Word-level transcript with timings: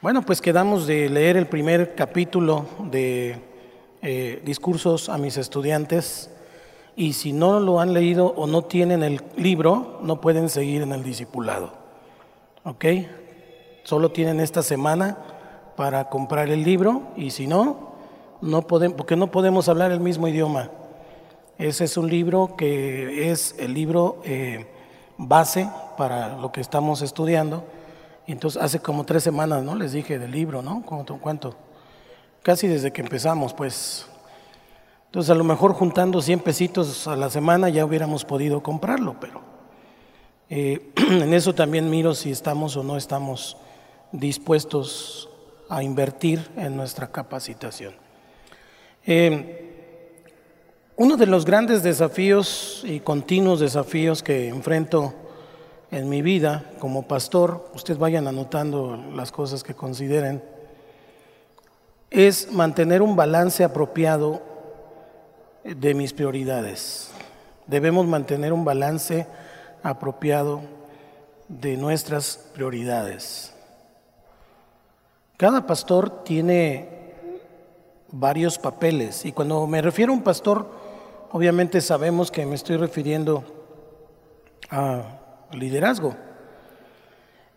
Bueno, 0.00 0.22
pues 0.22 0.40
quedamos 0.40 0.86
de 0.86 1.08
leer 1.08 1.36
el 1.36 1.48
primer 1.48 1.96
capítulo 1.96 2.66
de 2.84 3.42
eh, 4.00 4.40
discursos 4.44 5.08
a 5.08 5.18
mis 5.18 5.36
estudiantes 5.36 6.30
y 6.94 7.14
si 7.14 7.32
no 7.32 7.58
lo 7.58 7.80
han 7.80 7.92
leído 7.92 8.26
o 8.36 8.46
no 8.46 8.62
tienen 8.62 9.02
el 9.02 9.20
libro, 9.36 9.98
no 10.04 10.20
pueden 10.20 10.50
seguir 10.50 10.82
en 10.82 10.92
el 10.92 11.02
discipulado. 11.02 11.72
¿Ok? 12.62 12.84
Solo 13.82 14.12
tienen 14.12 14.38
esta 14.38 14.62
semana 14.62 15.18
para 15.74 16.08
comprar 16.08 16.48
el 16.48 16.62
libro 16.62 17.02
y 17.16 17.30
si 17.30 17.48
no, 17.48 17.94
no 18.40 18.62
podemos, 18.68 18.96
porque 18.96 19.16
no 19.16 19.32
podemos 19.32 19.68
hablar 19.68 19.90
el 19.90 19.98
mismo 19.98 20.28
idioma. 20.28 20.70
Ese 21.58 21.82
es 21.82 21.96
un 21.96 22.08
libro 22.08 22.54
que 22.56 23.32
es 23.32 23.56
el 23.58 23.74
libro 23.74 24.20
eh, 24.22 24.64
base 25.16 25.68
para 25.96 26.36
lo 26.36 26.52
que 26.52 26.60
estamos 26.60 27.02
estudiando. 27.02 27.64
Entonces, 28.32 28.60
hace 28.60 28.78
como 28.78 29.04
tres 29.04 29.22
semanas, 29.22 29.62
¿no? 29.62 29.74
Les 29.74 29.92
dije 29.92 30.18
del 30.18 30.30
libro, 30.30 30.60
¿no? 30.60 30.82
¿Cuánto? 30.84 31.16
cuánto? 31.18 31.56
Casi 32.42 32.68
desde 32.68 32.92
que 32.92 33.00
empezamos, 33.00 33.54
pues. 33.54 34.06
Entonces, 35.06 35.30
a 35.30 35.34
lo 35.34 35.44
mejor 35.44 35.72
juntando 35.72 36.20
100 36.20 36.40
pesitos 36.40 37.08
a 37.08 37.16
la 37.16 37.30
semana 37.30 37.70
ya 37.70 37.86
hubiéramos 37.86 38.26
podido 38.26 38.62
comprarlo, 38.62 39.16
pero 39.18 39.40
eh, 40.50 40.92
en 40.96 41.32
eso 41.32 41.54
también 41.54 41.88
miro 41.88 42.14
si 42.14 42.30
estamos 42.30 42.76
o 42.76 42.82
no 42.82 42.98
estamos 42.98 43.56
dispuestos 44.12 45.30
a 45.70 45.82
invertir 45.82 46.46
en 46.56 46.76
nuestra 46.76 47.10
capacitación. 47.10 47.94
Eh, 49.06 49.64
uno 50.96 51.16
de 51.16 51.26
los 51.26 51.46
grandes 51.46 51.82
desafíos 51.82 52.82
y 52.84 53.00
continuos 53.00 53.60
desafíos 53.60 54.22
que 54.22 54.48
enfrento 54.48 55.14
en 55.90 56.08
mi 56.08 56.22
vida 56.22 56.64
como 56.78 57.02
pastor, 57.02 57.70
ustedes 57.74 57.98
vayan 57.98 58.26
anotando 58.28 58.96
las 59.14 59.32
cosas 59.32 59.62
que 59.62 59.74
consideren, 59.74 60.42
es 62.10 62.52
mantener 62.52 63.02
un 63.02 63.16
balance 63.16 63.64
apropiado 63.64 64.42
de 65.64 65.94
mis 65.94 66.12
prioridades. 66.12 67.10
Debemos 67.66 68.06
mantener 68.06 68.52
un 68.52 68.64
balance 68.64 69.26
apropiado 69.82 70.60
de 71.48 71.76
nuestras 71.76 72.50
prioridades. 72.54 73.54
Cada 75.36 75.66
pastor 75.66 76.24
tiene 76.24 76.88
varios 78.10 78.58
papeles 78.58 79.24
y 79.24 79.32
cuando 79.32 79.66
me 79.66 79.82
refiero 79.82 80.12
a 80.12 80.16
un 80.16 80.22
pastor, 80.22 80.68
obviamente 81.30 81.80
sabemos 81.80 82.30
que 82.30 82.44
me 82.44 82.54
estoy 82.54 82.76
refiriendo 82.76 83.44
a 84.70 85.17
liderazgo, 85.52 86.14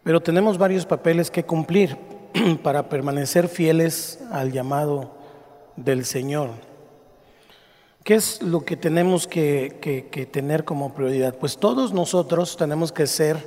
pero 0.04 0.22
tenemos 0.22 0.58
varios 0.58 0.86
papeles 0.86 1.30
que 1.30 1.44
cumplir 1.44 1.98
para 2.64 2.90
permanecer 2.90 3.48
fieles 3.48 4.20
al 4.32 4.52
llamado 4.52 5.12
del 5.76 6.06
Señor. 6.06 6.50
¿Qué 8.04 8.16
es 8.16 8.42
lo 8.42 8.62
que 8.66 8.78
tenemos 8.78 9.28
que, 9.28 10.30
tener 10.32 10.66
como 10.66 10.94
prioridad? 10.96 11.36
Pues 11.36 11.58
todos 11.58 11.94
nosotros 11.94 12.58
tenemos 12.58 12.92
que 12.92 13.06
ser 13.06 13.38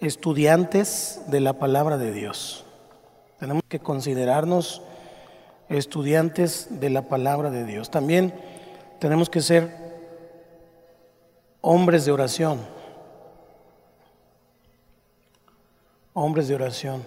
estudiantes 0.00 1.22
de 1.28 1.40
la 1.40 1.54
palabra 1.54 1.96
de 1.96 2.12
Dios. 2.12 2.66
Tenemos 3.38 3.62
que 3.68 3.78
considerarnos 3.78 4.82
estudiantes 5.70 6.68
de 6.68 6.90
la 6.90 7.02
palabra 7.08 7.50
de 7.50 7.64
Dios. 7.64 7.90
También 7.90 8.34
tenemos 8.98 9.30
que 9.30 9.40
ser 9.40 9.70
hombres 11.62 12.04
de 12.04 12.12
oración. 12.12 12.58
Hombres 16.14 16.48
de 16.48 16.54
oración. 16.54 17.04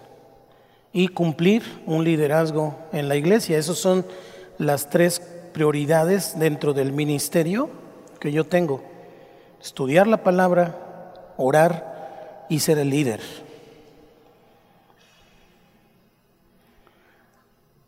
Y 0.91 1.09
cumplir 1.09 1.63
un 1.85 2.03
liderazgo 2.03 2.75
en 2.91 3.09
la 3.09 3.15
iglesia. 3.15 3.57
Esas 3.57 3.77
son 3.77 4.05
las 4.57 4.89
tres 4.89 5.19
prioridades 5.53 6.37
dentro 6.39 6.73
del 6.73 6.91
ministerio 6.91 7.69
que 8.19 8.31
yo 8.31 8.45
tengo. 8.45 8.81
Estudiar 9.61 10.07
la 10.07 10.23
palabra, 10.23 11.33
orar 11.37 12.47
y 12.49 12.59
ser 12.59 12.77
el 12.77 12.89
líder. 12.89 13.21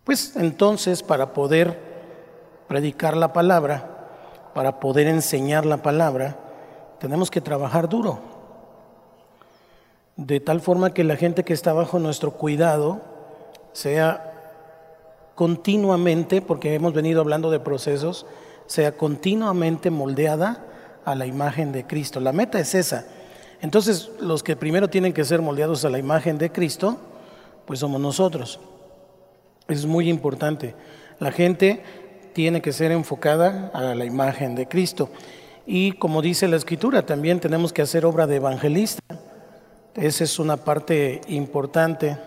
Pues 0.04 0.36
entonces 0.36 1.04
para 1.04 1.34
poder 1.34 1.78
predicar 2.68 3.18
la 3.18 3.34
palabra, 3.34 4.08
para 4.54 4.80
poder 4.80 5.08
enseñar 5.08 5.66
la 5.66 5.78
palabra, 5.78 6.38
tenemos 7.00 7.30
que 7.30 7.42
trabajar 7.42 7.90
duro. 7.90 8.37
De 10.18 10.40
tal 10.40 10.62
forma 10.62 10.94
que 10.94 11.04
la 11.04 11.16
gente 11.16 11.44
que 11.44 11.54
está 11.54 11.74
bajo 11.74 12.00
nuestro 12.00 12.32
cuidado 12.32 13.02
sea 13.72 14.34
continuamente, 15.36 16.42
porque 16.42 16.74
hemos 16.74 16.94
venido 16.94 17.22
hablando 17.22 17.52
de 17.52 17.60
procesos, 17.60 18.26
sea 18.66 18.94
continuamente 18.94 19.92
moldeada 19.92 20.66
a 21.06 21.14
la 21.14 21.28
imagen 21.28 21.72
de 21.72 21.86
Cristo. 21.86 22.20
La 22.20 22.34
meta 22.34 22.60
es 22.60 22.74
esa. 22.74 23.06
Entonces, 23.62 24.10
los 24.20 24.42
que 24.42 24.56
primero 24.56 24.90
tienen 24.90 25.14
que 25.14 25.24
ser 25.24 25.42
moldeados 25.42 25.86
a 25.86 25.90
la 25.90 26.00
imagen 26.00 26.40
de 26.40 26.52
Cristo, 26.52 26.98
pues 27.66 27.80
somos 27.80 28.02
nosotros. 28.02 28.60
Es 29.68 29.86
muy 29.86 30.10
importante. 30.10 30.74
La 31.20 31.32
gente 31.32 31.84
tiene 32.34 32.62
que 32.62 32.74
ser 32.74 32.92
enfocada 32.92 33.70
a 33.74 33.94
la 33.94 34.06
imagen 34.06 34.56
de 34.56 34.68
Cristo. 34.68 35.10
Y 35.68 35.92
como 35.94 36.24
dice 36.24 36.48
la 36.48 36.56
escritura, 36.56 37.06
también 37.06 37.40
tenemos 37.40 37.72
que 37.72 37.84
hacer 37.84 38.06
obra 38.06 38.26
de 38.26 38.38
evangelista. 38.38 39.04
Esa 39.98 40.26
es 40.26 40.38
una 40.38 40.58
parte 40.58 41.22
importante. 41.28 42.20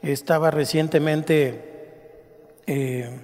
Estaba 0.00 0.50
recientemente 0.50 2.56
eh, 2.66 3.20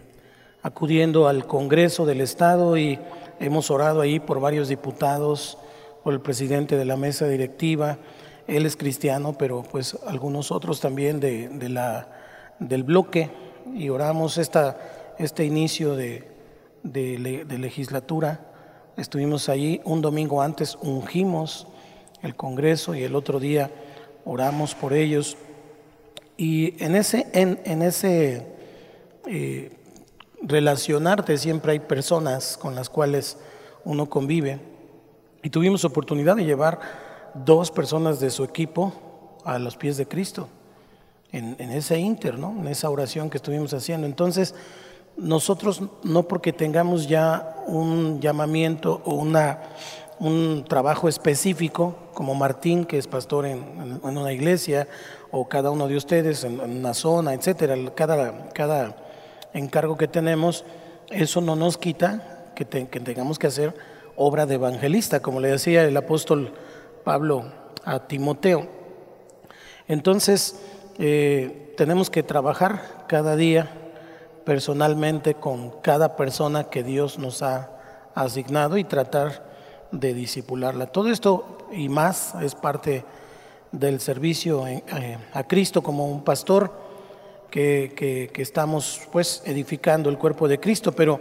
acudiendo 0.62 1.26
al 1.26 1.46
Congreso 1.46 2.04
del 2.04 2.20
Estado 2.20 2.76
y 2.76 2.98
hemos 3.40 3.70
orado 3.70 4.02
ahí 4.02 4.20
por 4.20 4.40
varios 4.40 4.68
diputados, 4.68 5.56
por 6.04 6.12
el 6.12 6.20
presidente 6.20 6.76
de 6.76 6.84
la 6.84 6.98
mesa 6.98 7.28
directiva. 7.28 7.96
Él 8.46 8.66
es 8.66 8.76
cristiano, 8.76 9.36
pero 9.38 9.62
pues 9.62 9.96
algunos 10.06 10.52
otros 10.52 10.80
también 10.80 11.18
de, 11.18 11.48
de 11.48 12.04
del 12.58 12.84
bloque 12.84 13.30
y 13.74 13.88
oramos 13.88 14.36
esta 14.36 15.14
este 15.18 15.46
inicio 15.46 15.96
de, 15.96 16.28
legislatura. 16.84 18.38
Estuvimos 18.98 19.48
allí 19.48 19.80
un 19.84 20.02
domingo 20.02 20.42
antes, 20.42 20.76
ungimos 20.82 21.68
el 22.26 22.36
Congreso 22.36 22.94
y 22.94 23.02
el 23.02 23.14
otro 23.14 23.40
día 23.40 23.70
oramos 24.24 24.74
por 24.74 24.92
ellos. 24.92 25.36
Y 26.36 26.82
en 26.84 26.94
ese, 26.94 27.26
en, 27.32 27.82
ese 27.82 28.46
eh, 29.26 29.72
relacionarte 30.42 31.38
siempre 31.38 31.72
hay 31.72 31.80
personas 31.80 32.58
con 32.58 32.74
las 32.74 32.90
cuales 32.90 33.38
uno 33.84 34.10
convive. 34.10 34.58
Y 35.42 35.50
tuvimos 35.50 35.84
oportunidad 35.84 36.36
de 36.36 36.44
llevar 36.44 36.80
dos 37.34 37.70
personas 37.70 38.20
de 38.20 38.30
su 38.30 38.44
equipo 38.44 38.92
a 39.44 39.58
los 39.58 39.76
pies 39.76 39.96
de 39.96 40.06
Cristo 40.06 40.48
en, 41.32 41.56
en 41.58 41.70
ese 41.70 41.98
inter, 41.98 42.34
en 42.34 42.66
esa 42.66 42.90
oración 42.90 43.30
que 43.30 43.36
estuvimos 43.36 43.72
haciendo. 43.72 44.06
Entonces, 44.06 44.54
nosotros 45.16 45.82
no 46.02 46.24
porque 46.24 46.52
tengamos 46.52 47.08
ya 47.08 47.56
un 47.66 48.20
llamamiento 48.20 49.00
o 49.04 49.14
una, 49.14 49.60
un 50.18 50.64
trabajo 50.66 51.08
específico, 51.08 51.94
como 52.14 52.34
Martín, 52.34 52.84
que 52.84 52.98
es 52.98 53.06
pastor 53.06 53.46
en, 53.46 54.00
una 54.02 54.32
iglesia, 54.32 54.88
o 55.30 55.48
cada 55.48 55.70
uno 55.70 55.88
de 55.88 55.96
ustedes 55.96 56.44
en, 56.44 56.60
una 56.60 56.94
zona, 56.94 57.34
etcétera, 57.34 57.76
cada, 57.94 58.48
cada 58.50 58.96
encargo 59.52 59.96
que 59.96 60.08
tenemos, 60.08 60.64
eso 61.10 61.40
no 61.40 61.56
nos 61.56 61.78
quita 61.78 62.52
que, 62.54 62.64
tengamos 62.64 63.38
que 63.38 63.46
hacer 63.46 63.74
obra 64.16 64.46
de 64.46 64.54
evangelista, 64.54 65.20
como 65.20 65.40
le 65.40 65.48
decía 65.48 65.84
el 65.84 65.96
apóstol 65.96 66.54
Pablo 67.04 67.44
a 67.84 68.06
Timoteo. 68.06 68.66
Entonces, 69.88 70.60
eh, 70.98 71.74
tenemos 71.76 72.10
que 72.10 72.22
trabajar 72.22 73.04
cada 73.06 73.36
día 73.36 73.70
personalmente 74.44 75.34
con 75.34 75.70
cada 75.82 76.16
persona 76.16 76.64
que 76.64 76.82
Dios 76.82 77.18
nos 77.18 77.42
ha 77.42 77.70
asignado 78.14 78.78
y 78.78 78.84
tratar 78.84 79.45
de 79.92 80.14
disipularla. 80.14 80.86
Todo 80.86 81.08
esto 81.10 81.58
y 81.72 81.88
más 81.88 82.34
es 82.42 82.54
parte 82.54 83.04
del 83.72 84.00
servicio 84.00 84.66
eh, 84.66 84.82
a 85.32 85.44
Cristo 85.44 85.82
como 85.82 86.06
un 86.06 86.22
pastor 86.22 86.72
que, 87.50 88.30
estamos 88.36 89.00
pues 89.10 89.42
edificando 89.46 90.10
el 90.10 90.18
cuerpo 90.18 90.46
de 90.48 90.60
Cristo, 90.60 90.92
pero, 90.92 91.20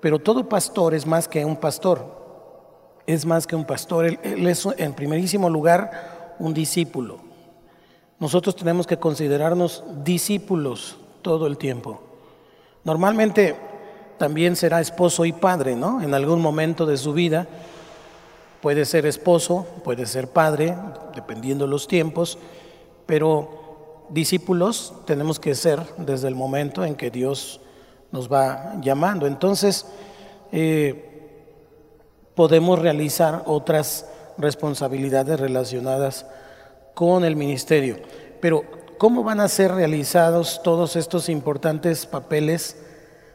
pero 0.00 0.18
todo 0.18 0.48
pastor 0.48 0.94
es 0.94 1.06
más 1.06 1.28
que 1.28 1.44
un 1.44 1.56
pastor, 1.56 3.02
es 3.06 3.24
más 3.24 3.46
que 3.46 3.54
un 3.54 3.64
pastor, 3.64 4.06
él 4.06 4.46
es 4.48 4.66
en 4.76 4.94
primerísimo 4.94 5.48
lugar 5.48 6.34
un 6.38 6.54
discípulo. 6.54 7.20
Nosotros 8.18 8.56
tenemos 8.56 8.86
que 8.86 8.98
considerarnos 8.98 9.84
discípulos 10.02 10.96
todo 11.22 11.46
el 11.46 11.58
tiempo. 11.58 12.00
Normalmente 12.82 13.54
también 14.18 14.56
será 14.56 14.80
esposo 14.80 15.24
y 15.24 15.32
padre, 15.32 15.74
¿no? 15.74 16.00
En 16.00 16.14
algún 16.14 16.40
momento 16.40 16.86
de 16.86 16.96
su 16.96 17.12
vida 17.12 17.46
puede 18.64 18.86
ser 18.86 19.04
esposo, 19.04 19.66
puede 19.84 20.06
ser 20.06 20.28
padre, 20.28 20.74
dependiendo 21.14 21.66
los 21.66 21.86
tiempos, 21.86 22.38
pero 23.04 24.06
discípulos 24.08 24.94
tenemos 25.04 25.38
que 25.38 25.54
ser 25.54 25.82
desde 25.98 26.28
el 26.28 26.34
momento 26.34 26.82
en 26.82 26.94
que 26.94 27.10
Dios 27.10 27.60
nos 28.10 28.32
va 28.32 28.76
llamando. 28.80 29.26
Entonces, 29.26 29.84
eh, 30.50 31.44
podemos 32.34 32.78
realizar 32.78 33.42
otras 33.44 34.06
responsabilidades 34.38 35.38
relacionadas 35.38 36.24
con 36.94 37.22
el 37.22 37.36
ministerio. 37.36 37.98
Pero, 38.40 38.62
¿cómo 38.96 39.22
van 39.22 39.40
a 39.40 39.48
ser 39.48 39.74
realizados 39.74 40.62
todos 40.62 40.96
estos 40.96 41.28
importantes 41.28 42.06
papeles 42.06 42.78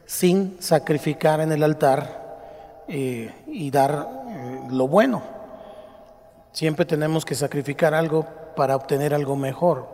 sin 0.07 0.57
sacrificar 0.59 1.39
en 1.39 1.51
el 1.51 1.61
altar 1.61 2.85
eh, 2.87 3.31
y 3.45 3.69
dar 3.69 4.18
lo 4.71 4.87
bueno? 4.87 5.21
Siempre 6.51 6.85
tenemos 6.85 7.25
que 7.25 7.35
sacrificar 7.35 7.93
algo 7.93 8.25
para 8.55 8.75
obtener 8.75 9.13
algo 9.13 9.35
mejor. 9.35 9.87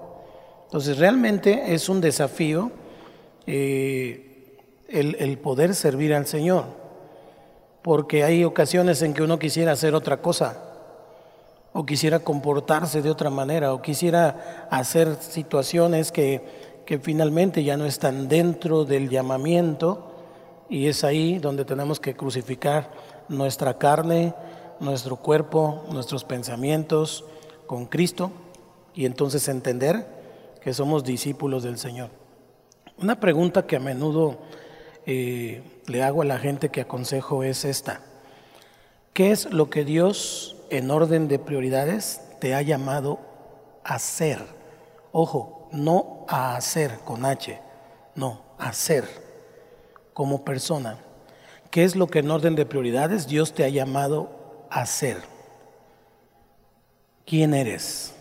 Entonces, 0.66 0.98
realmente 0.98 1.74
es 1.74 1.90
un 1.90 2.02
desafío 2.02 2.72
eh, 3.46 4.58
el, 4.88 5.16
el 5.20 5.38
poder 5.38 5.76
servir 5.76 6.14
al 6.14 6.26
Señor, 6.26 6.66
porque 7.82 8.24
hay 8.24 8.44
ocasiones 8.44 9.02
en 9.02 9.14
que 9.14 9.24
uno 9.24 9.38
quisiera 9.38 9.72
hacer 9.72 9.94
otra 9.94 10.22
cosa 10.22 10.66
o 11.78 11.86
quisiera 11.86 12.20
comportarse 12.20 13.02
de 13.02 13.12
otra 13.12 13.30
manera, 13.30 13.74
o 13.74 13.82
quisiera 13.82 14.68
hacer 14.72 15.18
situaciones 15.20 16.10
que, 16.10 16.42
que 16.86 17.00
finalmente 17.00 17.66
ya 17.66 17.76
no 17.76 17.86
están 17.86 18.30
dentro 18.30 18.86
del 18.86 19.10
llamamiento, 19.10 20.10
y 20.70 20.88
es 20.88 21.04
ahí 21.04 21.38
donde 21.38 21.66
tenemos 21.66 22.00
que 22.00 22.16
crucificar 22.16 22.90
nuestra 23.28 23.78
carne, 23.78 24.34
nuestro 24.80 25.18
cuerpo, 25.18 25.86
nuestros 25.92 26.24
pensamientos 26.24 27.26
con 27.68 27.86
Cristo, 27.86 28.32
y 28.94 29.06
entonces 29.06 29.48
entender 29.48 30.08
que 30.62 30.74
somos 30.74 31.04
discípulos 31.04 31.64
del 31.64 31.78
Señor. 31.78 32.10
Una 32.98 33.20
pregunta 33.20 33.68
que 33.68 33.76
a 33.76 33.80
menudo 33.80 34.38
eh, 35.06 35.62
le 35.88 36.04
hago 36.04 36.22
a 36.22 36.26
la 36.26 36.40
gente 36.40 36.70
que 36.70 36.82
aconsejo 36.82 37.44
es 37.44 37.66
esta. 37.66 38.02
¿Qué 39.14 39.32
es 39.32 39.52
lo 39.52 39.70
que 39.70 39.84
Dios 39.84 40.56
en 40.70 40.92
orden 40.92 41.28
de 41.28 41.40
prioridades 41.40 42.22
te 42.40 42.56
ha 42.56 42.62
llamado 42.62 43.20
a 43.84 44.00
ser. 44.00 44.40
Ojo, 45.12 45.70
no 45.72 46.26
a 46.28 46.56
hacer 46.56 47.00
con 47.06 47.26
H, 47.26 47.60
no, 48.16 48.42
a 48.58 48.74
ser 48.74 49.06
como 50.14 50.44
persona. 50.44 51.00
¿Qué 51.72 51.84
es 51.84 51.96
lo 51.96 52.08
que 52.08 52.20
en 52.20 52.32
orden 52.32 52.56
de 52.56 52.66
prioridades 52.66 53.28
Dios 53.28 53.54
te 53.54 53.64
ha 53.64 53.70
llamado 53.70 54.30
a 54.70 54.86
ser? 54.86 55.18
¿Quién 57.26 57.54
eres? 57.54 58.14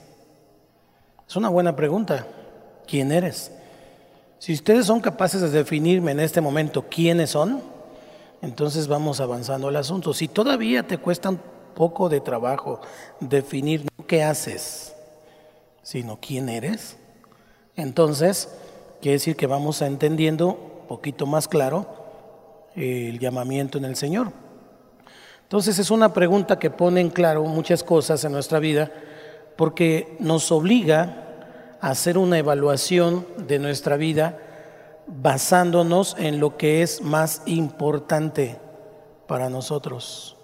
Es 1.28 1.36
una 1.36 1.48
buena 1.48 1.76
pregunta. 1.76 2.26
¿Quién 2.86 3.12
eres? 3.12 3.50
Si 4.38 4.52
ustedes 4.52 4.86
son 4.86 5.00
capaces 5.00 5.40
de 5.40 5.50
definirme 5.50 6.12
en 6.12 6.20
este 6.20 6.40
momento 6.40 6.84
quiénes 6.88 7.30
son, 7.30 7.62
entonces 8.42 8.88
vamos 8.88 9.20
avanzando 9.20 9.68
al 9.68 9.76
asunto. 9.76 10.12
Si 10.12 10.28
todavía 10.28 10.86
te 10.86 10.98
cuestan 10.98 11.40
poco 11.74 12.08
de 12.08 12.20
trabajo 12.20 12.80
definir 13.20 13.86
qué 14.06 14.22
haces, 14.22 14.94
sino 15.82 16.18
quién 16.20 16.48
eres. 16.48 16.96
Entonces, 17.76 18.48
quiere 19.00 19.14
decir 19.14 19.36
que 19.36 19.46
vamos 19.46 19.82
entendiendo 19.82 20.48
un 20.82 20.88
poquito 20.88 21.26
más 21.26 21.48
claro 21.48 21.86
el 22.76 23.18
llamamiento 23.18 23.78
en 23.78 23.84
el 23.84 23.96
Señor. 23.96 24.32
Entonces 25.44 25.78
es 25.78 25.90
una 25.90 26.12
pregunta 26.12 26.58
que 26.58 26.70
pone 26.70 27.00
en 27.00 27.10
claro 27.10 27.44
muchas 27.44 27.84
cosas 27.84 28.24
en 28.24 28.32
nuestra 28.32 28.58
vida 28.58 28.90
porque 29.56 30.16
nos 30.18 30.50
obliga 30.50 31.76
a 31.80 31.90
hacer 31.90 32.18
una 32.18 32.38
evaluación 32.38 33.26
de 33.46 33.58
nuestra 33.58 33.96
vida 33.96 34.38
basándonos 35.06 36.16
en 36.18 36.40
lo 36.40 36.56
que 36.56 36.82
es 36.82 37.02
más 37.02 37.42
importante 37.46 38.58
para 39.26 39.48
nosotros. 39.48 40.36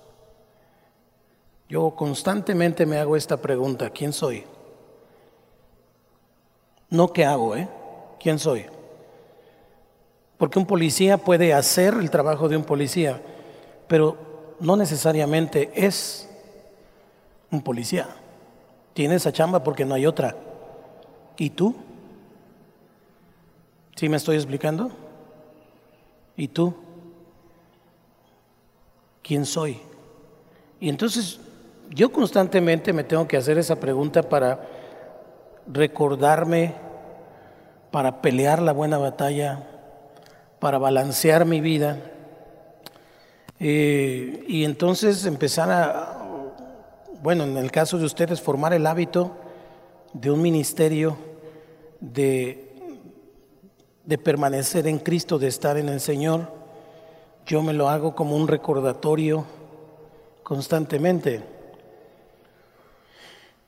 Yo 1.68 1.94
constantemente 1.94 2.84
me 2.84 2.98
hago 2.98 3.16
esta 3.16 3.36
pregunta, 3.36 3.90
¿quién 3.90 4.12
soy? 4.12 4.44
No 6.88 7.12
qué 7.12 7.24
hago, 7.24 7.56
¿eh? 7.56 7.68
¿Quién 8.18 8.38
soy? 8.38 8.66
Porque 10.36 10.58
un 10.58 10.66
policía 10.66 11.18
puede 11.18 11.54
hacer 11.54 11.94
el 11.94 12.10
trabajo 12.10 12.48
de 12.48 12.56
un 12.56 12.64
policía, 12.64 13.20
pero 13.86 14.29
no 14.60 14.76
necesariamente 14.76 15.70
es 15.74 16.28
un 17.50 17.62
policía. 17.62 18.08
Tiene 18.94 19.16
esa 19.16 19.32
chamba 19.32 19.62
porque 19.64 19.84
no 19.84 19.94
hay 19.94 20.06
otra. 20.06 20.36
¿Y 21.36 21.50
tú? 21.50 21.74
¿Sí 23.96 24.08
me 24.08 24.16
estoy 24.16 24.36
explicando? 24.36 24.90
¿Y 26.36 26.48
tú? 26.48 26.74
¿Quién 29.22 29.44
soy? 29.44 29.80
Y 30.80 30.88
entonces 30.88 31.38
yo 31.90 32.12
constantemente 32.12 32.92
me 32.92 33.04
tengo 33.04 33.26
que 33.26 33.36
hacer 33.36 33.58
esa 33.58 33.76
pregunta 33.76 34.22
para 34.22 34.66
recordarme, 35.66 36.74
para 37.90 38.22
pelear 38.22 38.62
la 38.62 38.72
buena 38.72 38.98
batalla, 38.98 39.66
para 40.58 40.78
balancear 40.78 41.44
mi 41.44 41.60
vida. 41.60 41.98
Eh, 43.62 44.42
y 44.48 44.64
entonces 44.64 45.26
empezar 45.26 45.70
a, 45.70 46.16
bueno, 47.22 47.44
en 47.44 47.58
el 47.58 47.70
caso 47.70 47.98
de 47.98 48.06
ustedes, 48.06 48.40
formar 48.40 48.72
el 48.72 48.86
hábito 48.86 49.36
de 50.14 50.30
un 50.30 50.40
ministerio, 50.40 51.18
de, 52.00 52.72
de 54.06 54.16
permanecer 54.16 54.86
en 54.86 54.98
Cristo, 54.98 55.38
de 55.38 55.48
estar 55.48 55.76
en 55.76 55.90
el 55.90 56.00
Señor. 56.00 56.50
Yo 57.44 57.62
me 57.62 57.74
lo 57.74 57.90
hago 57.90 58.14
como 58.14 58.34
un 58.34 58.48
recordatorio 58.48 59.44
constantemente. 60.42 61.42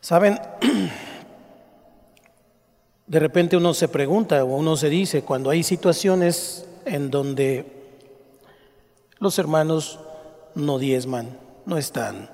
Saben, 0.01 0.41
de 3.07 3.21
repente 3.21 3.59
uno 3.59 3.75
se 3.75 3.89
pregunta 3.89 4.43
o 4.43 4.57
uno 4.57 4.75
se 4.75 4.89
dice, 4.89 5.23
cuando 5.23 5.51
hay 5.51 5.63
situaciones 5.63 6.67
en 6.87 7.11
donde 7.11 7.82
los 9.23 9.39
hermanos 9.39 10.01
no 10.57 10.81
diezman, 10.81 11.39
no 11.65 11.79
están, 11.79 12.29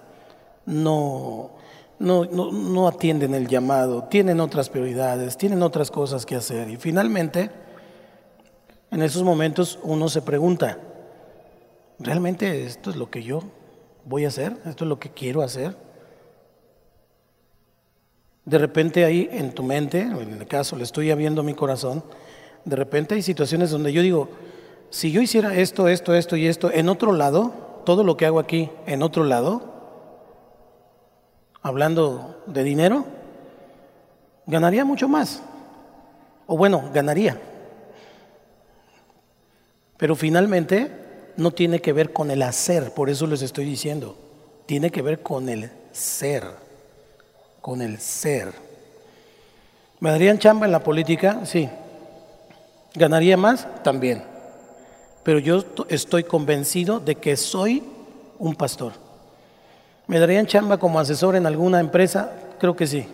no, 0.64 1.50
no, 1.98 2.24
no, 2.24 2.88
atienden 2.88 3.34
el 3.34 3.46
llamado, 3.46 4.04
tienen 4.04 4.40
otras 4.40 4.70
prioridades, 4.70 5.36
tienen 5.36 5.62
otras 5.62 5.90
cosas 5.90 6.24
que 6.24 6.34
hacer. 6.34 6.70
Y 6.70 6.78
finalmente, 6.78 7.50
en 8.90 9.02
esos 9.02 9.22
momentos 9.22 9.78
uno 9.82 10.08
se 10.08 10.22
pregunta, 10.22 10.78
¿realmente 11.98 12.64
esto 12.64 12.88
es 12.88 12.96
lo 12.96 13.10
que 13.10 13.22
yo 13.22 13.42
voy 14.06 14.24
a 14.24 14.28
hacer? 14.28 14.56
¿Esto 14.64 14.84
es 14.84 14.88
lo 14.88 14.98
que 14.98 15.10
quiero 15.10 15.42
hacer? 15.42 15.76
De 18.46 18.56
repente 18.56 19.04
ahí 19.04 19.28
en 19.30 19.52
tu 19.52 19.62
mente, 19.62 20.00
en 20.00 20.40
el 20.40 20.46
caso 20.46 20.74
le 20.74 20.84
estoy 20.84 21.10
abriendo 21.10 21.42
mi 21.42 21.52
corazón, 21.52 22.02
de 22.64 22.76
repente 22.76 23.14
hay 23.14 23.20
situaciones 23.20 23.70
donde 23.70 23.92
yo 23.92 24.00
digo, 24.00 24.30
si 24.90 25.12
yo 25.12 25.20
hiciera 25.20 25.54
esto, 25.54 25.88
esto, 25.88 26.14
esto 26.14 26.36
y 26.36 26.46
esto 26.46 26.70
en 26.72 26.88
otro 26.88 27.12
lado, 27.12 27.82
todo 27.84 28.04
lo 28.04 28.16
que 28.16 28.26
hago 28.26 28.38
aquí 28.38 28.70
en 28.86 29.02
otro 29.02 29.24
lado, 29.24 29.62
hablando 31.62 32.42
de 32.46 32.62
dinero, 32.62 33.04
ganaría 34.46 34.84
mucho 34.84 35.08
más. 35.08 35.42
O 36.46 36.56
bueno, 36.56 36.90
ganaría. 36.92 37.38
Pero 39.96 40.16
finalmente 40.16 41.32
no 41.36 41.50
tiene 41.50 41.80
que 41.80 41.92
ver 41.92 42.12
con 42.12 42.30
el 42.30 42.42
hacer, 42.42 42.92
por 42.94 43.10
eso 43.10 43.26
les 43.26 43.42
estoy 43.42 43.64
diciendo, 43.64 44.16
tiene 44.66 44.90
que 44.90 45.02
ver 45.02 45.22
con 45.22 45.48
el 45.48 45.70
ser 45.92 46.68
con 47.60 47.82
el 47.82 47.98
ser. 47.98 48.52
¿Me 50.00 50.10
darían 50.10 50.38
chamba 50.38 50.66
en 50.66 50.72
la 50.72 50.82
política? 50.82 51.44
Sí. 51.44 51.68
¿Ganaría 52.94 53.36
más? 53.36 53.66
También. 53.82 54.22
Pero 55.22 55.38
yo 55.38 55.64
estoy 55.88 56.24
convencido 56.24 57.00
de 57.00 57.16
que 57.16 57.36
soy 57.36 57.82
un 58.38 58.54
pastor. 58.54 58.92
¿Me 60.06 60.18
darían 60.18 60.46
chamba 60.46 60.78
como 60.78 61.00
asesor 61.00 61.36
en 61.36 61.46
alguna 61.46 61.80
empresa? 61.80 62.32
Creo 62.58 62.76
que 62.76 62.86
sí. 62.86 63.06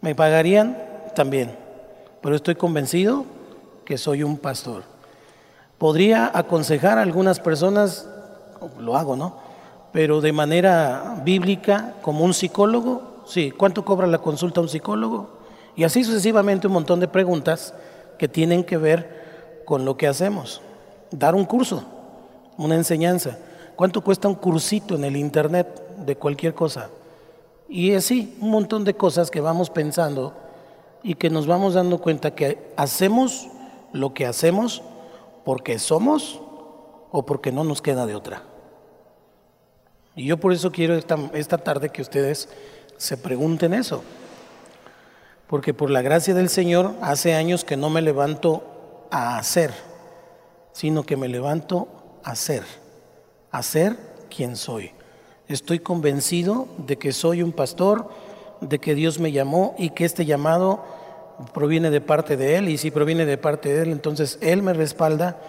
¿Me 0.00 0.14
pagarían? 0.14 0.78
También. 1.14 1.56
Pero 2.22 2.36
estoy 2.36 2.54
convencido 2.54 3.24
que 3.84 3.98
soy 3.98 4.22
un 4.22 4.38
pastor. 4.38 4.84
¿Podría 5.78 6.30
aconsejar 6.32 6.98
a 6.98 7.02
algunas 7.02 7.40
personas? 7.40 8.08
Lo 8.78 8.96
hago, 8.96 9.16
¿no? 9.16 9.38
Pero 9.92 10.20
de 10.20 10.32
manera 10.32 11.20
bíblica, 11.24 11.94
como 12.02 12.24
un 12.24 12.34
psicólogo, 12.34 13.10
Sí, 13.30 13.52
¿cuánto 13.52 13.84
cobra 13.84 14.08
la 14.08 14.18
consulta 14.18 14.58
a 14.58 14.64
un 14.64 14.68
psicólogo? 14.68 15.30
Y 15.76 15.84
así 15.84 16.02
sucesivamente 16.02 16.66
un 16.66 16.72
montón 16.72 16.98
de 16.98 17.06
preguntas 17.06 17.74
que 18.18 18.26
tienen 18.26 18.64
que 18.64 18.76
ver 18.76 19.62
con 19.64 19.84
lo 19.84 19.96
que 19.96 20.08
hacemos. 20.08 20.60
Dar 21.10 21.34
un 21.34 21.44
curso, 21.44 21.84
una 22.56 22.74
enseñanza. 22.74 23.38
¿Cuánto 23.76 24.02
cuesta 24.02 24.28
un 24.28 24.34
cursito 24.34 24.94
en 24.94 25.04
el 25.04 25.16
internet 25.16 25.96
de 25.98 26.16
cualquier 26.16 26.54
cosa? 26.54 26.90
Y 27.68 27.94
así, 27.94 28.36
un 28.40 28.50
montón 28.50 28.84
de 28.84 28.94
cosas 28.94 29.30
que 29.30 29.40
vamos 29.40 29.70
pensando 29.70 30.34
y 31.02 31.14
que 31.14 31.30
nos 31.30 31.46
vamos 31.46 31.74
dando 31.74 31.98
cuenta 31.98 32.34
que 32.34 32.72
hacemos 32.76 33.48
lo 33.92 34.12
que 34.12 34.26
hacemos 34.26 34.82
porque 35.44 35.78
somos 35.78 36.40
o 37.10 37.24
porque 37.24 37.52
no 37.52 37.64
nos 37.64 37.80
queda 37.80 38.06
de 38.06 38.14
otra. 38.14 38.42
Y 40.16 40.26
yo 40.26 40.38
por 40.38 40.52
eso 40.52 40.70
quiero 40.70 40.94
esta, 40.94 41.16
esta 41.32 41.58
tarde 41.58 41.90
que 41.90 42.02
ustedes 42.02 42.48
se 42.96 43.16
pregunten 43.16 43.72
eso. 43.72 44.02
Porque 45.46 45.72
por 45.74 45.90
la 45.90 46.02
gracia 46.02 46.34
del 46.34 46.48
Señor 46.48 46.94
hace 47.00 47.34
años 47.34 47.64
que 47.64 47.76
no 47.76 47.90
me 47.90 48.02
levanto 48.02 49.06
a 49.10 49.38
hacer, 49.38 49.72
sino 50.72 51.04
que 51.04 51.16
me 51.16 51.28
levanto 51.28 51.88
a 52.22 52.34
ser, 52.34 52.64
a 53.50 53.62
ser 53.62 53.96
quien 54.28 54.56
soy. 54.56 54.92
Estoy 55.48 55.80
convencido 55.80 56.68
de 56.78 56.96
que 56.96 57.12
soy 57.12 57.42
un 57.42 57.52
pastor, 57.52 58.08
de 58.60 58.78
que 58.78 58.94
Dios 58.94 59.18
me 59.18 59.32
llamó 59.32 59.74
y 59.78 59.90
que 59.90 60.04
este 60.04 60.24
llamado 60.24 60.84
proviene 61.52 61.90
de 61.90 62.00
parte 62.00 62.36
de 62.36 62.56
Él. 62.56 62.68
Y 62.68 62.78
si 62.78 62.90
proviene 62.90 63.26
de 63.26 63.38
parte 63.38 63.72
de 63.72 63.82
Él, 63.82 63.92
entonces 63.92 64.38
Él 64.42 64.62
me 64.62 64.72
respalda 64.72 65.40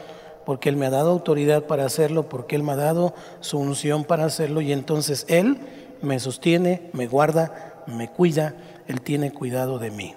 porque 0.45 0.69
Él 0.69 0.75
me 0.75 0.87
ha 0.87 0.89
dado 0.89 1.11
autoridad 1.11 1.65
para 1.65 1.85
hacerlo, 1.85 2.27
porque 2.27 2.55
Él 2.55 2.63
me 2.63 2.71
ha 2.71 2.77
dado 2.77 3.13
su 3.41 3.59
unción 3.59 4.03
para 4.03 4.25
hacerlo 4.25 4.61
y 4.61 4.71
entonces 4.71 5.25
Él 5.29 5.59
me 6.01 6.19
sostiene, 6.19 6.89
me 6.93 7.07
guarda, 7.07 7.83
me 7.85 8.09
cuida, 8.09 8.55
Él 8.87 9.01
tiene 9.01 9.31
cuidado 9.31 9.77
de 9.77 9.91
mí. 9.91 10.15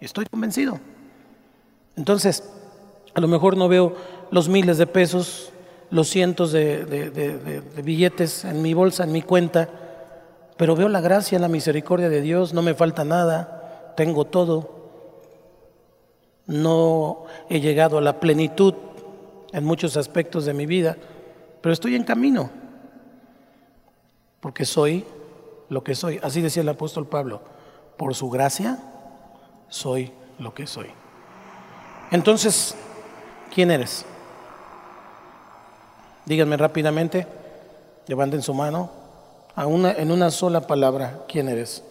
Estoy 0.00 0.26
convencido. 0.26 0.78
Entonces, 1.96 2.44
a 3.14 3.20
lo 3.20 3.28
mejor 3.28 3.56
no 3.56 3.68
veo 3.68 3.94
los 4.34 4.48
miles 4.48 4.78
de 4.78 4.88
pesos, 4.88 5.52
los 5.90 6.08
cientos 6.08 6.50
de, 6.50 7.62
billetes 7.84 8.44
en 8.44 8.62
mi 8.62 8.74
bolsa, 8.74 9.04
en 9.04 9.12
mi 9.12 9.22
cuenta, 9.22 9.68
pero 10.56 10.74
veo 10.74 10.88
la 10.88 11.00
gracia, 11.00 11.38
la 11.38 11.46
misericordia 11.46 12.08
de 12.08 12.20
Dios, 12.20 12.52
no 12.52 12.60
me 12.60 12.74
falta 12.74 13.04
nada, 13.04 13.94
tengo 13.96 14.24
todo. 14.24 14.90
No 16.46 17.26
he 17.48 17.60
llegado 17.60 17.96
a 17.98 18.00
la 18.00 18.18
plenitud 18.18 18.74
en 19.52 19.64
muchos 19.64 19.96
aspectos 19.96 20.44
de 20.46 20.52
mi 20.52 20.66
vida, 20.66 20.96
pero 21.60 21.72
estoy 21.72 21.94
en 21.94 22.02
camino, 22.02 22.50
porque 24.40 24.64
soy 24.64 25.04
lo 25.68 25.84
que 25.84 25.94
soy. 25.94 26.18
Así 26.24 26.42
decía 26.42 26.62
el 26.62 26.68
apóstol 26.70 27.06
Pablo, 27.06 27.40
por 27.96 28.16
su 28.16 28.28
gracia 28.30 28.80
soy 29.68 30.10
lo 30.40 30.52
que 30.54 30.66
soy. 30.66 30.88
Entonces, 32.10 32.74
¿quién 33.54 33.70
eres? 33.70 34.04
Díganme 36.26 36.56
rápidamente, 36.56 37.26
levanten 38.06 38.42
su 38.42 38.54
mano, 38.54 38.90
a 39.54 39.66
una, 39.66 39.92
en 39.92 40.10
una 40.10 40.30
sola 40.30 40.66
palabra, 40.66 41.24
¿quién 41.28 41.48
eres? 41.48 41.84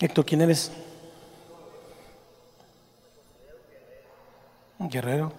Héctor, 0.00 0.24
¿quién 0.24 0.40
eres? 0.40 0.72
guerrero, 4.78 5.32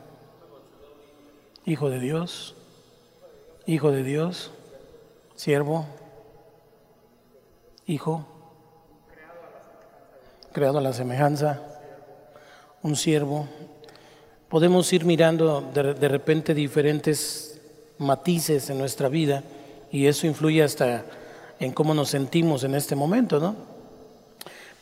hijo 1.65 1.89
de 1.89 1.99
Dios, 1.99 2.55
hijo 3.65 3.91
de 3.91 4.03
Dios, 4.03 4.51
siervo, 5.35 5.85
hijo, 7.85 8.25
creado 10.51 10.79
a 10.79 10.81
la 10.81 10.93
semejanza, 10.93 11.61
un 12.85 12.95
siervo. 12.95 13.47
Podemos 14.47 14.93
ir 14.93 15.05
mirando 15.05 15.71
de, 15.73 15.95
de 15.95 16.07
repente 16.07 16.53
diferentes 16.53 17.59
matices 17.97 18.69
en 18.69 18.77
nuestra 18.77 19.09
vida 19.09 19.41
y 19.91 20.05
eso 20.05 20.27
influye 20.27 20.61
hasta 20.61 21.03
en 21.59 21.71
cómo 21.71 21.95
nos 21.95 22.09
sentimos 22.09 22.63
en 22.63 22.75
este 22.75 22.95
momento, 22.95 23.39
¿no? 23.39 23.55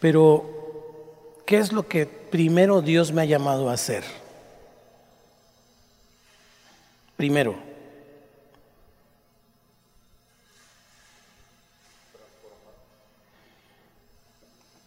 Pero, 0.02 1.40
¿qué 1.46 1.60
es 1.60 1.72
lo 1.72 1.88
que 1.88 2.06
primero 2.06 2.82
Dios 2.82 3.14
me 3.14 3.22
ha 3.22 3.26
llamado 3.26 3.70
a 3.70 3.74
hacer? 3.74 4.04
Primero, 7.16 7.56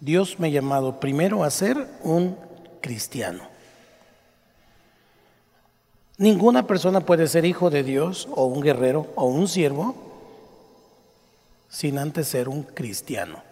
Dios 0.01 0.39
me 0.39 0.49
ha 0.49 0.51
llamado 0.51 1.01
primero 1.01 1.43
a 1.43 1.51
ser 1.51 1.89
un 2.03 2.46
cristiano. 2.87 3.49
Ninguna 6.19 6.69
persona 6.69 7.01
puede 7.01 7.27
ser 7.27 7.45
hijo 7.45 7.69
de 7.69 7.83
Dios 7.83 8.29
o 8.31 8.45
un 8.45 8.61
guerrero 8.61 9.09
o 9.17 9.25
un 9.27 9.49
siervo 9.49 9.97
sin 11.69 11.99
antes 11.99 12.29
ser 12.29 12.49
un 12.49 12.63
cristiano. 12.63 13.43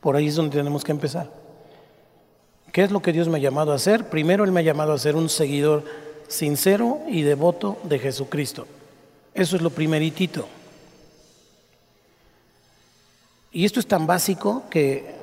Por 0.00 0.16
ahí 0.16 0.26
es 0.26 0.36
donde 0.36 0.58
tenemos 0.58 0.84
que 0.84 0.92
empezar. 0.92 1.30
¿Qué 2.72 2.82
es 2.82 2.90
lo 2.90 3.00
que 3.00 3.12
Dios 3.12 3.28
me 3.28 3.38
ha 3.38 3.40
llamado 3.40 3.72
a 3.72 3.76
hacer? 3.76 4.10
Primero 4.10 4.44
Él 4.44 4.52
me 4.52 4.60
ha 4.60 4.64
llamado 4.64 4.92
a 4.92 4.98
ser 4.98 5.16
un 5.16 5.30
seguidor 5.30 5.82
sincero 6.28 7.00
y 7.08 7.22
devoto 7.22 7.78
de 7.84 8.00
Jesucristo. 8.00 8.66
Eso 9.32 9.56
es 9.56 9.62
lo 9.62 9.70
primeritito. 9.70 10.46
Y 13.50 13.64
esto 13.64 13.80
es 13.80 13.86
tan 13.86 14.06
básico 14.06 14.64
que 14.68 15.13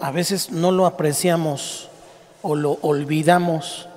a 0.00 0.10
veces 0.10 0.50
no 0.50 0.72
lo 0.72 0.86
apreciamos 0.86 1.88
o 2.42 2.54
lo 2.54 2.78
olvidamos. 2.82 3.88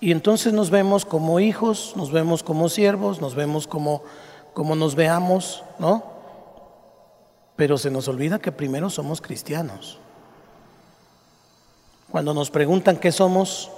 Y 0.00 0.12
entonces 0.12 0.52
nos 0.52 0.70
vemos 0.70 1.04
como 1.04 1.40
hijos, 1.40 1.94
nos 1.96 2.10
vemos 2.10 2.42
como 2.42 2.68
siervos, 2.68 3.20
nos 3.20 3.34
vemos 3.34 3.66
como, 3.66 4.02
como 4.52 4.74
nos 4.74 4.94
veamos, 4.94 5.62
¿no? 5.78 6.02
Pero 7.56 7.78
se 7.78 7.90
nos 7.90 8.08
olvida 8.08 8.38
que 8.38 8.52
primero 8.52 8.90
somos 8.90 9.20
cristianos. 9.20 9.98
Cuando 12.10 12.34
nos 12.34 12.50
preguntan 12.50 12.96
qué 12.96 13.12
somos, 13.12 13.70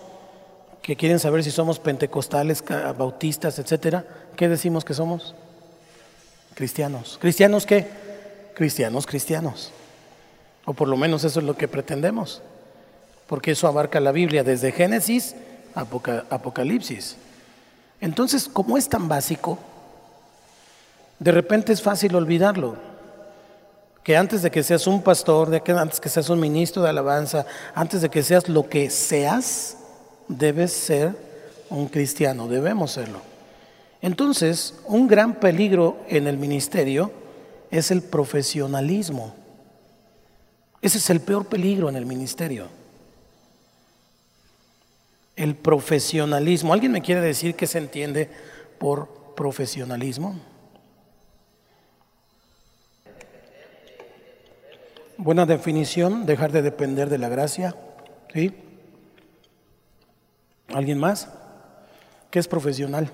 que 0.82 0.96
quieren 0.96 1.18
saber 1.18 1.44
si 1.44 1.50
somos 1.50 1.78
pentecostales, 1.78 2.64
bautistas, 2.98 3.58
etcétera, 3.58 4.04
¿qué 4.36 4.48
decimos 4.48 4.84
que 4.84 4.94
somos? 4.94 5.34
Cristianos. 6.54 7.18
¿Cristianos 7.20 7.66
qué? 7.66 7.86
Cristianos, 8.54 9.06
cristianos. 9.06 9.72
O 10.64 10.72
por 10.72 10.88
lo 10.88 10.96
menos 10.96 11.24
eso 11.24 11.40
es 11.40 11.46
lo 11.46 11.56
que 11.56 11.68
pretendemos. 11.68 12.42
Porque 13.26 13.52
eso 13.52 13.66
abarca 13.66 14.00
la 14.00 14.12
Biblia 14.12 14.44
desde 14.44 14.72
Génesis 14.72 15.34
a 15.74 15.86
Apocalipsis. 16.30 17.16
Entonces, 18.00 18.48
como 18.48 18.76
es 18.76 18.88
tan 18.88 19.08
básico, 19.08 19.58
de 21.18 21.32
repente 21.32 21.72
es 21.72 21.82
fácil 21.82 22.14
olvidarlo. 22.14 22.76
Que 24.02 24.16
antes 24.16 24.42
de 24.42 24.50
que 24.50 24.62
seas 24.62 24.86
un 24.86 25.02
pastor, 25.02 25.48
de 25.48 25.62
antes 25.72 26.00
que 26.00 26.10
seas 26.10 26.28
un 26.28 26.38
ministro 26.38 26.82
de 26.82 26.90
alabanza, 26.90 27.46
antes 27.74 28.02
de 28.02 28.10
que 28.10 28.22
seas 28.22 28.48
lo 28.48 28.68
que 28.68 28.90
seas, 28.90 29.78
debes 30.28 30.72
ser 30.72 31.16
un 31.70 31.88
cristiano, 31.88 32.46
debemos 32.46 32.92
serlo. 32.92 33.20
Entonces, 34.02 34.74
un 34.84 35.08
gran 35.08 35.36
peligro 35.36 35.96
en 36.08 36.26
el 36.26 36.36
ministerio 36.36 37.10
es 37.70 37.90
el 37.90 38.02
profesionalismo. 38.02 39.34
Ese 40.84 40.98
es 40.98 41.08
el 41.08 41.20
peor 41.20 41.46
peligro 41.46 41.88
en 41.88 41.96
el 41.96 42.04
ministerio. 42.04 42.68
El 45.34 45.56
profesionalismo. 45.56 46.74
¿Alguien 46.74 46.92
me 46.92 47.00
quiere 47.00 47.22
decir 47.22 47.54
qué 47.54 47.66
se 47.66 47.78
entiende 47.78 48.30
por 48.76 49.08
profesionalismo? 49.34 50.38
Buena 55.16 55.46
definición, 55.46 56.26
dejar 56.26 56.52
de 56.52 56.60
depender 56.60 57.08
de 57.08 57.16
la 57.16 57.30
gracia. 57.30 57.74
¿Sí? 58.34 58.54
¿Alguien 60.68 60.98
más? 60.98 61.30
¿Qué 62.30 62.38
es 62.38 62.46
profesional? 62.46 63.10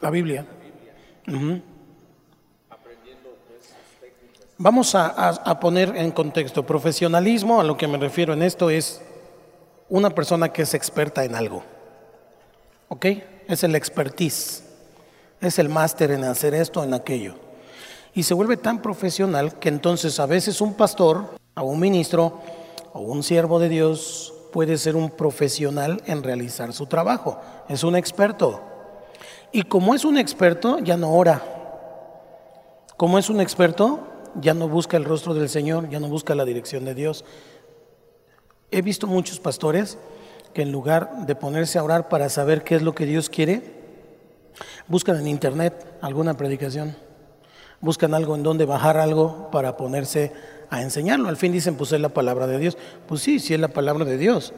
La 0.00 0.10
Biblia. 0.10 0.44
Vamos 4.58 4.94
a, 4.94 5.60
poner 5.60 5.94
en 5.96 6.10
contexto. 6.12 6.64
Profesionalismo, 6.64 7.60
a 7.60 7.64
lo 7.64 7.76
que 7.76 7.86
me 7.86 7.98
refiero 7.98 8.32
en 8.32 8.42
esto, 8.42 8.70
es 8.70 9.02
una 9.90 10.08
persona 10.08 10.50
que 10.50 10.62
es 10.62 10.72
experta 10.72 11.24
en 11.26 11.34
algo. 11.34 11.62
¿Ok? 12.88 13.04
Es 13.48 13.64
el 13.64 13.74
expertise. 13.74 14.64
Es 15.42 15.58
el 15.58 15.68
máster 15.68 16.10
en 16.10 16.24
hacer 16.24 16.54
esto, 16.54 16.82
en 16.82 16.94
aquello. 16.94 17.34
Y 18.14 18.22
se 18.22 18.32
vuelve 18.32 18.56
tan 18.56 18.80
profesional 18.80 19.58
que 19.58 19.68
entonces 19.68 20.18
a 20.20 20.24
veces 20.24 20.62
un 20.62 20.72
pastor 20.72 21.36
a 21.54 21.62
un 21.62 21.78
ministro 21.78 22.40
o 22.94 23.00
un 23.00 23.22
siervo 23.22 23.58
de 23.58 23.68
Dios 23.68 24.32
puede 24.54 24.78
ser 24.78 24.96
un 24.96 25.10
profesional 25.10 26.02
en 26.06 26.22
realizar 26.22 26.72
su 26.72 26.86
trabajo. 26.86 27.38
Es 27.68 27.84
un 27.84 27.94
experto. 27.94 28.62
Y 29.52 29.64
como 29.64 29.94
es 29.94 30.06
un 30.06 30.16
experto, 30.16 30.78
ya 30.78 30.96
no 30.96 31.12
ora. 31.12 31.42
Como 32.96 33.18
es 33.18 33.28
un 33.28 33.42
experto, 33.42 34.15
ya 34.40 34.54
no 34.54 34.68
busca 34.68 34.96
el 34.96 35.04
rostro 35.04 35.34
del 35.34 35.48
Señor, 35.48 35.88
ya 35.88 36.00
no 36.00 36.08
busca 36.08 36.34
la 36.34 36.44
dirección 36.44 36.84
de 36.84 36.94
Dios. 36.94 37.24
He 38.70 38.82
visto 38.82 39.06
muchos 39.06 39.38
pastores 39.38 39.98
que 40.54 40.62
en 40.62 40.72
lugar 40.72 41.26
de 41.26 41.34
ponerse 41.34 41.78
a 41.78 41.84
orar 41.84 42.08
para 42.08 42.28
saber 42.28 42.64
qué 42.64 42.76
es 42.76 42.82
lo 42.82 42.94
que 42.94 43.06
Dios 43.06 43.28
quiere, 43.28 43.62
buscan 44.88 45.18
en 45.18 45.28
internet 45.28 45.86
alguna 46.00 46.36
predicación, 46.36 46.96
buscan 47.80 48.14
algo 48.14 48.34
en 48.34 48.42
donde 48.42 48.64
bajar 48.64 48.96
algo 48.96 49.50
para 49.50 49.76
ponerse 49.76 50.32
a 50.70 50.82
enseñarlo. 50.82 51.28
Al 51.28 51.36
fin 51.36 51.52
dicen, 51.52 51.76
pues 51.76 51.92
es 51.92 52.00
la 52.00 52.08
palabra 52.08 52.46
de 52.46 52.58
Dios. 52.58 52.76
Pues 53.06 53.22
sí, 53.22 53.38
sí 53.38 53.54
es 53.54 53.60
la 53.60 53.68
palabra 53.68 54.04
de 54.04 54.16
Dios. 54.16 54.52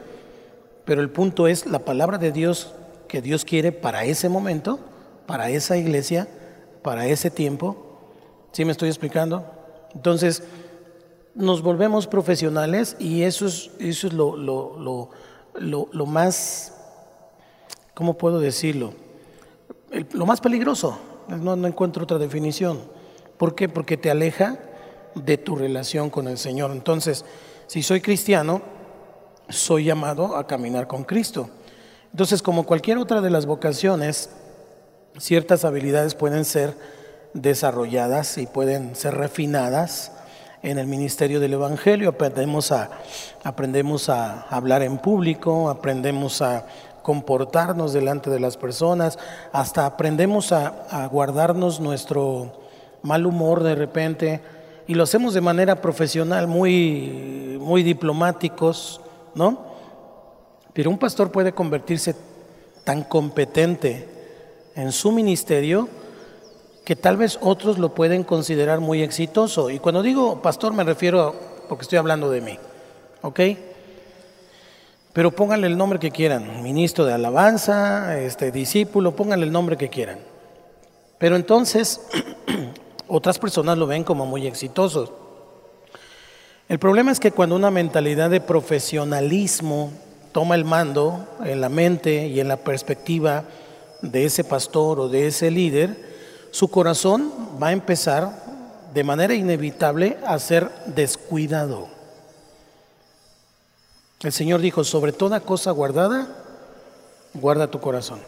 Pero 0.85 1.01
el 1.01 1.09
punto 1.09 1.47
es 1.47 1.65
la 1.65 1.79
palabra 1.79 2.17
de 2.17 2.31
Dios 2.31 2.73
que 3.07 3.21
Dios 3.21 3.45
quiere 3.45 3.71
para 3.71 4.05
ese 4.05 4.29
momento, 4.29 4.79
para 5.25 5.49
esa 5.49 5.77
iglesia, 5.77 6.27
para 6.81 7.07
ese 7.07 7.29
tiempo. 7.29 7.99
¿Sí 8.51 8.65
me 8.65 8.71
estoy 8.71 8.89
explicando? 8.89 9.58
Entonces, 9.93 10.43
nos 11.35 11.61
volvemos 11.61 12.07
profesionales 12.07 12.95
y 12.99 13.23
eso 13.23 13.45
es, 13.45 13.71
eso 13.79 14.07
es 14.07 14.13
lo, 14.13 14.35
lo 14.35 15.09
lo, 15.59 16.05
más, 16.05 16.73
¿cómo 17.93 18.17
puedo 18.17 18.39
decirlo? 18.39 18.93
lo 20.11 20.27
más 20.27 20.39
peligroso, 20.39 20.99
no, 21.27 21.55
no 21.55 21.67
encuentro 21.67 22.03
otra 22.03 22.19
definición. 22.19 22.79
¿Por 23.37 23.55
qué? 23.55 23.67
Porque 23.67 23.97
te 23.97 24.11
aleja 24.11 24.59
de 25.15 25.37
tu 25.37 25.55
relación 25.55 26.11
con 26.11 26.27
el 26.27 26.37
Señor. 26.37 26.71
Entonces, 26.71 27.25
si 27.65 27.81
soy 27.81 27.99
cristiano, 27.99 28.61
soy 29.49 29.85
llamado 29.85 30.35
a 30.35 30.45
caminar 30.45 30.87
con 30.87 31.03
Cristo. 31.03 31.49
Entonces, 32.11 32.43
como 32.43 32.65
cualquier 32.65 32.99
otra 32.99 33.21
de 33.21 33.31
las 33.31 33.47
vocaciones, 33.47 34.29
ciertas 35.17 35.65
habilidades 35.65 36.13
pueden 36.13 36.45
ser 36.45 36.75
desarrolladas 37.33 38.37
y 38.37 38.47
pueden 38.47 38.95
ser 38.95 39.15
refinadas 39.15 40.11
en 40.61 40.77
el 40.77 40.87
ministerio 40.87 41.39
del 41.39 41.53
Evangelio, 41.53 42.09
aprendemos 42.09 42.71
a, 42.71 42.89
aprendemos 43.43 44.09
a 44.09 44.41
hablar 44.49 44.81
en 44.81 44.97
público, 44.97 45.69
aprendemos 45.69 46.41
a 46.41 46.65
comportarnos 47.01 47.93
delante 47.93 48.29
de 48.29 48.39
las 48.39 48.57
personas, 48.57 49.17
hasta 49.53 49.85
aprendemos 49.85 50.51
a, 50.51 51.07
guardarnos 51.11 51.79
nuestro 51.79 52.51
mal 53.03 53.25
humor 53.25 53.63
de 53.63 53.75
repente 53.75 54.41
y 54.85 54.95
lo 54.95 55.03
hacemos 55.03 55.33
de 55.33 55.41
manera 55.41 55.81
profesional, 55.81 56.47
muy, 56.47 57.57
muy 57.61 57.83
diplomáticos, 57.83 58.99
¿no? 59.33 59.69
Pero 60.73 60.89
un 60.89 60.97
pastor 60.97 61.31
puede 61.31 61.53
convertirse 61.53 62.15
tan 62.83 63.03
competente 63.03 64.07
en 64.75 64.91
su 64.91 65.11
ministerio 65.11 65.87
que 66.89 66.95
tal 66.95 67.17
vez 67.17 67.37
otros 67.39 67.77
lo 67.77 67.93
pueden 67.93 68.23
considerar 68.23 68.79
muy 68.79 69.03
exitoso. 69.03 69.69
Y 69.69 69.77
cuando 69.77 70.01
digo 70.01 70.41
pastor 70.41 70.73
me 70.73 70.83
refiero 70.83 71.35
porque 71.69 71.83
estoy 71.83 71.99
hablando 71.99 72.31
de 72.31 72.41
mí, 72.41 72.57
¿ok? 73.21 73.39
Pero 75.13 75.29
pónganle 75.29 75.67
el 75.67 75.77
nombre 75.77 75.99
que 75.99 76.09
quieran, 76.09 76.63
ministro 76.63 77.05
de 77.05 77.13
alabanza, 77.13 78.17
este 78.17 78.51
discípulo, 78.51 79.15
pónganle 79.15 79.45
el 79.45 79.51
nombre 79.51 79.77
que 79.77 79.89
quieran. 79.89 80.17
Pero 81.19 81.35
entonces 81.35 82.01
otras 83.07 83.37
personas 83.37 83.77
lo 83.77 83.85
ven 83.85 84.03
como 84.03 84.25
muy 84.25 84.47
exitoso. 84.47 85.15
El 86.67 86.79
problema 86.79 87.11
es 87.11 87.19
que 87.19 87.31
cuando 87.31 87.55
una 87.55 87.69
mentalidad 87.69 88.31
de 88.31 88.41
profesionalismo 88.41 89.91
toma 90.31 90.55
el 90.55 90.65
mando 90.65 91.27
en 91.45 91.61
la 91.61 91.69
mente 91.69 92.25
y 92.25 92.39
en 92.39 92.47
la 92.47 92.57
perspectiva 92.57 93.43
de 94.01 94.25
ese 94.25 94.43
pastor 94.43 94.99
o 94.99 95.07
de 95.07 95.27
ese 95.27 95.51
líder, 95.51 96.08
su 96.51 96.69
corazón 96.69 97.31
va 97.61 97.67
a 97.67 97.71
empezar 97.71 98.31
de 98.93 99.03
manera 99.03 99.33
inevitable 99.33 100.17
a 100.25 100.39
ser 100.39 100.69
descuidado. 100.87 101.87
El 104.21 104.33
Señor 104.33 104.59
dijo, 104.59 104.83
sobre 104.83 105.13
toda 105.13 105.39
cosa 105.39 105.71
guardada, 105.71 106.27
guarda 107.33 107.71
tu 107.71 107.79
corazón. 107.79 108.19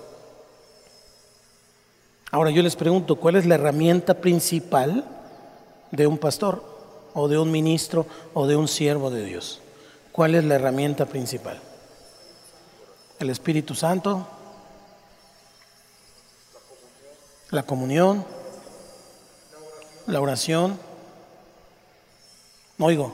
Ahora 2.32 2.51
yo 2.51 2.63
les 2.63 2.78
pregunto, 2.78 3.18
¿cuál 3.18 3.36
es 3.36 3.46
la 3.46 3.56
herramienta 3.56 4.13
principal 4.16 5.04
de 5.92 6.07
un 6.07 6.18
pastor 6.18 6.64
o 7.14 7.27
de 7.27 7.38
un 7.38 7.51
ministro 7.51 8.05
o 8.34 8.48
de 8.48 8.55
un 8.55 8.70
siervo 8.70 9.10
de 9.10 9.25
Dios? 9.25 9.60
¿Cuál 10.14 10.36
es 10.36 10.46
la 10.46 10.55
herramienta 10.55 11.05
principal? 11.05 11.60
El 13.20 13.29
Espíritu 13.29 13.75
Santo, 13.75 14.25
la 17.51 17.64
comunión, 17.64 18.25
la 20.07 20.22
oración. 20.22 20.79
Oigo, 22.79 23.14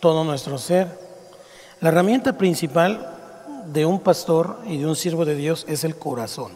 todo 0.00 0.24
nuestro 0.24 0.58
ser. 0.58 0.88
La 1.80 1.90
herramienta 1.90 2.36
principal 2.36 3.14
de 3.66 3.86
un 3.86 4.00
pastor 4.00 4.60
y 4.66 4.78
de 4.78 4.86
un 4.86 4.96
siervo 4.96 5.24
de 5.24 5.34
Dios 5.34 5.64
es 5.68 5.84
el 5.84 5.96
corazón. 5.96 6.52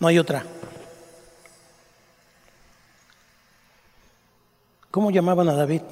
No 0.00 0.08
hay 0.08 0.18
otra. 0.18 0.44
¿Cómo 4.90 5.10
llamaban 5.10 5.48
a 5.48 5.54
David? 5.54 5.82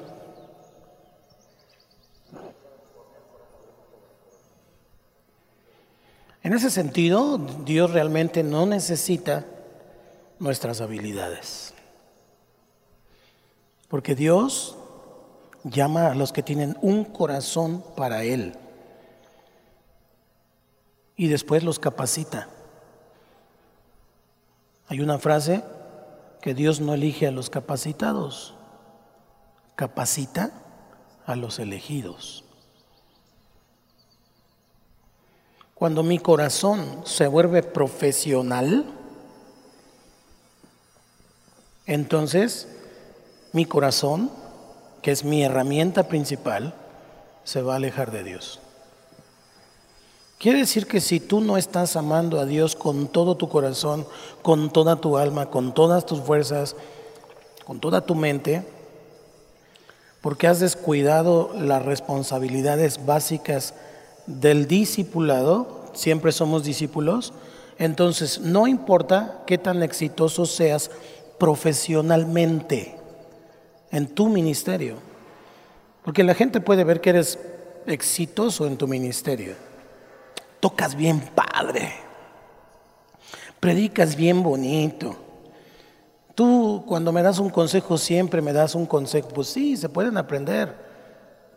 En 6.43 6.53
ese 6.53 6.71
sentido, 6.71 7.39
Dios 7.65 7.93
realmente 7.93 8.43
no 8.43 8.67
necesita 8.67 9.45
nuestras 10.39 10.81
habilidades. 10.81 11.73
Porque 13.89 14.15
Dios 14.15 14.77
llama 15.63 16.09
a 16.09 16.15
los 16.15 16.33
que 16.33 16.43
tienen 16.43 16.77
un 16.83 17.05
corazón 17.05 17.85
para 17.97 18.25
Él. 18.25 18.55
Y 21.17 21.29
después 21.29 21.63
los 21.63 21.79
capacita. 21.79 22.49
Hay 24.89 25.01
una 25.01 25.19
frase 25.19 25.63
que 26.41 26.55
Dios 26.55 26.81
no 26.81 26.95
elige 26.95 27.29
a 27.29 27.31
los 27.31 27.51
capacitados, 27.51 28.55
capacita 29.77 30.51
a 31.25 31.37
los 31.37 31.61
elegidos. 31.61 32.42
Cuando 35.83 36.05
mi 36.05 36.21
corazón 36.21 37.03
se 37.03 37.27
vuelve 37.27 37.65
profesional, 37.65 38.85
entonces 41.87 42.69
mi 43.51 43.65
corazón, 43.65 44.31
que 45.03 45.11
es 45.11 45.25
mi 45.25 45.43
herramienta 45.43 46.05
principal, 46.05 46.73
se 47.43 47.63
va 47.63 47.73
a 47.73 47.77
alejar 47.79 48.13
de 48.13 48.23
Dios. 48.23 48.61
Quiere 50.39 50.61
decir 50.61 50.87
que 50.87 51.01
si 51.01 51.19
tú 51.19 51.41
no 51.41 51.57
estás 51.57 51.97
amando 51.97 52.39
a 52.39 52.47
Dios 52.47 52.77
con 52.77 53.09
todo 53.09 53.37
tu 53.37 53.49
corazón, 53.49 54.07
con 54.43 54.73
toda 54.73 55.01
tu 55.01 55.19
alma, 55.19 55.51
con 55.51 55.75
todas 55.75 56.07
tus 56.07 56.21
fuerzas, 56.21 56.77
con 57.65 57.81
toda 57.81 58.03
tu 58.03 58.15
mente, 58.15 58.65
porque 60.21 60.47
has 60.47 60.61
descuidado 60.61 61.51
las 61.59 61.85
responsabilidades 61.85 63.05
básicas 63.05 63.75
del 64.27 64.67
discipulado, 64.67 65.91
siempre 65.93 66.33
somos 66.33 66.65
discípulos, 66.65 67.33
entonces 67.79 68.41
no 68.41 68.67
importa 68.67 69.43
qué 69.47 69.59
tan 69.59 69.83
exitoso 69.83 70.47
seas 70.47 70.91
profesionalmente 71.39 72.97
en 73.91 74.07
tu 74.07 74.29
ministerio, 74.29 74.97
porque 76.05 76.23
la 76.23 76.35
gente 76.35 76.61
puede 76.61 76.85
ver 76.85 77.01
que 77.01 77.11
eres 77.11 77.39
exitoso 77.87 78.67
en 78.67 78.77
tu 78.77 78.87
ministerio. 78.87 79.55
Tocas 80.61 80.95
bien 80.95 81.21
padre, 81.35 81.93
predicas 83.59 84.15
bien 84.15 84.43
bonito. 84.43 85.17
Tú 86.35 86.85
cuando 86.87 87.13
me 87.13 87.23
das 87.23 87.39
un 87.39 87.51
consejo 87.51 87.99
siempre 87.99 88.41
me 88.41 88.53
das 88.53 88.75
un 88.75 88.87
consejo, 88.87 89.29
pues 89.29 89.49
sí, 89.49 89.77
se 89.77 89.89
pueden 89.89 90.17
aprender 90.17 90.75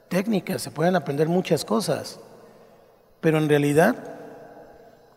técnicas, 0.09 0.61
se 0.61 0.71
pueden 0.71 0.95
aprender 0.95 1.27
muchas 1.29 1.63
cosas. 1.63 2.19
Pero 3.25 3.39
en 3.39 3.49
realidad 3.49 3.95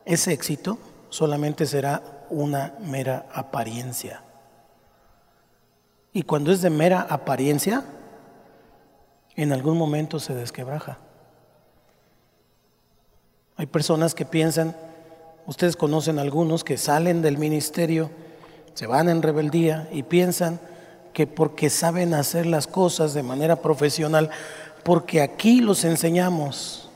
ese 0.06 0.32
éxito 0.32 0.78
solamente 1.10 1.66
será 1.66 2.24
una 2.30 2.72
mera 2.80 3.26
apariencia. 3.34 4.22
Y 6.14 6.22
cuando 6.22 6.50
es 6.50 6.62
de 6.62 6.70
mera 6.70 7.02
apariencia, 7.02 7.84
en 9.36 9.52
algún 9.52 9.76
momento 9.76 10.20
se 10.20 10.34
desquebraja. 10.34 10.96
Hay 13.58 13.66
personas 13.66 14.14
que 14.14 14.24
piensan, 14.24 14.74
ustedes 15.44 15.76
conocen 15.76 16.18
algunos 16.18 16.64
que 16.64 16.78
salen 16.78 17.20
del 17.20 17.36
ministerio, 17.36 18.10
se 18.72 18.86
van 18.86 19.10
en 19.10 19.20
rebeldía 19.20 19.86
y 19.92 20.02
piensan 20.02 20.60
que 21.12 21.26
porque 21.26 21.68
saben 21.68 22.14
hacer 22.14 22.46
las 22.46 22.66
cosas 22.66 23.12
de 23.12 23.22
manera 23.22 23.56
profesional, 23.56 24.30
porque 24.82 25.20
aquí 25.20 25.60
los 25.60 25.84
enseñamos, 25.84 26.87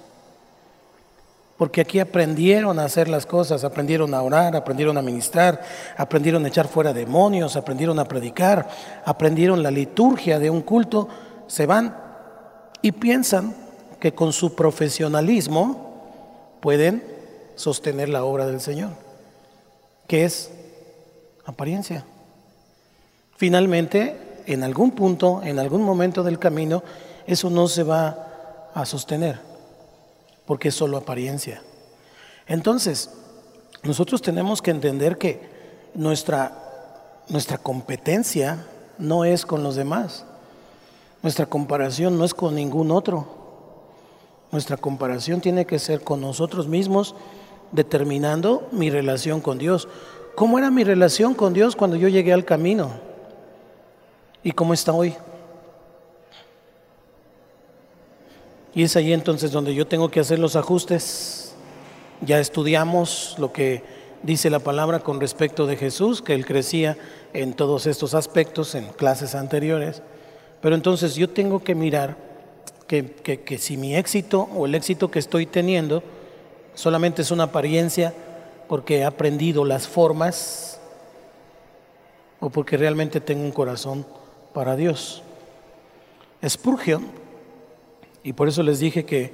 porque 1.63 1.83
aquí 1.83 2.01
aprendieron 2.01 2.81
a 2.81 2.87
hacer 2.87 3.07
las 3.07 3.25
cosas, 3.25 3.63
aprendieron 3.63 4.15
a 4.15 4.23
orar, 4.23 4.57
aprendieron 4.57 4.99
a 4.99 5.01
ministrar, 5.01 5.63
aprendieron 5.97 6.45
a 6.45 6.49
echar 6.49 6.67
fuera 6.67 6.93
demonios, 6.93 7.55
aprendieron 7.55 8.01
a 8.01 8.05
predicar, 8.05 8.69
aprendieron 9.05 9.63
la 9.63 9.71
liturgia 9.71 10.41
de 10.41 10.51
un 10.51 10.63
culto, 10.63 11.09
se 11.47 11.67
van 11.67 11.97
y 12.83 12.91
piensan 12.91 13.55
que 14.01 14.13
con 14.13 14.33
su 14.33 14.57
profesionalismo 14.57 16.59
pueden 16.59 17.05
sostener 17.55 18.09
la 18.09 18.25
obra 18.25 18.47
del 18.47 18.61
Señor, 18.61 18.91
que 20.09 20.25
es 20.25 20.51
apariencia. 21.45 22.05
Finalmente, 23.37 24.17
en 24.47 24.65
algún 24.65 24.91
punto, 24.91 25.43
en 25.45 25.61
algún 25.61 25.85
momento 25.85 26.25
del 26.25 26.41
camino, 26.41 26.83
eso 27.25 27.51
no 27.51 27.69
se 27.69 27.85
va 27.85 28.71
a 28.75 28.85
sostener, 28.85 29.52
porque 30.47 30.69
es 30.69 30.75
solo 30.75 30.97
apariencia. 30.97 31.63
Entonces, 32.47 33.11
nosotros 33.83 34.23
tenemos 34.23 34.63
que 34.63 34.71
entender 34.71 35.19
que 35.19 35.41
nuestra, 35.95 37.23
nuestra 37.29 37.59
competencia 37.59 38.67
no 38.99 39.25
es 39.25 39.45
con 39.47 39.63
los 39.63 39.77
demás. 39.77 40.25
Nuestra 41.23 41.47
comparación 41.47 42.19
no 42.19 42.25
es 42.25 42.35
con 42.35 42.55
ningún 42.55 42.91
otro. 42.91 43.27
Nuestra 44.51 44.77
comparación 44.77 45.41
tiene 45.41 45.67
que 45.67 45.79
ser 45.79 46.03
con 46.03 46.21
nosotros 46.21 46.69
mismos, 46.69 47.15
determinando 47.73 48.69
mi 48.71 48.91
relación 48.91 49.41
con 49.41 49.59
Dios. 49.59 49.89
¿Cómo 50.35 50.59
era 50.59 50.71
mi 50.71 50.85
relación 50.85 51.35
con 51.35 51.53
Dios 51.53 51.77
cuando 51.77 51.97
yo 51.97 52.09
llegué 52.09 52.33
al 52.33 52.45
camino? 52.45 52.91
¿Y 54.43 54.53
cómo 54.53 54.75
está 54.75 54.93
hoy? 54.93 55.15
Y 58.75 58.85
es 58.85 58.97
ahí 58.97 59.13
entonces 59.13 59.53
donde 59.53 59.75
yo 59.75 59.87
tengo 59.87 60.11
que 60.11 60.21
hacer 60.21 60.39
los 60.39 60.57
ajustes. 60.57 61.55
Ya 62.23 62.39
estudiamos 62.41 63.35
lo 63.39 63.53
que 63.53 63.83
dice 64.23 64.51
la 64.51 64.61
palabra 64.61 65.01
con 65.01 65.21
respecto 65.21 65.67
de 65.67 65.77
Jesús, 65.77 66.23
que 66.23 66.35
él 66.35 66.47
crecía 66.47 66.97
en 67.33 67.55
todos 67.55 67.87
estos 67.87 68.15
aspectos 68.15 68.75
en 68.75 68.87
clases 68.87 69.35
anteriores. 69.35 70.03
Pero 70.61 70.75
entonces 70.75 71.17
yo 71.17 71.29
tengo 71.29 71.63
que 71.63 71.75
mirar 71.75 72.17
que, 72.87 73.07
que, 73.07 73.59
si 73.59 73.77
mi 73.77 73.97
éxito 73.97 74.49
o 74.55 74.67
el 74.67 74.75
éxito 74.75 75.11
que 75.11 75.19
estoy 75.19 75.47
teniendo 75.47 76.03
solamente 76.75 77.23
es 77.23 77.31
una 77.31 77.45
apariencia 77.45 78.15
porque 78.69 78.99
he 78.99 79.05
aprendido 79.05 79.65
las 79.65 79.89
formas 79.89 80.79
o 82.41 82.51
porque 82.51 82.77
realmente 82.77 83.21
tengo 83.21 83.45
un 83.45 83.53
corazón 83.53 84.07
para 84.53 84.77
Dios. 84.77 85.23
Spurgeon, 86.47 87.22
y 88.25 88.33
por 88.33 88.49
eso 88.49 88.63
les 88.63 88.79
dije 88.79 89.05
que 89.05 89.33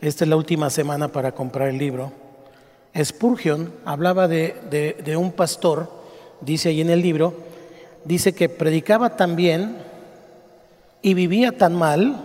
esta 0.00 0.24
es 0.24 0.28
la 0.30 0.36
última 0.36 0.70
semana 0.70 1.08
para 1.08 1.32
comprar 1.32 1.68
el 1.68 1.78
libro, 1.78 2.12
Spurgeon 2.96 3.72
hablaba 3.84 4.28
de, 4.28 4.96
de, 5.04 5.16
un 5.16 5.32
pastor, 5.32 5.90
dice 6.40 6.70
ahí 6.70 6.80
en 6.80 6.90
el 6.90 7.02
libro, 7.02 7.34
dice 8.04 8.32
que 8.32 8.48
predicaba 8.48 9.16
tan 9.16 9.36
bien 9.36 9.76
y 11.02 11.14
vivía 11.14 11.56
tan 11.56 11.74
mal 11.74 12.24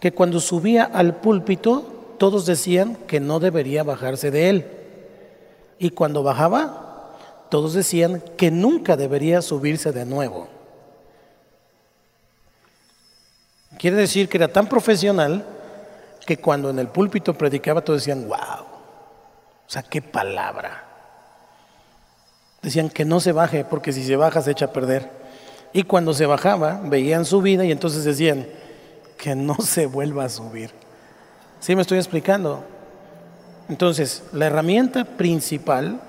que 0.00 0.12
cuando 0.12 0.40
subía 0.40 0.84
al 0.84 1.16
púlpito 1.16 2.14
todos 2.18 2.46
decían 2.46 2.96
que 3.06 3.20
no 3.20 3.40
debería 3.40 3.82
bajarse 3.82 4.30
de 4.30 4.50
él. 4.50 4.66
Y 5.78 5.90
cuando 5.90 6.22
bajaba, 6.22 7.16
todos 7.48 7.72
decían 7.72 8.22
que 8.36 8.50
nunca 8.50 8.96
debería 8.96 9.42
subirse 9.42 9.92
de 9.92 10.04
nuevo. 10.04 10.48
Quiere 13.80 13.96
decir 13.96 14.28
que 14.28 14.36
era 14.36 14.48
tan 14.48 14.66
profesional 14.66 15.42
que 16.26 16.36
cuando 16.36 16.68
en 16.68 16.78
el 16.78 16.88
púlpito 16.88 17.32
predicaba 17.32 17.80
todos 17.80 18.00
decían, 18.00 18.28
wow, 18.28 18.36
o 18.36 19.70
sea, 19.70 19.82
qué 19.82 20.02
palabra. 20.02 20.84
Decían 22.60 22.90
que 22.90 23.06
no 23.06 23.20
se 23.20 23.32
baje 23.32 23.64
porque 23.64 23.94
si 23.94 24.04
se 24.04 24.16
baja 24.16 24.42
se 24.42 24.50
echa 24.50 24.66
a 24.66 24.72
perder. 24.74 25.08
Y 25.72 25.84
cuando 25.84 26.12
se 26.12 26.26
bajaba, 26.26 26.78
veían 26.84 27.24
su 27.24 27.40
vida 27.40 27.64
y 27.64 27.72
entonces 27.72 28.04
decían 28.04 28.46
que 29.16 29.34
no 29.34 29.54
se 29.60 29.86
vuelva 29.86 30.24
a 30.24 30.28
subir. 30.28 30.72
¿Sí 31.58 31.74
me 31.74 31.80
estoy 31.80 31.96
explicando? 31.96 32.62
Entonces, 33.70 34.24
la 34.34 34.48
herramienta 34.48 35.06
principal, 35.06 36.02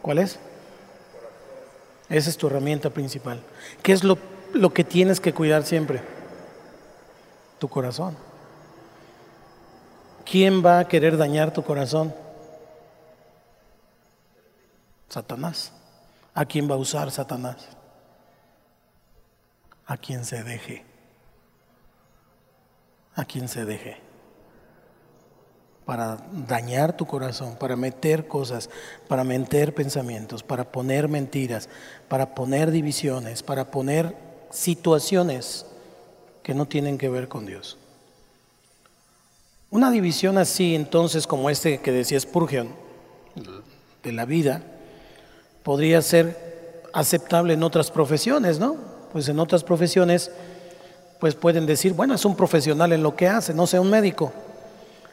¿cuál 0.00 0.16
es? 0.16 0.38
Esa 2.08 2.30
es 2.30 2.38
tu 2.38 2.46
herramienta 2.46 2.88
principal. 2.88 3.42
¿Qué 3.82 3.92
es 3.92 4.02
lo, 4.02 4.16
lo 4.54 4.72
que 4.72 4.84
tienes 4.84 5.20
que 5.20 5.32
cuidar 5.32 5.64
siempre? 5.64 6.02
Tu 7.58 7.68
corazón. 7.68 8.16
¿Quién 10.24 10.64
va 10.64 10.78
a 10.78 10.88
querer 10.88 11.16
dañar 11.16 11.52
tu 11.52 11.62
corazón? 11.62 12.14
Satanás. 15.08 15.72
¿A 16.34 16.44
quién 16.44 16.70
va 16.70 16.74
a 16.74 16.78
usar 16.78 17.10
Satanás? 17.10 17.68
A 19.86 19.96
quien 19.96 20.24
se 20.24 20.42
deje. 20.42 20.84
A 23.14 23.24
quien 23.24 23.48
se 23.48 23.64
deje. 23.64 23.98
Para 25.84 26.16
dañar 26.32 26.96
tu 26.96 27.06
corazón, 27.06 27.56
para 27.56 27.76
meter 27.76 28.28
cosas, 28.28 28.70
para 29.08 29.24
meter 29.24 29.74
pensamientos, 29.74 30.42
para 30.42 30.70
poner 30.70 31.08
mentiras, 31.08 31.68
para 32.08 32.34
poner 32.34 32.70
divisiones, 32.70 33.42
para 33.42 33.70
poner 33.70 34.31
situaciones 34.52 35.66
que 36.42 36.54
no 36.54 36.66
tienen 36.66 36.98
que 36.98 37.08
ver 37.08 37.28
con 37.28 37.46
Dios. 37.46 37.78
Una 39.70 39.90
división 39.90 40.36
así, 40.38 40.74
entonces, 40.74 41.26
como 41.26 41.48
este 41.48 41.78
que 41.78 41.92
decía 41.92 42.20
Spurgeon, 42.20 42.68
de 44.02 44.12
la 44.12 44.26
vida, 44.26 44.62
podría 45.62 46.02
ser 46.02 46.82
aceptable 46.92 47.54
en 47.54 47.62
otras 47.62 47.90
profesiones, 47.90 48.58
¿no? 48.58 48.76
Pues 49.12 49.28
en 49.28 49.38
otras 49.38 49.64
profesiones, 49.64 50.30
pues 51.18 51.34
pueden 51.34 51.64
decir, 51.64 51.94
bueno, 51.94 52.14
es 52.14 52.24
un 52.24 52.36
profesional 52.36 52.92
en 52.92 53.02
lo 53.02 53.16
que 53.16 53.28
hace, 53.28 53.54
no 53.54 53.66
sea 53.66 53.80
un 53.80 53.88
médico. 53.88 54.32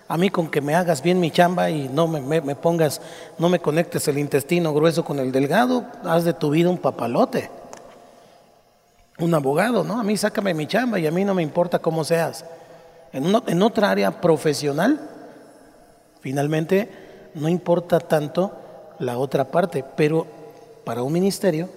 A 0.09 0.17
mí 0.17 0.29
con 0.29 0.49
que 0.49 0.59
me 0.59 0.75
hagas 0.75 1.03
bien 1.03 1.19
mi 1.19 1.31
chamba 1.31 1.69
y 1.69 1.87
no 1.87 2.07
me, 2.07 2.41
me 2.41 2.55
pongas, 2.55 2.99
no 3.37 3.47
me 3.47 3.59
conectes 3.59 4.07
el 4.07 4.17
intestino 4.17 4.73
grueso 4.73 5.05
con 5.05 5.19
el 5.19 5.31
delgado, 5.31 5.85
haz 6.03 6.25
de 6.25 6.33
tu 6.33 6.49
vida 6.49 6.69
un 6.69 6.79
papalote. 6.79 7.49
Un 9.19 9.33
abogado, 9.33 9.83
¿no? 9.83 9.99
A 9.99 10.03
mí 10.03 10.15
sácame 10.17 10.53
mi 10.53 10.67
chamba 10.67 10.99
y 10.99 11.07
a 11.07 11.11
mí 11.11 11.25
no 11.25 11.33
me 11.33 11.43
importa 11.43 11.79
cómo 11.79 12.03
seas 12.03 12.45
en, 13.11 13.61
otra 13.63 13.91
área 13.91 14.21
profesional, 14.21 14.99
finalmente 16.21 16.89
no 17.33 17.49
importa 17.49 17.99
tanto 17.99 18.51
la 18.99 19.17
otra 19.17 19.45
parte, 19.45 19.83
pero 19.95 20.27
para 20.83 21.03
un 21.03 21.13
ministerio, 21.13 21.69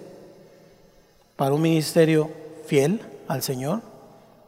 para 1.37 1.55
un 1.55 1.63
ministerio 1.63 2.31
fiel 2.67 3.01
al 3.29 3.43
Señor, 3.43 3.81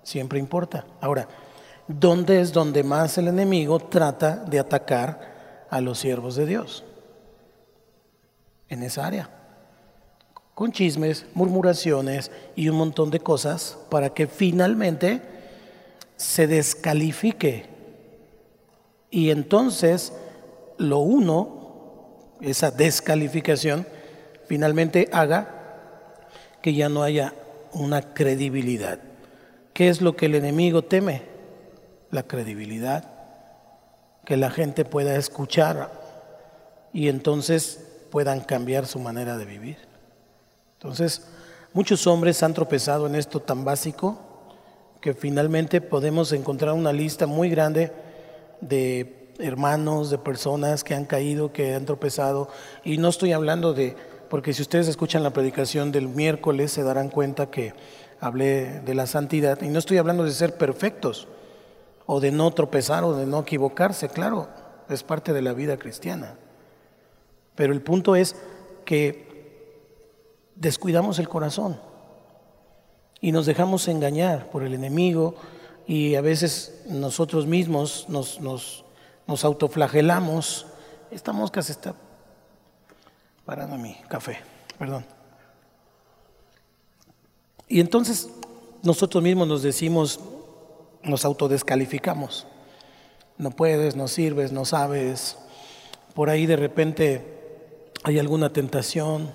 siempre 0.03 0.39
importa. 0.39 0.85
Ahora, 1.01 1.29
¿dónde 1.89 2.41
es 2.41 2.53
donde 2.53 2.83
más 2.83 3.17
el 3.19 3.29
enemigo 3.29 3.79
trata 3.79 4.37
de 4.37 4.59
atacar 4.59 5.67
a 5.71 5.81
los 5.81 5.99
siervos 5.99 6.37
de 6.37 6.47
Dios? 6.47 6.85
En 8.69 8.83
esa 8.83 9.07
área. 9.07 9.31
Con 10.55 10.71
chismes, 10.71 11.27
murmuraciones 11.35 12.31
y 12.55 12.69
un 12.69 12.77
montón 12.77 13.11
de 13.11 13.21
cosas 13.21 13.77
para 13.91 14.11
que 14.11 14.27
finalmente 14.29 15.21
se 16.17 16.47
descalifique. 16.47 17.67
Y 19.11 19.31
entonces 19.31 20.13
lo 20.79 20.99
uno, 20.99 22.37
esa 22.41 22.71
descalificación, 22.71 23.87
finalmente 24.47 25.09
haga 25.13 25.55
que 26.63 26.75
ya 26.75 26.89
no 26.89 27.03
haya 27.03 27.35
una 27.73 28.15
credibilidad. 28.15 28.99
¿Qué 29.73 29.89
es 29.89 30.01
lo 30.01 30.17
que 30.17 30.27
el 30.27 30.37
enemigo 30.37 30.83
teme? 30.83 31.23
La 32.11 32.23
credibilidad. 32.23 33.11
Que 34.25 34.37
la 34.37 34.51
gente 34.51 34.85
pueda 34.85 35.17
escuchar 35.17 35.91
y 36.93 37.09
entonces 37.09 37.85
puedan 38.11 38.41
cambiar 38.41 38.87
su 38.87 39.01
manera 39.01 39.37
de 39.37 39.45
vivir. 39.45 39.94
Entonces, 40.85 41.23
muchos 41.73 42.07
hombres 42.07 42.43
han 42.43 42.53
tropezado 42.53 43.07
en 43.07 43.15
esto 43.15 43.41
tan 43.41 43.65
básico 43.65 44.19
que 45.01 45.15
finalmente 45.15 45.81
podemos 45.81 46.31
encontrar 46.33 46.75
una 46.75 46.93
lista 46.93 47.27
muy 47.27 47.49
grande 47.49 47.91
de 48.61 49.33
hermanos, 49.39 50.11
de 50.11 50.19
personas 50.19 50.85
que 50.85 50.95
han 50.95 51.07
caído, 51.07 51.55
que 51.55 51.75
han 51.75 51.87
tropezado. 51.87 52.51
Y 52.85 52.99
no 52.99 53.09
estoy 53.09 53.33
hablando 53.33 53.73
de, 53.73 53.97
porque 54.29 54.53
si 54.53 54.61
ustedes 54.61 54.87
escuchan 54.87 55.23
la 55.23 55.33
predicación 55.33 55.91
del 55.91 56.07
miércoles 56.07 56.71
se 56.73 56.83
darán 56.83 57.09
cuenta 57.09 57.51
que 57.51 57.73
hablé 58.21 58.81
de 58.81 58.95
la 58.95 59.07
santidad. 59.07 59.63
Y 59.63 59.69
no 59.69 59.79
estoy 59.79 59.97
hablando 59.97 60.25
de 60.25 60.33
ser 60.33 60.59
perfectos 60.59 61.29
o 62.05 62.21
de 62.21 62.31
no 62.31 62.51
tropezar 62.51 63.05
o 63.05 63.15
de 63.15 63.25
no 63.25 63.41
equivocarse, 63.41 64.11
claro, 64.11 64.49
es 64.91 65.03
parte 65.03 65.33
de 65.33 65.41
la 65.41 65.55
vida 65.55 65.79
cristiana. 65.79 66.35
Pero 67.55 67.73
el 67.73 67.81
punto 67.81 68.17
es 68.17 68.37
que 68.85 69.24
descuidamos 70.57 71.19
el 71.19 71.29
corazón 71.29 71.79
y 73.21 73.33
nos 73.33 73.47
dejamos 73.47 73.89
engañar 73.89 74.51
por 74.51 74.63
el 74.63 74.75
enemigo 74.75 75.35
y 75.87 76.15
a 76.15 76.21
veces 76.21 76.83
nosotros 76.87 77.47
mismos 77.47 78.07
nos, 78.09 78.41
nos, 78.41 78.85
nos 79.27 79.45
autoflagelamos. 79.45 80.67
Esta 81.11 81.33
mosca 81.33 81.63
se 81.63 81.73
está 81.73 81.95
parando 83.45 83.77
mi 83.77 83.95
café, 84.09 84.39
perdón. 84.79 85.05
Y 87.69 87.81
entonces 87.81 88.29
nosotros 88.83 89.23
mismos 89.23 89.49
nos 89.49 89.63
decimos, 89.63 90.21
nos 91.03 91.25
autodescalificamos. 91.25 92.47
No 93.39 93.51
puedes, 93.51 93.97
no 93.97 94.09
sirves, 94.09 94.53
no 94.53 94.65
sabes. 94.65 95.37
Por 96.15 96.31
ahí 96.31 96.47
de 96.47 96.57
repente 96.57 97.91
hay 98.05 98.19
alguna 98.19 98.53
tentación 98.53 99.33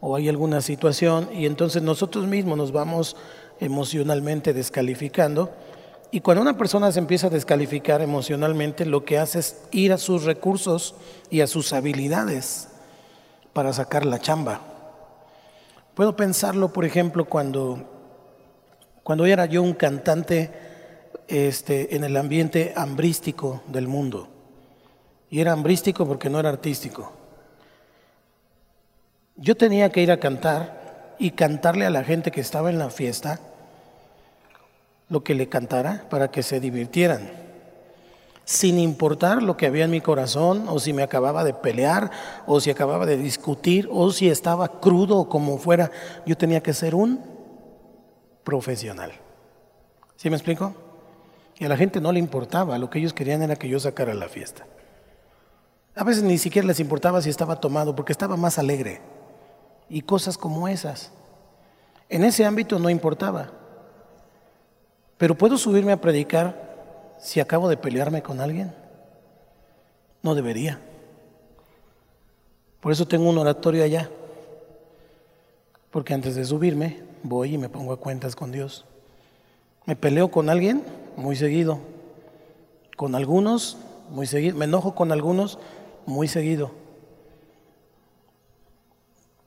o 0.00 0.16
hay 0.16 0.28
alguna 0.28 0.60
situación 0.60 1.28
y 1.32 1.46
entonces 1.46 1.82
nosotros 1.82 2.26
mismos 2.26 2.56
nos 2.56 2.72
vamos 2.72 3.16
emocionalmente 3.60 4.52
descalificando. 4.52 5.50
Y 6.10 6.20
cuando 6.20 6.42
una 6.42 6.56
persona 6.56 6.90
se 6.90 6.98
empieza 6.98 7.28
a 7.28 7.30
descalificar 7.30 8.00
emocionalmente, 8.00 8.84
lo 8.84 9.04
que 9.04 9.18
hace 9.18 9.38
es 9.38 9.62
ir 9.70 9.92
a 9.92 9.98
sus 9.98 10.24
recursos 10.24 10.94
y 11.30 11.42
a 11.42 11.46
sus 11.46 11.72
habilidades 11.72 12.68
para 13.52 13.72
sacar 13.72 14.04
la 14.04 14.18
chamba. 14.18 14.60
Puedo 15.94 16.16
pensarlo, 16.16 16.72
por 16.72 16.84
ejemplo, 16.84 17.26
cuando, 17.26 17.84
cuando 19.04 19.26
era 19.26 19.46
yo 19.46 19.62
un 19.62 19.74
cantante 19.74 20.50
este, 21.28 21.94
en 21.94 22.02
el 22.02 22.16
ambiente 22.16 22.72
hambrístico 22.74 23.62
del 23.68 23.86
mundo. 23.86 24.28
Y 25.28 25.40
era 25.40 25.52
hambrístico 25.52 26.06
porque 26.06 26.28
no 26.28 26.40
era 26.40 26.48
artístico. 26.48 27.19
Yo 29.40 29.56
tenía 29.56 29.90
que 29.90 30.02
ir 30.02 30.12
a 30.12 30.20
cantar 30.20 31.16
y 31.18 31.30
cantarle 31.30 31.86
a 31.86 31.90
la 31.90 32.04
gente 32.04 32.30
que 32.30 32.42
estaba 32.42 32.68
en 32.68 32.78
la 32.78 32.90
fiesta 32.90 33.40
lo 35.08 35.24
que 35.24 35.34
le 35.34 35.48
cantara 35.48 36.04
para 36.10 36.30
que 36.30 36.42
se 36.42 36.60
divirtieran, 36.60 37.30
sin 38.44 38.78
importar 38.78 39.42
lo 39.42 39.56
que 39.56 39.64
había 39.64 39.86
en 39.86 39.90
mi 39.92 40.02
corazón 40.02 40.66
o 40.68 40.78
si 40.78 40.92
me 40.92 41.02
acababa 41.02 41.42
de 41.42 41.54
pelear 41.54 42.10
o 42.46 42.60
si 42.60 42.70
acababa 42.70 43.06
de 43.06 43.16
discutir 43.16 43.88
o 43.90 44.12
si 44.12 44.28
estaba 44.28 44.78
crudo 44.78 45.16
o 45.16 45.28
como 45.30 45.56
fuera, 45.56 45.90
yo 46.26 46.36
tenía 46.36 46.62
que 46.62 46.74
ser 46.74 46.94
un 46.94 47.20
profesional. 48.44 49.12
¿Sí 50.16 50.28
me 50.28 50.36
explico? 50.36 50.74
Y 51.58 51.64
a 51.64 51.68
la 51.70 51.78
gente 51.78 51.98
no 51.98 52.12
le 52.12 52.18
importaba, 52.18 52.76
lo 52.76 52.90
que 52.90 52.98
ellos 52.98 53.14
querían 53.14 53.42
era 53.42 53.56
que 53.56 53.70
yo 53.70 53.80
sacara 53.80 54.12
la 54.12 54.28
fiesta. 54.28 54.66
A 55.94 56.04
veces 56.04 56.22
ni 56.22 56.36
siquiera 56.36 56.68
les 56.68 56.78
importaba 56.78 57.22
si 57.22 57.30
estaba 57.30 57.56
tomado 57.56 57.96
porque 57.96 58.12
estaba 58.12 58.36
más 58.36 58.58
alegre 58.58 59.00
y 59.90 60.02
cosas 60.02 60.38
como 60.38 60.68
esas. 60.68 61.10
En 62.08 62.24
ese 62.24 62.46
ámbito 62.46 62.78
no 62.78 62.88
importaba. 62.88 63.50
Pero 65.18 65.34
¿puedo 65.34 65.58
subirme 65.58 65.92
a 65.92 66.00
predicar 66.00 67.14
si 67.18 67.40
acabo 67.40 67.68
de 67.68 67.76
pelearme 67.76 68.22
con 68.22 68.40
alguien? 68.40 68.72
No 70.22 70.34
debería. 70.34 70.80
Por 72.80 72.92
eso 72.92 73.06
tengo 73.06 73.28
un 73.28 73.36
oratorio 73.36 73.84
allá. 73.84 74.08
Porque 75.90 76.14
antes 76.14 76.36
de 76.36 76.44
subirme, 76.44 77.02
voy 77.22 77.54
y 77.54 77.58
me 77.58 77.68
pongo 77.68 77.92
a 77.92 77.98
cuentas 77.98 78.36
con 78.36 78.52
Dios. 78.52 78.86
Me 79.84 79.96
peleo 79.96 80.30
con 80.30 80.48
alguien 80.48 80.84
muy 81.16 81.36
seguido. 81.36 81.80
Con 82.96 83.14
algunos, 83.14 83.76
muy 84.08 84.26
seguido. 84.26 84.56
Me 84.56 84.66
enojo 84.66 84.94
con 84.94 85.10
algunos, 85.10 85.58
muy 86.06 86.28
seguido. 86.28 86.79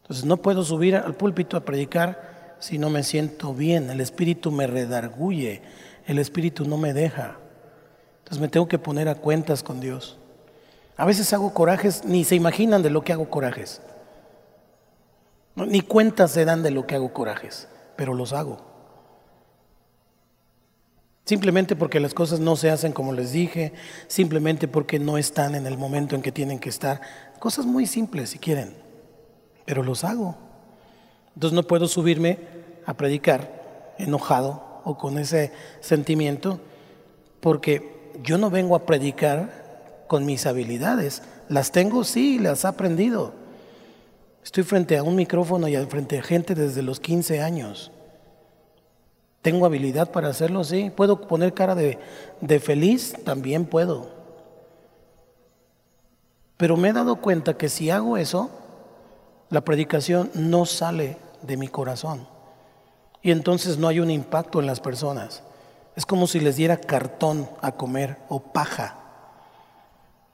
Entonces 0.03 0.25
no 0.25 0.37
puedo 0.37 0.63
subir 0.63 0.95
al 0.95 1.15
púlpito 1.15 1.55
a 1.55 1.61
predicar 1.61 2.55
si 2.59 2.77
no 2.77 2.89
me 2.89 3.03
siento 3.03 3.53
bien. 3.53 3.89
El 3.89 4.01
espíritu 4.01 4.51
me 4.51 4.67
redarguye, 4.67 5.61
el 6.05 6.19
espíritu 6.19 6.65
no 6.65 6.77
me 6.77 6.93
deja. 6.93 7.37
Entonces 8.19 8.41
me 8.41 8.49
tengo 8.49 8.67
que 8.67 8.79
poner 8.79 9.07
a 9.07 9.15
cuentas 9.15 9.63
con 9.63 9.79
Dios. 9.79 10.17
A 10.97 11.05
veces 11.05 11.31
hago 11.33 11.53
corajes, 11.53 12.03
ni 12.05 12.25
se 12.25 12.35
imaginan 12.35 12.83
de 12.83 12.89
lo 12.89 13.01
que 13.03 13.13
hago 13.13 13.29
corajes. 13.29 13.81
Ni 15.55 15.81
cuentas 15.81 16.31
se 16.31 16.45
dan 16.45 16.63
de 16.63 16.71
lo 16.71 16.85
que 16.85 16.95
hago 16.95 17.13
corajes, 17.13 17.67
pero 17.95 18.13
los 18.13 18.33
hago. 18.33 18.73
Simplemente 21.25 21.77
porque 21.77 22.01
las 22.01 22.13
cosas 22.13 22.41
no 22.41 22.57
se 22.57 22.69
hacen 22.69 22.91
como 22.91 23.13
les 23.13 23.31
dije, 23.31 23.71
simplemente 24.07 24.67
porque 24.67 24.99
no 24.99 25.17
están 25.17 25.55
en 25.55 25.65
el 25.65 25.77
momento 25.77 26.15
en 26.15 26.21
que 26.21 26.33
tienen 26.33 26.59
que 26.59 26.67
estar. 26.67 26.99
Cosas 27.39 27.65
muy 27.65 27.85
simples 27.85 28.31
si 28.31 28.39
quieren, 28.39 28.75
pero 29.65 29.83
los 29.83 30.03
hago. 30.03 30.35
Entonces 31.35 31.55
no 31.55 31.63
puedo 31.63 31.87
subirme 31.87 32.39
a 32.85 32.93
predicar 32.93 33.93
enojado 33.97 34.81
o 34.83 34.97
con 34.97 35.17
ese 35.17 35.51
sentimiento, 35.79 36.59
porque 37.39 38.11
yo 38.23 38.37
no 38.37 38.49
vengo 38.49 38.75
a 38.75 38.85
predicar 38.85 40.05
con 40.07 40.25
mis 40.25 40.45
habilidades. 40.45 41.23
Las 41.49 41.71
tengo, 41.71 42.03
sí, 42.03 42.39
las 42.39 42.63
he 42.63 42.67
aprendido. 42.67 43.33
Estoy 44.43 44.63
frente 44.63 44.97
a 44.97 45.03
un 45.03 45.15
micrófono 45.15 45.67
y 45.67 45.75
frente 45.85 46.19
a 46.19 46.23
gente 46.23 46.53
desde 46.53 46.81
los 46.81 46.99
15 46.99 47.41
años. 47.41 47.91
¿Tengo 49.41 49.65
habilidad 49.65 50.11
para 50.11 50.29
hacerlo? 50.29 50.63
Sí. 50.63 50.91
¿Puedo 50.95 51.21
poner 51.27 51.53
cara 51.53 51.75
de, 51.75 51.99
de 52.41 52.59
feliz? 52.59 53.13
También 53.25 53.65
puedo. 53.65 54.09
Pero 56.57 56.77
me 56.77 56.89
he 56.89 56.93
dado 56.93 57.17
cuenta 57.17 57.57
que 57.57 57.67
si 57.67 57.89
hago 57.89 58.17
eso, 58.17 58.49
la 59.53 59.61
predicación 59.61 60.31
no 60.33 60.65
sale 60.65 61.15
de 61.43 61.57
mi 61.57 61.67
corazón. 61.67 62.27
Y 63.21 63.29
entonces 63.29 63.77
no 63.77 63.87
hay 63.87 63.99
un 63.99 64.09
impacto 64.09 64.59
en 64.59 64.65
las 64.65 64.79
personas. 64.79 65.43
Es 65.95 66.07
como 66.07 66.25
si 66.25 66.39
les 66.39 66.55
diera 66.55 66.77
cartón 66.77 67.47
a 67.61 67.73
comer 67.73 68.17
o 68.29 68.39
paja. 68.39 68.97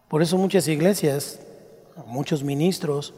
Por 0.07 0.21
eso 0.21 0.37
muchas 0.37 0.69
iglesias, 0.69 1.41
muchos 2.05 2.45
ministros, 2.45 3.13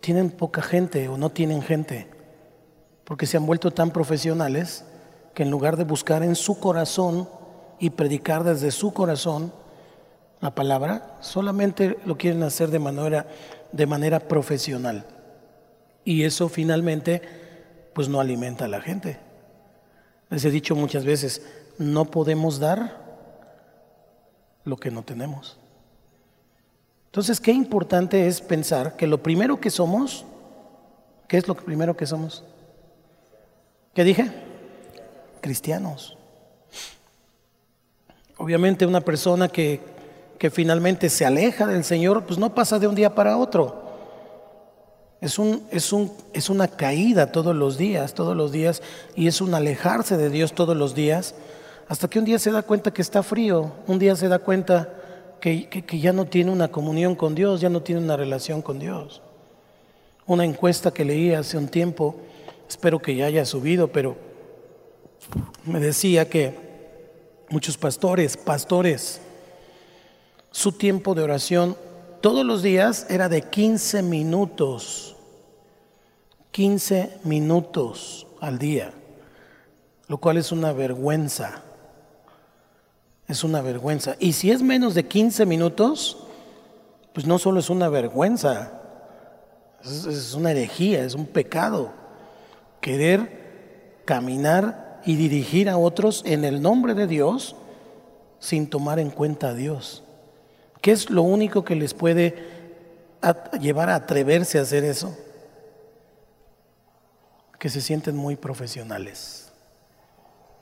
tienen 0.00 0.32
poca 0.32 0.62
gente 0.62 1.08
o 1.08 1.16
no 1.16 1.30
tienen 1.30 1.62
gente. 1.62 2.10
Porque 3.04 3.26
se 3.26 3.36
han 3.36 3.46
vuelto 3.46 3.70
tan 3.70 3.92
profesionales 3.92 4.84
que 5.32 5.44
en 5.44 5.52
lugar 5.52 5.76
de 5.76 5.84
buscar 5.84 6.24
en 6.24 6.34
su 6.34 6.58
corazón 6.58 7.28
y 7.78 7.90
predicar 7.90 8.42
desde 8.42 8.72
su 8.72 8.92
corazón 8.92 9.52
la 10.40 10.56
palabra, 10.56 11.18
solamente 11.20 11.98
lo 12.04 12.18
quieren 12.18 12.42
hacer 12.42 12.68
de 12.70 12.80
manera, 12.80 13.28
de 13.70 13.86
manera 13.86 14.18
profesional. 14.18 15.06
Y 16.06 16.22
eso 16.22 16.48
finalmente 16.48 17.20
pues 17.92 18.08
no 18.08 18.20
alimenta 18.20 18.66
a 18.66 18.68
la 18.68 18.80
gente. 18.80 19.18
Les 20.30 20.44
he 20.44 20.50
dicho 20.50 20.76
muchas 20.76 21.04
veces, 21.04 21.42
no 21.78 22.04
podemos 22.04 22.60
dar 22.60 23.04
lo 24.64 24.76
que 24.76 24.92
no 24.92 25.02
tenemos. 25.02 25.58
Entonces, 27.06 27.40
qué 27.40 27.50
importante 27.50 28.28
es 28.28 28.40
pensar 28.40 28.96
que 28.96 29.08
lo 29.08 29.20
primero 29.20 29.60
que 29.60 29.68
somos, 29.68 30.24
¿qué 31.26 31.38
es 31.38 31.48
lo 31.48 31.56
primero 31.56 31.96
que 31.96 32.06
somos? 32.06 32.44
¿Qué 33.92 34.04
dije? 34.04 34.30
Cristianos. 35.40 36.16
Obviamente 38.36 38.86
una 38.86 39.00
persona 39.00 39.48
que, 39.48 39.80
que 40.38 40.50
finalmente 40.50 41.10
se 41.10 41.26
aleja 41.26 41.66
del 41.66 41.82
Señor, 41.82 42.26
pues 42.26 42.38
no 42.38 42.54
pasa 42.54 42.78
de 42.78 42.86
un 42.86 42.94
día 42.94 43.12
para 43.12 43.36
otro. 43.38 43.85
Es, 45.20 45.38
un, 45.38 45.62
es, 45.70 45.92
un, 45.92 46.12
es 46.32 46.50
una 46.50 46.68
caída 46.68 47.32
todos 47.32 47.56
los 47.56 47.78
días, 47.78 48.14
todos 48.14 48.36
los 48.36 48.52
días, 48.52 48.82
y 49.14 49.26
es 49.26 49.40
un 49.40 49.54
alejarse 49.54 50.16
de 50.16 50.30
Dios 50.30 50.52
todos 50.52 50.76
los 50.76 50.94
días, 50.94 51.34
hasta 51.88 52.08
que 52.08 52.18
un 52.18 52.24
día 52.24 52.38
se 52.38 52.50
da 52.50 52.62
cuenta 52.62 52.92
que 52.92 53.02
está 53.02 53.22
frío, 53.22 53.72
un 53.86 53.98
día 53.98 54.16
se 54.16 54.28
da 54.28 54.38
cuenta 54.38 54.92
que, 55.40 55.68
que 55.68 55.98
ya 56.00 56.12
no 56.12 56.26
tiene 56.26 56.50
una 56.50 56.68
comunión 56.68 57.14
con 57.14 57.34
Dios, 57.34 57.60
ya 57.60 57.68
no 57.68 57.82
tiene 57.82 58.02
una 58.02 58.16
relación 58.16 58.60
con 58.60 58.78
Dios. 58.78 59.22
Una 60.26 60.44
encuesta 60.44 60.90
que 60.90 61.04
leí 61.04 61.32
hace 61.32 61.56
un 61.56 61.68
tiempo, 61.68 62.16
espero 62.68 62.98
que 62.98 63.14
ya 63.14 63.26
haya 63.26 63.44
subido, 63.44 63.88
pero 63.88 64.16
me 65.64 65.80
decía 65.80 66.28
que 66.28 66.54
muchos 67.48 67.76
pastores, 67.76 68.36
pastores, 68.36 69.20
su 70.50 70.72
tiempo 70.72 71.14
de 71.14 71.22
oración 71.22 71.76
todos 72.20 72.44
los 72.44 72.62
días 72.62 73.06
era 73.08 73.28
de 73.28 73.42
15 73.42 74.02
minutos. 74.02 75.16
15 76.56 77.18
minutos 77.24 78.26
al 78.40 78.58
día, 78.58 78.90
lo 80.08 80.16
cual 80.16 80.38
es 80.38 80.52
una 80.52 80.72
vergüenza. 80.72 81.62
Es 83.28 83.44
una 83.44 83.60
vergüenza. 83.60 84.16
Y 84.18 84.32
si 84.32 84.50
es 84.50 84.62
menos 84.62 84.94
de 84.94 85.06
15 85.06 85.44
minutos, 85.44 86.16
pues 87.12 87.26
no 87.26 87.38
solo 87.38 87.60
es 87.60 87.68
una 87.68 87.88
vergüenza, 87.88 88.80
es, 89.84 90.32
una 90.34 90.52
herejía, 90.52 91.04
es 91.04 91.14
un 91.14 91.26
pecado. 91.26 91.90
Querer 92.80 94.00
caminar 94.04 95.02
y 95.04 95.16
dirigir 95.16 95.68
a 95.68 95.76
otros 95.76 96.22
en 96.24 96.44
el 96.44 96.62
nombre 96.62 96.94
de 96.94 97.06
Dios 97.06 97.54
sin 98.38 98.70
tomar 98.70 98.98
en 98.98 99.10
cuenta 99.10 99.48
a 99.48 99.54
Dios. 99.54 100.04
¿Qué 100.80 100.92
es 100.92 101.10
lo 101.10 101.22
único 101.22 101.64
que 101.64 101.74
les 101.74 101.94
puede 101.94 102.36
llevar 103.60 103.90
a 103.90 103.96
atreverse 103.96 104.58
a 104.58 104.62
hacer 104.62 104.84
eso? 104.84 105.16
Que 107.58 107.68
se 107.68 107.80
sienten 107.80 108.16
muy 108.16 108.36
profesionales, 108.36 109.52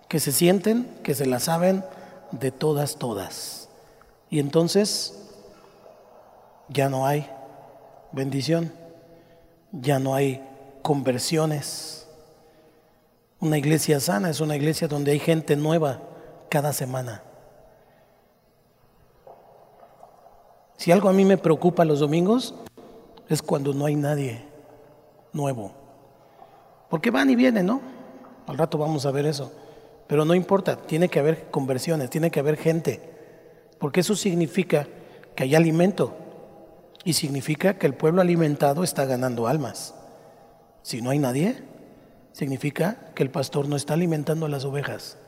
que 0.09 0.20
se 0.20 0.33
sienten 0.33 0.98
que 1.03 1.14
se 1.14 1.27
la 1.27 1.40
saben 1.40 1.85
de 2.31 2.50
todas, 2.50 2.96
todas. 2.96 3.68
Y 4.31 4.38
entonces 4.38 5.14
ya 6.68 6.88
no 6.88 7.07
hay 7.07 7.29
bendición, 8.12 8.72
ya 9.72 9.98
no 9.98 10.14
hay 10.14 10.42
conversiones, 10.83 12.00
Una 13.40 13.59
iglesia 13.59 14.00
sana 14.00 14.31
es 14.31 14.40
una 14.40 14.57
iglesia 14.57 14.88
donde 14.88 15.12
hay 15.12 15.18
gente 15.18 15.55
nueva 15.55 16.00
cada 16.48 16.72
semana. 16.72 17.22
Si 20.76 20.92
algo 20.92 21.08
a 21.08 21.12
mí 21.12 21.24
me 21.24 21.38
preocupa 21.38 21.84
los 21.84 22.00
domingos 22.00 22.54
es 23.28 23.42
cuando 23.42 23.72
no 23.72 23.87
hay 23.87 23.96
nadie 23.96 24.44
nuevo. 25.32 25.72
Porque 26.88 27.10
van 27.10 27.30
y 27.30 27.37
vienen, 27.37 27.66
¿no? 27.66 27.80
Al 28.46 28.58
rato 28.58 28.78
vamos 28.78 29.06
a 29.06 29.10
ver 29.10 29.26
eso. 29.26 29.52
Pero 30.06 30.24
no 30.24 30.34
importa, 30.34 30.76
tiene 30.76 31.08
que 31.08 31.18
haber 31.18 31.50
conversiones, 31.50 32.10
tiene 32.10 32.30
que 32.30 32.40
haber 32.40 32.56
gente. 32.56 33.00
Porque 33.78 34.00
eso 34.00 34.14
significa 34.14 34.87
que 35.34 35.44
hay 35.44 35.54
alimento. 35.54 36.14
Y 37.04 37.14
significa 37.14 37.78
que 37.78 37.87
el 37.87 37.94
pueblo 37.94 38.20
alimentado 38.20 38.84
está 38.84 39.04
ganando 39.04 39.46
almas. 39.46 39.94
Si 40.82 41.02
no 41.02 41.10
hay 41.10 41.18
nadie, 41.18 41.62
significa 42.32 43.10
que 43.14 43.22
el 43.22 43.30
pastor 43.30 43.68
no 43.68 43.76
está 43.76 43.94
alimentando 43.94 44.46
a 44.46 44.48
las 44.48 44.64
ovejas. 44.64 45.18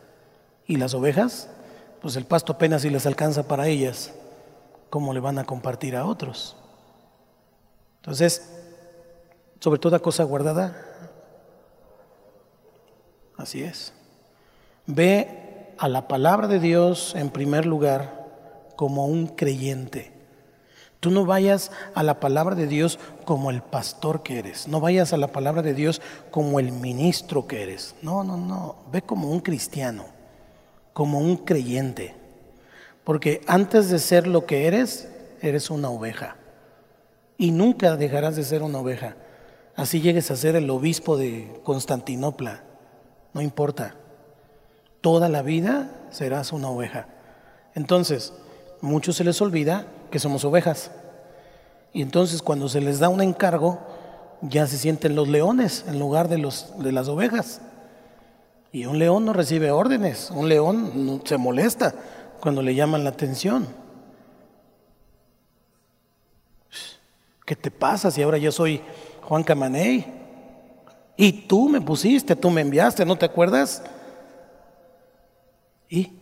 Y 0.66 0.76
las 0.76 0.94
ovejas, 0.94 1.48
pues 2.00 2.16
el 2.16 2.24
pasto 2.24 2.52
apenas 2.52 2.82
si 2.82 2.90
les 2.90 3.06
alcanza 3.06 3.46
para 3.48 3.68
ellas, 3.68 4.12
¿cómo 4.90 5.12
le 5.12 5.20
van 5.20 5.38
a 5.38 5.44
compartir 5.44 5.96
a 5.96 6.06
otros? 6.06 6.56
Entonces, 7.96 8.50
sobre 9.60 9.78
toda 9.80 9.98
cosa 9.98 10.24
guardada, 10.24 10.76
así 13.36 13.62
es. 13.62 13.92
Ve 14.86 15.74
a 15.78 15.88
la 15.88 16.08
palabra 16.08 16.46
de 16.46 16.60
Dios 16.60 17.14
en 17.16 17.30
primer 17.30 17.66
lugar 17.66 18.26
como 18.76 19.06
un 19.06 19.26
creyente. 19.26 20.12
Tú 21.00 21.10
no 21.10 21.26
vayas 21.26 21.70
a 21.94 22.02
la 22.02 22.20
palabra 22.20 22.54
de 22.54 22.66
Dios 22.66 22.98
como 23.24 23.50
el 23.50 23.62
pastor 23.62 24.22
que 24.22 24.38
eres. 24.38 24.66
No 24.66 24.80
vayas 24.80 25.12
a 25.12 25.16
la 25.16 25.28
palabra 25.28 25.62
de 25.62 25.74
Dios 25.74 26.00
como 26.30 26.58
el 26.58 26.72
ministro 26.72 27.46
que 27.46 27.62
eres. 27.62 27.94
No, 28.02 28.24
no, 28.24 28.36
no. 28.36 28.76
Ve 28.90 29.02
como 29.02 29.30
un 29.30 29.40
cristiano, 29.40 30.06
como 30.92 31.18
un 31.18 31.36
creyente. 31.36 32.14
Porque 33.06 33.40
antes 33.46 33.88
de 33.88 34.00
ser 34.00 34.26
lo 34.26 34.46
que 34.46 34.66
eres, 34.66 35.08
eres 35.40 35.70
una 35.70 35.90
oveja. 35.90 36.34
Y 37.38 37.52
nunca 37.52 37.96
dejarás 37.96 38.34
de 38.34 38.42
ser 38.42 38.64
una 38.64 38.78
oveja. 38.78 39.14
Así 39.76 40.00
llegues 40.00 40.32
a 40.32 40.36
ser 40.36 40.56
el 40.56 40.68
obispo 40.70 41.16
de 41.16 41.60
Constantinopla. 41.62 42.64
No 43.32 43.40
importa. 43.40 43.94
Toda 45.02 45.28
la 45.28 45.42
vida 45.42 45.88
serás 46.10 46.52
una 46.52 46.68
oveja. 46.68 47.06
Entonces, 47.76 48.32
muchos 48.80 49.14
se 49.14 49.22
les 49.22 49.40
olvida 49.40 49.86
que 50.10 50.18
somos 50.18 50.44
ovejas. 50.44 50.90
Y 51.92 52.02
entonces 52.02 52.42
cuando 52.42 52.68
se 52.68 52.80
les 52.80 52.98
da 52.98 53.08
un 53.08 53.22
encargo, 53.22 53.78
ya 54.40 54.66
se 54.66 54.78
sienten 54.78 55.14
los 55.14 55.28
leones 55.28 55.84
en 55.86 56.00
lugar 56.00 56.26
de, 56.26 56.38
los, 56.38 56.74
de 56.82 56.90
las 56.90 57.06
ovejas. 57.06 57.60
Y 58.72 58.86
un 58.86 58.98
león 58.98 59.24
no 59.24 59.32
recibe 59.32 59.70
órdenes, 59.70 60.32
un 60.34 60.48
león 60.48 61.22
se 61.24 61.36
molesta 61.36 61.94
cuando 62.46 62.62
le 62.62 62.76
llaman 62.76 63.02
la 63.02 63.10
atención. 63.10 63.66
¿Qué 67.44 67.56
te 67.56 67.72
pasa 67.72 68.08
si 68.12 68.22
ahora 68.22 68.38
yo 68.38 68.52
soy 68.52 68.80
Juan 69.22 69.42
Camaney? 69.42 70.06
Y 71.16 71.32
tú 71.48 71.68
me 71.68 71.80
pusiste, 71.80 72.36
tú 72.36 72.48
me 72.50 72.60
enviaste, 72.60 73.04
¿no 73.04 73.16
te 73.16 73.26
acuerdas? 73.26 73.82
Y 75.88 76.12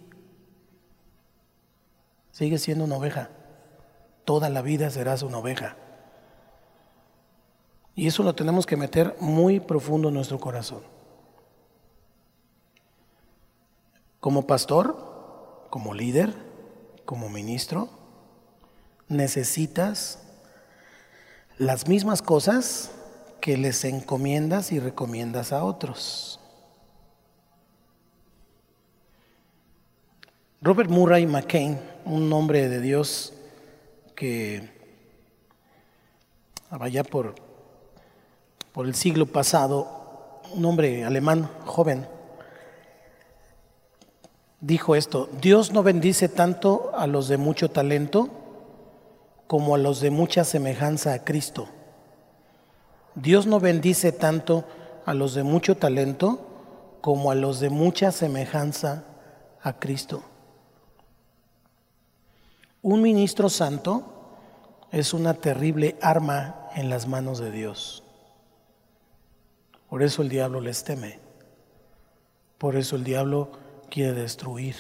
sigue 2.33 2.57
siendo 2.57 2.85
una 2.85 2.97
oveja. 2.97 3.29
Toda 4.25 4.49
la 4.49 4.63
vida 4.63 4.89
serás 4.89 5.23
una 5.23 5.37
oveja. 5.37 5.77
Y 7.95 8.07
eso 8.07 8.23
lo 8.23 8.35
tenemos 8.35 8.65
que 8.65 8.79
meter 8.79 9.15
muy 9.21 9.61
profundo 9.61 10.09
en 10.09 10.15
nuestro 10.15 10.41
corazón. 10.41 10.81
Como 14.21 14.47
pastor, 14.47 15.04
como 15.75 15.93
líder, 15.93 16.33
como 17.05 17.29
ministro, 17.29 17.89
necesitas 19.09 20.21
las 21.59 21.89
mismas 21.89 22.23
cosas 22.23 22.93
que 23.41 23.57
les 23.57 23.85
encomiendas 23.85 24.71
y 24.71 24.79
recomiendas 24.79 25.53
a 25.53 25.65
otros. 25.65 26.39
Robert 30.63 30.91
Murray 30.91 31.27
McCain, 31.27 31.81
un 32.05 32.33
hombre 32.33 32.69
de 32.69 32.81
Dios 32.81 33.33
que 34.15 34.71
vaya 36.71 37.03
por, 37.03 37.35
por 38.73 38.87
el 38.87 38.95
siglo 38.95 39.27
pasado, 39.27 40.41
un 40.53 40.65
hombre 40.67 41.05
alemán 41.05 41.51
joven, 41.65 42.14
dijo 44.67 44.97
esto, 44.97 45.29
Dios 45.43 45.73
no 45.73 45.83
bendice 45.83 46.29
tanto 46.29 46.91
a 46.97 47.07
los 47.07 47.29
de 47.29 47.37
mucho 47.37 47.71
talento 47.71 48.31
como 49.47 49.75
a 49.75 49.79
los 49.79 50.01
de 50.01 50.11
mucha 50.11 50.43
semejanza 50.45 51.13
a 51.13 51.23
Cristo. 51.23 51.69
Dios 53.15 53.47
no 53.47 53.61
bendice 53.61 54.11
tanto 54.11 54.65
a 55.05 55.13
los 55.13 55.35
de 55.35 55.43
mucho 55.43 55.77
talento 55.77 56.41
como 57.03 57.31
a 57.31 57.35
los 57.35 57.61
de 57.61 57.69
mucha 57.69 58.11
semejanza 58.11 59.05
a 59.63 59.79
Cristo. 59.79 60.23
Un 62.81 63.03
ministro 63.03 63.51
santo 63.51 64.03
es 64.91 65.13
una 65.13 65.35
terrible 65.35 65.97
arma 66.01 66.69
en 66.75 66.89
las 66.89 67.07
manos 67.07 67.39
de 67.39 67.51
Dios. 67.51 68.03
Por 69.91 70.03
eso 70.03 70.23
el 70.23 70.31
diablo 70.31 70.63
les 70.63 70.85
teme. 70.85 71.21
Por 72.57 72.77
eso 72.77 72.97
el 72.97 73.05
diablo 73.05 73.64
quiere 73.95 74.13
destruir. 74.13 74.75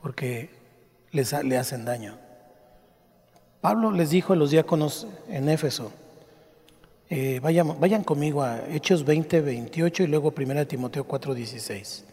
Porque 0.00 0.48
les, 1.12 1.30
le 1.44 1.58
hacen 1.58 1.84
daño. 1.84 2.16
Pablo 3.60 3.90
les 3.90 4.08
dijo 4.08 4.32
a 4.32 4.36
los 4.36 4.52
diáconos 4.52 5.06
en 5.28 5.50
Éfeso, 5.50 5.92
eh, 7.10 7.40
vayan, 7.42 7.78
vayan, 7.78 8.02
conmigo 8.02 8.42
a 8.42 8.66
Hechos 8.70 9.04
20, 9.04 9.42
28 9.42 10.04
y 10.04 10.06
luego 10.06 10.32
1 10.34 10.66
Timoteo 10.66 11.04
4, 11.04 11.34
16. 11.34 12.04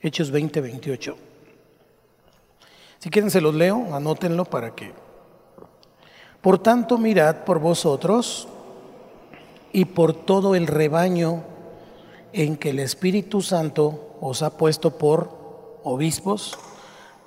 Hechos 0.00 0.30
20, 0.30 0.60
28. 0.60 1.16
Si 3.00 3.10
quieren 3.10 3.32
se 3.32 3.40
los 3.40 3.54
leo, 3.54 3.92
anótenlo 3.92 4.44
para 4.44 4.76
que. 4.76 4.92
Por 6.40 6.60
tanto, 6.60 6.98
mirad 6.98 7.44
por 7.44 7.58
vosotros 7.58 8.46
y 9.72 9.86
por 9.86 10.12
todo 10.14 10.54
el 10.54 10.68
rebaño 10.68 11.53
en 12.34 12.56
que 12.56 12.70
el 12.70 12.80
Espíritu 12.80 13.40
Santo 13.40 14.16
os 14.20 14.42
ha 14.42 14.56
puesto 14.56 14.98
por 14.98 15.78
obispos 15.84 16.58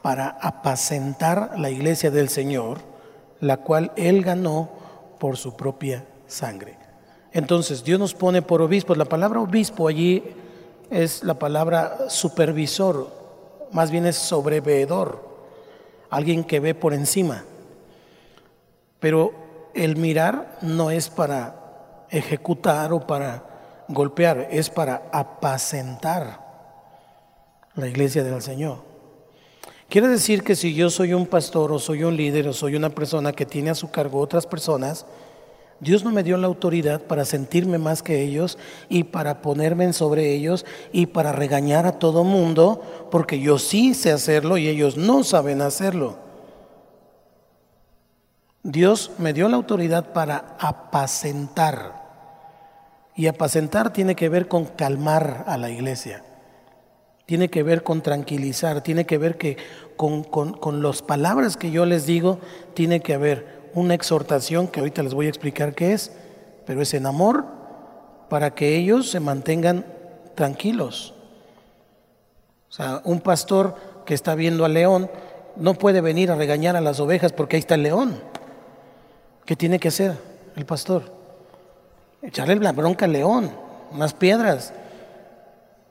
para 0.02 0.38
apacentar 0.42 1.58
la 1.58 1.70
iglesia 1.70 2.12
del 2.12 2.28
Señor, 2.28 2.80
la 3.40 3.58
cual 3.58 3.94
Él 3.96 4.22
ganó 4.22 4.70
por 5.18 5.38
su 5.38 5.56
propia 5.56 6.06
sangre. 6.28 6.78
Entonces, 7.32 7.84
Dios 7.86 8.00
nos 8.00 8.14
pone 8.14 8.42
por 8.42 8.62
obispos. 8.62 8.98
La 8.98 9.06
palabra 9.06 9.40
obispo 9.40 9.88
allí 9.88 10.24
es 10.90 11.24
la 11.24 11.36
palabra 11.36 12.10
supervisor, 12.10 13.10
más 13.72 13.90
bien 13.90 14.06
es 14.06 14.18
sobreveedor 14.18 15.26
alguien 16.10 16.44
que 16.44 16.60
ve 16.60 16.76
por 16.76 16.94
encima. 16.94 17.44
Pero 19.00 19.32
el 19.74 19.96
mirar 19.96 20.58
no 20.62 20.92
es 20.92 21.10
para 21.10 22.06
ejecutar 22.10 22.92
o 22.92 23.06
para 23.06 23.57
golpear, 23.88 24.48
es 24.52 24.70
para 24.70 25.10
apacentar 25.12 26.46
la 27.76 27.88
iglesia 27.88 28.24
del 28.24 28.42
Señor. 28.42 28.80
Quiere 29.90 30.10
decir 30.10 30.44
que 30.44 30.56
si 30.56 30.74
yo 30.74 30.90
soy 30.90 31.14
un 31.14 31.26
pastor 31.26 31.72
o 31.72 31.80
soy 31.80 32.04
un 32.04 32.18
líder 32.18 32.48
o 32.48 32.54
soy 32.54 32.76
una 32.76 32.90
persona 32.90 33.32
que 33.32 33.46
tiene 33.46 33.70
a 33.70 33.76
su 33.76 33.90
cargo 33.90 34.20
otras 34.20 34.46
personas, 34.46 35.06
Dios 35.80 36.04
no 36.04 36.12
me 36.12 36.24
dio 36.24 36.38
la 36.38 36.48
autoridad 36.48 37.02
para 37.04 37.24
sentirme 37.24 37.78
más 37.78 38.02
que 38.02 38.22
ellos 38.22 38.58
y 38.90 39.04
para 39.04 39.42
ponerme 39.42 39.94
sobre 39.94 40.34
ellos 40.34 40.66
y 40.92 41.06
para 41.06 41.32
regañar 41.32 41.86
a 41.86 42.00
todo 42.00 42.24
mundo, 42.24 42.82
porque 43.12 43.40
yo 43.40 43.60
sí 43.60 43.94
sé 43.94 44.12
hacerlo 44.12 44.58
y 44.58 44.68
ellos 44.68 44.98
no 44.98 45.24
saben 45.24 45.62
hacerlo. 45.62 46.18
Dios 48.64 49.12
me 49.20 49.32
dio 49.32 49.48
la 49.48 49.56
autoridad 49.56 50.12
para 50.12 50.58
apacentar. 50.60 51.97
Y 53.18 53.28
apacentar 53.28 53.92
tiene 53.92 54.16
que 54.16 54.30
ver 54.30 54.48
con 54.48 54.66
calmar 54.66 55.44
a 55.48 55.58
la 55.58 55.70
iglesia. 55.70 56.24
Tiene 57.26 57.50
que 57.50 57.64
ver 57.64 57.84
con 57.84 58.02
tranquilizar, 58.02 58.82
tiene 58.82 59.06
que 59.06 59.18
ver 59.18 59.38
que 59.38 59.58
con, 59.98 60.24
con 60.24 60.82
las 60.82 61.02
palabras 61.02 61.58
que 61.58 61.72
yo 61.72 61.86
les 61.86 62.06
digo, 62.06 62.40
tiene 62.74 63.02
que 63.02 63.16
haber 63.16 63.70
una 63.74 63.96
exhortación 63.96 64.68
que 64.68 64.80
ahorita 64.80 65.04
les 65.04 65.14
voy 65.14 65.26
a 65.26 65.30
explicar 65.30 65.74
qué 65.74 65.94
es, 65.94 66.12
pero 66.66 66.82
es 66.82 66.94
en 66.94 67.06
amor 67.06 67.46
para 68.30 68.54
que 68.54 68.78
ellos 68.78 69.10
se 69.10 69.20
mantengan 69.20 69.86
tranquilos. 70.36 71.16
O 72.70 72.72
sea, 72.72 73.02
un 73.04 73.20
pastor 73.20 73.76
que 74.06 74.14
está 74.14 74.36
viendo 74.36 74.64
al 74.64 74.74
león 74.74 75.10
no 75.56 75.74
puede 75.74 76.02
venir 76.02 76.30
a 76.30 76.36
regañar 76.36 76.76
a 76.76 76.82
las 76.82 77.00
ovejas 77.00 77.34
porque 77.34 77.56
ahí 77.56 77.62
está 77.62 77.76
el 77.76 77.84
león. 77.84 78.22
¿Qué 79.44 79.56
tiene 79.56 79.80
que 79.80 79.88
hacer 79.88 80.14
el 80.56 80.66
pastor? 80.66 81.17
Echarle 82.28 82.58
la 82.58 82.74
bronca 82.74 83.06
al 83.06 83.14
león, 83.14 83.52
unas 83.92 84.14
piedras. 84.14 84.74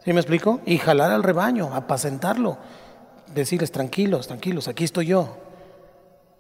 ¿Sí 0.05 0.13
me 0.13 0.21
explico? 0.21 0.61
Y 0.67 0.79
jalar 0.79 1.11
al 1.11 1.23
rebaño, 1.23 1.75
apacentarlo, 1.75 2.59
decirles 3.35 3.73
tranquilos, 3.73 4.29
tranquilos, 4.29 4.69
aquí 4.69 4.85
estoy 4.85 5.07
yo, 5.07 5.37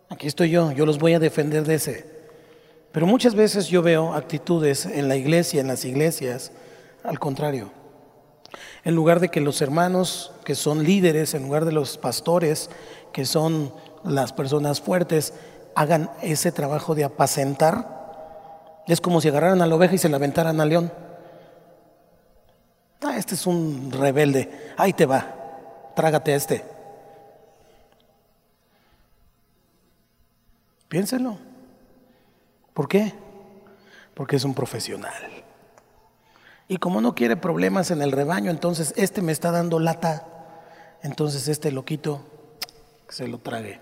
aquí 0.08 0.26
estoy 0.26 0.50
yo, 0.50 0.70
yo 0.70 0.86
los 0.86 0.98
voy 0.98 1.14
a 1.14 1.18
defender 1.18 1.64
de 1.64 1.74
ese. 1.76 2.16
Pero 2.92 3.06
muchas 3.06 3.34
veces 3.34 3.68
yo 3.68 3.82
veo 3.82 4.14
actitudes 4.14 4.86
en 4.86 5.08
la 5.08 5.16
iglesia, 5.16 5.60
en 5.60 5.68
las 5.68 5.84
iglesias, 5.84 6.52
al 7.02 7.18
contrario. 7.18 7.70
En 8.84 8.94
lugar 8.94 9.18
de 9.20 9.30
que 9.30 9.40
los 9.40 9.60
hermanos 9.62 10.32
que 10.44 10.54
son 10.54 10.84
líderes, 10.84 11.34
en 11.34 11.42
lugar 11.42 11.64
de 11.64 11.72
los 11.72 11.98
pastores 11.98 12.70
que 13.12 13.24
son 13.24 13.72
las 14.04 14.32
personas 14.32 14.80
fuertes, 14.80 15.32
hagan 15.74 16.10
ese 16.22 16.52
trabajo 16.52 16.94
de 16.94 17.04
apacentar, 17.04 17.95
es 18.92 19.00
como 19.00 19.20
si 19.20 19.28
agarraran 19.28 19.62
a 19.62 19.66
la 19.66 19.74
oveja 19.74 19.94
y 19.94 19.98
se 19.98 20.08
la 20.08 20.16
aventaran 20.16 20.60
al 20.60 20.68
león. 20.68 20.92
Ah, 23.02 23.16
este 23.16 23.34
es 23.34 23.46
un 23.46 23.90
rebelde, 23.92 24.72
ahí 24.76 24.92
te 24.92 25.06
va, 25.06 25.92
trágate 25.94 26.32
a 26.32 26.36
este. 26.36 26.64
Piénselo. 30.88 31.38
¿Por 32.72 32.88
qué? 32.88 33.14
Porque 34.14 34.36
es 34.36 34.44
un 34.44 34.54
profesional. 34.54 35.44
Y 36.68 36.78
como 36.78 37.00
no 37.00 37.14
quiere 37.14 37.36
problemas 37.36 37.90
en 37.90 38.02
el 38.02 38.12
rebaño, 38.12 38.50
entonces 38.50 38.92
este 38.96 39.22
me 39.22 39.32
está 39.32 39.50
dando 39.50 39.78
lata, 39.78 40.26
entonces 41.02 41.48
este 41.48 41.70
loquito 41.70 42.20
se 43.08 43.28
lo 43.28 43.38
trague. 43.38 43.80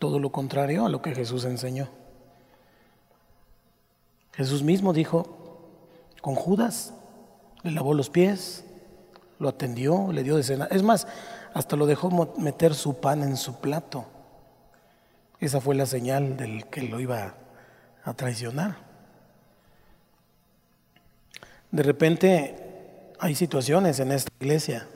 Todo 0.00 0.18
lo 0.18 0.32
contrario 0.32 0.86
a 0.86 0.88
lo 0.88 1.02
que 1.02 1.14
Jesús 1.14 1.44
enseñó. 1.44 1.88
Jesús 4.32 4.62
mismo 4.62 4.94
dijo, 4.94 5.36
con 6.22 6.34
Judas, 6.34 6.94
le 7.62 7.72
lavó 7.72 7.92
los 7.92 8.08
pies, 8.08 8.64
lo 9.38 9.50
atendió, 9.50 10.10
le 10.10 10.22
dio 10.22 10.36
de 10.36 10.42
cena. 10.42 10.68
Es 10.70 10.82
más, 10.82 11.06
hasta 11.52 11.76
lo 11.76 11.84
dejó 11.84 12.32
meter 12.38 12.74
su 12.74 12.98
pan 12.98 13.22
en 13.22 13.36
su 13.36 13.60
plato. 13.60 14.06
Esa 15.38 15.60
fue 15.60 15.74
la 15.74 15.84
señal 15.84 16.34
del 16.38 16.64
que 16.66 16.80
lo 16.80 16.98
iba 16.98 17.34
a 18.02 18.14
traicionar. 18.14 18.78
De 21.70 21.82
repente 21.82 23.12
hay 23.18 23.34
situaciones 23.34 24.00
en 24.00 24.12
esta 24.12 24.32
iglesia 24.40 24.88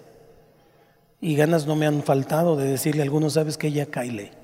y 1.21 1.37
ganas 1.37 1.67
no 1.67 1.77
me 1.77 1.87
han 1.87 2.03
faltado 2.03 2.57
de 2.57 2.65
decirle 2.65 3.03
a 3.03 3.05
algunos, 3.05 3.35
sabes 3.35 3.59
que 3.59 3.71
ya 3.71 3.85
caile. 3.85 4.44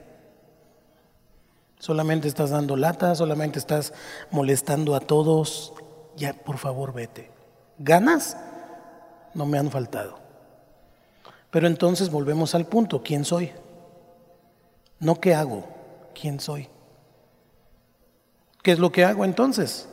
Solamente 1.80 2.28
estás 2.28 2.50
dando 2.50 2.76
lata, 2.76 3.14
solamente 3.14 3.58
estás 3.58 3.94
molestando 4.30 4.94
a 4.94 5.00
todos. 5.00 5.72
Ya, 6.14 6.34
por 6.34 6.58
favor, 6.58 6.92
vete. 6.92 7.30
Ganas 7.78 8.36
no 9.32 9.46
me 9.46 9.58
han 9.58 9.70
faltado. 9.70 10.18
Pero 11.50 11.66
entonces 11.66 12.10
volvemos 12.10 12.54
al 12.54 12.66
punto, 12.66 13.02
¿quién 13.02 13.24
soy? 13.24 13.50
No 14.98 15.14
qué 15.20 15.34
hago, 15.34 15.64
¿quién 16.14 16.38
soy? 16.38 16.68
¿Qué 18.62 18.72
es 18.72 18.78
lo 18.78 18.92
que 18.92 19.06
hago 19.06 19.24
entonces? 19.24 19.88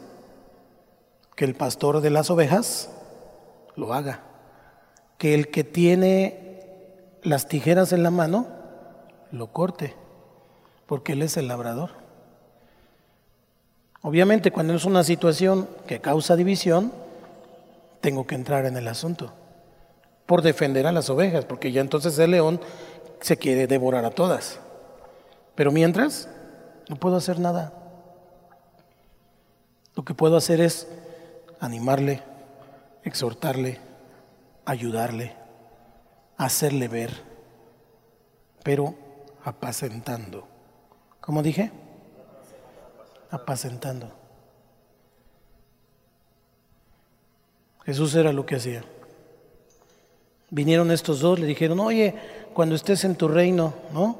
Que 1.38 1.46
el 1.46 1.56
pastor 1.56 2.02
de 2.02 2.10
las 2.10 2.30
ovejas 2.30 2.90
lo 3.78 3.94
haga. 3.94 4.24
Que 5.18 5.34
el 5.34 5.48
que 5.52 5.64
tiene 5.64 6.84
las 7.24 7.48
tijeras 7.48 7.94
en 7.94 8.04
la 8.04 8.12
mano 8.12 8.46
lo 9.32 9.54
corte, 9.54 9.96
porque 10.88 11.14
él 11.14 11.22
es 11.22 11.38
el 11.38 11.48
labrador. 11.48 11.92
Obviamente 14.02 14.52
cuando 14.52 14.74
es 14.74 14.86
una 14.86 15.04
situación 15.04 15.68
que 15.86 16.00
causa 16.02 16.36
división, 16.36 16.92
tengo 18.02 18.26
que 18.26 18.36
entrar 18.36 18.66
en 18.66 18.78
el 18.78 18.88
asunto 18.88 19.34
por 20.26 20.42
defender 20.42 20.88
a 20.88 20.92
las 20.92 21.10
ovejas, 21.10 21.46
porque 21.46 21.72
ya 21.72 21.82
entonces 21.82 22.18
el 22.20 22.32
león 22.32 22.60
se 23.22 23.38
quiere 23.38 23.68
devorar 23.68 24.06
a 24.06 24.12
todas. 24.12 24.60
Pero 25.56 25.72
mientras, 25.72 26.30
no 26.90 26.98
puedo 26.98 27.16
hacer 27.16 27.40
nada. 27.40 27.74
Lo 29.96 30.04
que 30.04 30.14
puedo 30.14 30.38
hacer 30.38 30.62
es 30.62 30.88
animarle, 31.60 32.22
exhortarle, 33.04 33.80
ayudarle, 34.66 35.34
hacerle 36.38 36.88
ver, 36.88 37.12
pero 38.64 38.94
apacentando. 39.44 40.48
¿Cómo 41.28 41.44
dije? 41.44 41.72
Apacentando. 43.30 44.10
Jesús 47.84 48.16
era 48.16 48.32
lo 48.32 48.46
que 48.46 48.56
hacía. 48.56 48.86
Vinieron 50.50 50.90
estos 50.90 51.20
dos, 51.20 51.38
le 51.38 51.46
dijeron, 51.46 51.82
oye, 51.82 52.16
cuando 52.54 52.76
estés 52.76 53.04
en 53.04 53.18
tu 53.18 53.28
reino, 53.28 53.74
¿no? 53.92 54.18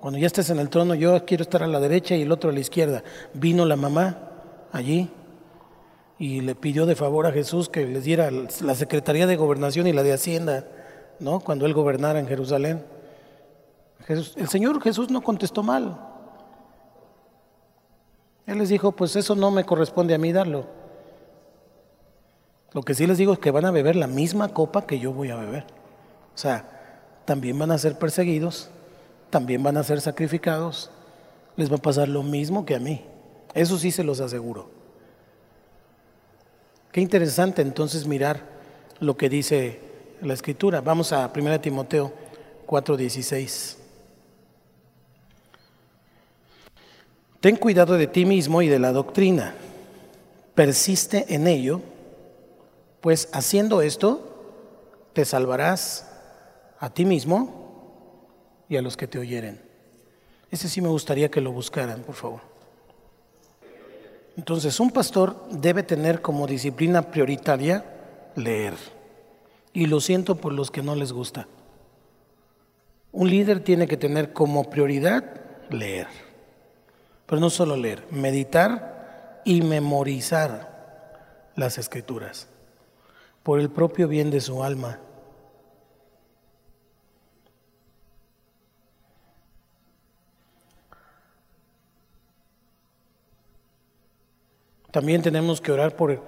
Cuando 0.00 0.18
ya 0.18 0.26
estés 0.26 0.50
en 0.50 0.58
el 0.58 0.68
trono, 0.68 0.96
yo 0.96 1.24
quiero 1.24 1.44
estar 1.44 1.62
a 1.62 1.68
la 1.68 1.78
derecha 1.78 2.16
y 2.16 2.22
el 2.22 2.32
otro 2.32 2.50
a 2.50 2.52
la 2.52 2.58
izquierda. 2.58 3.04
Vino 3.34 3.64
la 3.64 3.76
mamá 3.76 4.18
allí 4.72 5.08
y 6.18 6.40
le 6.40 6.56
pidió 6.56 6.86
de 6.86 6.96
favor 6.96 7.28
a 7.28 7.30
Jesús 7.30 7.68
que 7.68 7.86
les 7.86 8.02
diera 8.02 8.32
la 8.32 8.74
Secretaría 8.74 9.28
de 9.28 9.36
Gobernación 9.36 9.86
y 9.86 9.92
la 9.92 10.02
de 10.02 10.12
Hacienda, 10.12 10.66
¿no? 11.20 11.38
Cuando 11.38 11.66
él 11.66 11.72
gobernara 11.72 12.18
en 12.18 12.26
Jerusalén. 12.26 12.84
el 14.08 14.48
Señor 14.48 14.82
Jesús 14.82 15.08
no 15.08 15.22
contestó 15.22 15.62
mal. 15.62 16.17
Él 18.48 18.56
les 18.56 18.70
dijo, 18.70 18.92
pues 18.92 19.14
eso 19.14 19.34
no 19.34 19.50
me 19.50 19.64
corresponde 19.64 20.14
a 20.14 20.18
mí 20.18 20.32
darlo. 20.32 20.64
Lo 22.72 22.82
que 22.82 22.94
sí 22.94 23.06
les 23.06 23.18
digo 23.18 23.34
es 23.34 23.38
que 23.38 23.50
van 23.50 23.66
a 23.66 23.70
beber 23.70 23.94
la 23.94 24.06
misma 24.06 24.48
copa 24.48 24.86
que 24.86 24.98
yo 24.98 25.12
voy 25.12 25.28
a 25.28 25.36
beber. 25.36 25.64
O 26.34 26.38
sea, 26.38 26.64
también 27.26 27.58
van 27.58 27.72
a 27.72 27.78
ser 27.78 27.98
perseguidos, 27.98 28.70
también 29.28 29.62
van 29.62 29.76
a 29.76 29.82
ser 29.82 30.00
sacrificados, 30.00 30.90
les 31.56 31.70
va 31.70 31.76
a 31.76 31.82
pasar 31.82 32.08
lo 32.08 32.22
mismo 32.22 32.64
que 32.64 32.74
a 32.74 32.80
mí. 32.80 33.04
Eso 33.52 33.76
sí 33.76 33.90
se 33.90 34.02
los 34.02 34.18
aseguro. 34.18 34.70
Qué 36.90 37.02
interesante 37.02 37.60
entonces 37.60 38.06
mirar 38.06 38.40
lo 38.98 39.14
que 39.18 39.28
dice 39.28 39.78
la 40.22 40.32
escritura. 40.32 40.80
Vamos 40.80 41.12
a 41.12 41.30
1 41.34 41.60
Timoteo 41.60 42.12
4:16. 42.66 43.77
Ten 47.40 47.56
cuidado 47.56 47.94
de 47.94 48.08
ti 48.08 48.24
mismo 48.24 48.62
y 48.62 48.68
de 48.68 48.80
la 48.80 48.92
doctrina. 48.92 49.54
Persiste 50.54 51.34
en 51.34 51.46
ello, 51.46 51.80
pues 53.00 53.28
haciendo 53.32 53.80
esto 53.80 55.12
te 55.12 55.24
salvarás 55.24 56.08
a 56.80 56.90
ti 56.90 57.04
mismo 57.04 58.26
y 58.68 58.76
a 58.76 58.82
los 58.82 58.96
que 58.96 59.06
te 59.06 59.18
oyeren. 59.18 59.60
Ese 60.50 60.68
sí 60.68 60.80
me 60.80 60.88
gustaría 60.88 61.30
que 61.30 61.40
lo 61.40 61.52
buscaran, 61.52 62.02
por 62.02 62.16
favor. 62.16 62.40
Entonces, 64.36 64.80
un 64.80 64.90
pastor 64.90 65.48
debe 65.50 65.82
tener 65.82 66.22
como 66.22 66.46
disciplina 66.46 67.02
prioritaria 67.02 67.84
leer. 68.34 68.74
Y 69.72 69.86
lo 69.86 70.00
siento 70.00 70.36
por 70.36 70.52
los 70.52 70.70
que 70.70 70.82
no 70.82 70.94
les 70.94 71.12
gusta. 71.12 71.46
Un 73.12 73.30
líder 73.30 73.60
tiene 73.60 73.86
que 73.86 73.96
tener 73.96 74.32
como 74.32 74.70
prioridad 74.70 75.24
leer. 75.70 76.27
Pero 77.28 77.40
no 77.42 77.50
solo 77.50 77.76
leer, 77.76 78.06
meditar 78.10 79.42
y 79.44 79.60
memorizar 79.60 81.50
las 81.56 81.76
escrituras 81.76 82.48
por 83.42 83.60
el 83.60 83.68
propio 83.68 84.08
bien 84.08 84.30
de 84.30 84.40
su 84.40 84.64
alma. 84.64 84.98
También 94.90 95.20
tenemos 95.20 95.60
que 95.60 95.70
orar 95.70 95.96
por 95.96 96.24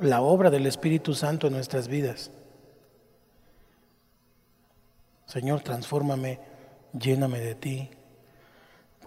la 0.00 0.22
obra 0.22 0.48
del 0.48 0.64
Espíritu 0.64 1.14
Santo 1.14 1.48
en 1.48 1.52
nuestras 1.52 1.88
vidas. 1.88 2.30
Señor, 5.26 5.60
transfórmame, 5.60 6.40
lléname 6.98 7.38
de 7.38 7.54
ti, 7.54 7.90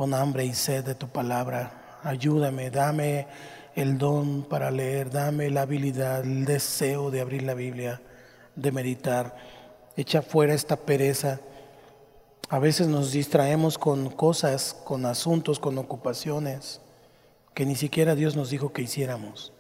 pon 0.02 0.16
hambre 0.16 0.46
y 0.46 0.56
sed 0.56 0.84
de 0.84 0.96
tu 0.96 1.10
palabra, 1.10 2.00
ayúdame, 2.02 2.72
dame 2.72 3.28
el 3.76 4.00
don 4.00 4.42
para 4.42 4.72
leer, 4.72 5.12
dame 5.12 5.52
la 5.52 5.62
habilidad, 5.62 6.22
el 6.22 6.44
deseo 6.44 7.12
de 7.12 7.22
abrir 7.22 7.44
la 7.44 7.54
Biblia, 7.54 8.02
de 8.56 8.72
meditar, 8.72 9.36
echa 9.96 10.24
fuera 10.24 10.56
esta 10.56 10.76
pereza. 10.76 11.40
A 12.50 12.58
veces 12.58 12.88
nos 12.88 13.12
distraemos 13.12 13.78
con 13.78 14.10
cosas, 14.10 14.74
con 14.74 15.06
asuntos, 15.06 15.60
con 15.60 15.78
ocupaciones 15.78 16.82
que 17.54 17.68
ni 17.68 17.76
siquiera 17.76 18.16
Dios 18.16 18.36
nos 18.36 18.50
dijo 18.50 18.74
que 18.74 18.82
hiciéramos, 18.82 19.54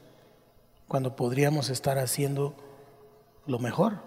cuando 0.87 1.15
podríamos 1.15 1.69
estar 1.69 1.99
haciendo 1.99 2.55
lo 3.45 3.59
mejor, 3.59 3.99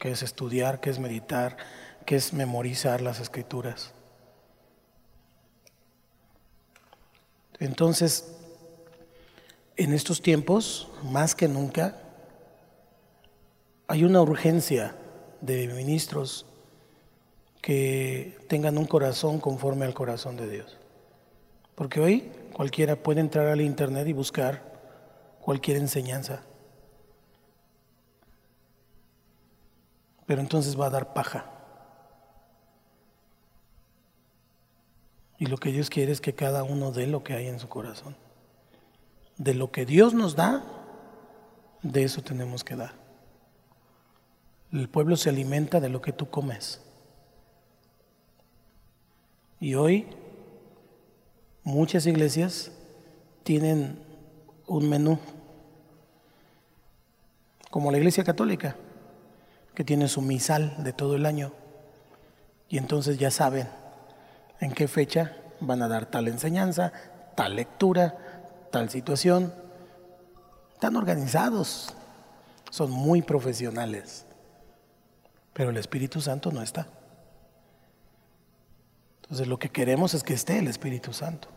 que 0.00 0.10
es 0.10 0.24
estudiar, 0.24 0.80
que 0.80 0.90
es 0.90 0.98
meditar, 0.98 1.58
que 2.06 2.16
es 2.16 2.32
memorizar 2.32 3.00
las 3.00 3.20
escrituras. 3.20 3.94
Entonces, 7.62 8.24
en 9.76 9.92
estos 9.92 10.20
tiempos, 10.20 10.88
más 11.04 11.36
que 11.36 11.46
nunca, 11.46 11.96
hay 13.86 14.02
una 14.02 14.20
urgencia 14.20 14.96
de 15.40 15.68
ministros 15.68 16.44
que 17.60 18.36
tengan 18.48 18.78
un 18.78 18.86
corazón 18.86 19.38
conforme 19.38 19.84
al 19.84 19.94
corazón 19.94 20.36
de 20.36 20.50
Dios. 20.50 20.76
Porque 21.76 22.00
hoy 22.00 22.32
cualquiera 22.52 22.96
puede 22.96 23.20
entrar 23.20 23.46
al 23.46 23.60
Internet 23.60 24.08
y 24.08 24.12
buscar 24.12 24.60
cualquier 25.40 25.76
enseñanza. 25.76 26.42
Pero 30.26 30.40
entonces 30.40 30.78
va 30.78 30.86
a 30.86 30.90
dar 30.90 31.14
paja. 31.14 31.51
Y 35.42 35.46
lo 35.46 35.58
que 35.58 35.72
Dios 35.72 35.90
quiere 35.90 36.12
es 36.12 36.20
que 36.20 36.36
cada 36.36 36.62
uno 36.62 36.92
dé 36.92 37.08
lo 37.08 37.24
que 37.24 37.34
hay 37.34 37.48
en 37.48 37.58
su 37.58 37.68
corazón. 37.68 38.14
De 39.38 39.54
lo 39.54 39.72
que 39.72 39.84
Dios 39.84 40.14
nos 40.14 40.36
da, 40.36 40.62
de 41.82 42.04
eso 42.04 42.22
tenemos 42.22 42.62
que 42.62 42.76
dar. 42.76 42.92
El 44.70 44.88
pueblo 44.88 45.16
se 45.16 45.30
alimenta 45.30 45.80
de 45.80 45.88
lo 45.88 46.00
que 46.00 46.12
tú 46.12 46.30
comes. 46.30 46.80
Y 49.58 49.74
hoy 49.74 50.06
muchas 51.64 52.06
iglesias 52.06 52.70
tienen 53.42 53.98
un 54.68 54.88
menú, 54.88 55.18
como 57.68 57.90
la 57.90 57.98
iglesia 57.98 58.22
católica, 58.22 58.76
que 59.74 59.82
tiene 59.82 60.06
su 60.06 60.22
misal 60.22 60.84
de 60.84 60.92
todo 60.92 61.16
el 61.16 61.26
año. 61.26 61.52
Y 62.68 62.78
entonces 62.78 63.18
ya 63.18 63.32
saben 63.32 63.81
en 64.62 64.70
qué 64.70 64.86
fecha 64.86 65.36
van 65.58 65.82
a 65.82 65.88
dar 65.88 66.06
tal 66.06 66.28
enseñanza, 66.28 66.92
tal 67.34 67.56
lectura, 67.56 68.16
tal 68.70 68.90
situación. 68.90 69.52
Están 70.74 70.94
organizados, 70.94 71.92
son 72.70 72.92
muy 72.92 73.22
profesionales, 73.22 74.24
pero 75.52 75.70
el 75.70 75.76
Espíritu 75.76 76.20
Santo 76.20 76.52
no 76.52 76.62
está. 76.62 76.86
Entonces 79.22 79.48
lo 79.48 79.58
que 79.58 79.68
queremos 79.68 80.14
es 80.14 80.22
que 80.22 80.34
esté 80.34 80.60
el 80.60 80.68
Espíritu 80.68 81.12
Santo. 81.12 81.48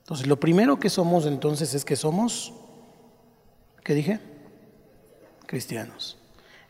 Entonces 0.00 0.26
lo 0.26 0.38
primero 0.38 0.78
que 0.78 0.90
somos 0.90 1.24
entonces 1.24 1.72
es 1.72 1.86
que 1.86 1.96
somos, 1.96 2.52
¿qué 3.82 3.94
dije? 3.94 4.20
Cristianos. 5.46 6.18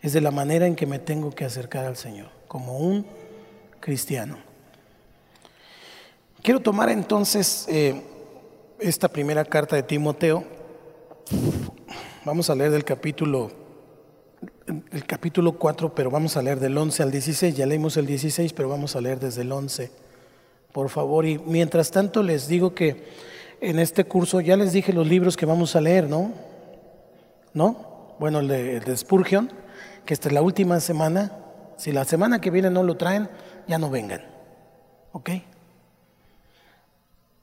Es 0.03 0.13
de 0.13 0.21
la 0.21 0.31
manera 0.31 0.69
en 0.69 0.77
que 0.77 0.87
me 0.87 1.01
tengo 1.01 1.33
que 1.33 1.45
acercar 1.45 1.85
al 1.85 1.97
Señor, 1.97 2.31
como 2.47 2.79
un 2.79 3.05
cristiano. 3.81 4.52
Quiero 6.43 6.59
tomar 6.59 6.89
entonces 6.89 7.67
eh, 7.69 8.03
esta 8.81 9.07
primera 9.07 9.45
carta 9.45 9.77
de 9.77 9.85
Timoteo. 9.85 10.43
Vamos 12.25 12.51
a 12.51 12.57
leer 12.57 12.73
del 12.73 12.83
capítulo, 12.83 13.53
el 14.91 15.07
capítulo 15.07 15.53
4, 15.53 15.95
pero 15.95 16.11
vamos 16.11 16.37
a 16.37 16.43
leer 16.43 16.59
del 16.59 16.77
11 16.77 17.01
al 17.05 17.13
16. 17.13 17.57
Ya 17.57 17.65
leímos 17.65 17.97
el 17.97 18.07
16, 18.07 18.55
pero 18.55 18.69
vamos 18.69 18.97
a 18.97 19.01
leer 19.01 19.21
desde 19.21 19.43
el 19.43 19.53
11, 19.53 19.93
por 20.73 20.89
favor. 20.89 21.27
Y 21.27 21.39
mientras 21.39 21.93
tanto 21.93 22.25
les 22.25 22.49
digo 22.49 22.75
que 22.75 23.05
en 23.61 23.79
este 23.79 24.05
curso 24.05 24.41
ya 24.41 24.57
les 24.57 24.73
dije 24.73 24.93
los 24.93 25.07
libros 25.07 25.37
que 25.37 25.47
vamos 25.47 25.77
a 25.77 25.81
leer, 25.81 26.09
¿no? 26.09 26.33
¿No? 27.55 28.17
Bueno, 28.19 28.41
el 28.41 28.49
de, 28.49 28.79
el 28.79 28.83
de 28.83 28.97
Spurgeon, 28.97 29.49
que 30.05 30.13
esta 30.13 30.27
es 30.27 30.35
la 30.35 30.43
última 30.43 30.81
semana. 30.81 31.39
Si 31.77 31.93
la 31.93 32.05
semana 32.05 32.41
que 32.41 32.51
viene 32.51 32.69
no 32.69 32.83
lo 32.83 32.97
traen, 32.97 33.31
ya 33.69 33.79
no 33.79 33.91
vengan. 33.91 34.23
¿Ok? 35.13 35.31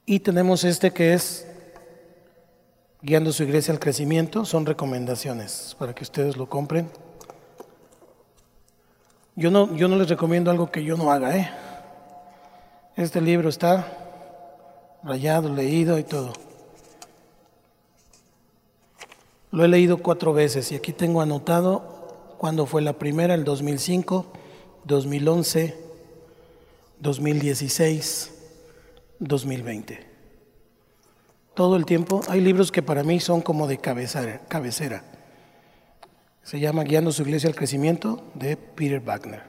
Y 0.10 0.22
tenemos 0.22 0.64
este 0.64 0.90
que 0.90 1.14
es 1.14 1.46
guiando 3.04 3.32
su 3.32 3.44
iglesia 3.44 3.72
al 3.72 3.80
crecimiento, 3.80 4.44
son 4.44 4.66
recomendaciones 4.66 5.76
para 5.78 5.94
que 5.94 6.02
ustedes 6.02 6.36
lo 6.36 6.50
compren. 6.50 6.90
Yo 9.36 9.52
no, 9.52 9.76
yo 9.76 9.88
no 9.88 9.98
les 9.98 10.10
recomiendo 10.10 10.50
algo 10.50 10.72
que 10.72 10.84
yo 10.84 10.98
no 10.98 11.12
haga, 11.12 11.38
¿eh? 11.38 11.52
Este 12.96 13.22
libro 13.22 13.50
está 13.50 14.98
rayado, 15.04 15.54
leído 15.54 16.00
y 16.00 16.04
todo. 16.04 16.34
Lo 19.52 19.64
he 19.64 19.68
leído 19.68 20.00
cuatro 20.00 20.34
veces 20.34 20.72
y 20.72 20.76
aquí 20.76 20.92
tengo 20.92 21.22
anotado 21.22 22.34
cuando 22.40 22.66
fue 22.66 22.82
la 22.82 22.94
primera, 22.94 23.36
el 23.36 23.44
2005, 23.44 24.26
2011, 24.86 25.78
2016. 27.00 28.39
2020. 29.20 30.08
Todo 31.54 31.76
el 31.76 31.86
tiempo 31.86 32.22
hay 32.30 32.40
libros 32.40 32.72
que 32.72 32.82
para 32.82 33.04
mí 33.04 33.20
son 33.20 33.42
como 33.42 33.68
de 33.68 33.78
cabecera. 33.78 35.04
Se 36.42 36.60
llama 36.60 36.84
Guiando 36.84 37.12
su 37.12 37.24
iglesia 37.24 37.50
al 37.50 37.56
crecimiento 37.56 38.24
de 38.34 38.56
Peter 38.56 39.02
Wagner. 39.02 39.44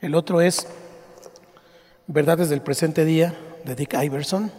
El 0.00 0.14
otro 0.14 0.40
es 0.40 0.66
Verdades 2.06 2.50
del 2.50 2.60
presente 2.60 3.04
día 3.04 3.34
de 3.64 3.76
Dick 3.76 3.94
Iverson. 3.94 4.50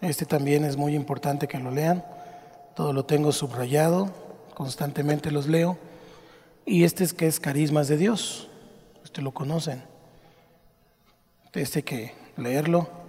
Este 0.00 0.24
también 0.24 0.64
es 0.64 0.76
muy 0.76 0.94
importante 0.94 1.48
que 1.48 1.58
lo 1.58 1.72
lean. 1.72 2.04
Todo 2.76 2.92
lo 2.92 3.04
tengo 3.04 3.32
subrayado, 3.32 4.08
constantemente 4.54 5.32
los 5.32 5.48
leo. 5.48 5.78
Y 6.64 6.84
este 6.84 7.02
es 7.02 7.12
que 7.12 7.26
es 7.26 7.40
Carismas 7.40 7.88
de 7.88 7.96
Dios. 7.96 8.48
Ustedes 9.02 9.24
lo 9.24 9.32
conocen. 9.32 9.82
Este 11.52 11.82
que 11.82 12.14
leerlo 12.36 13.01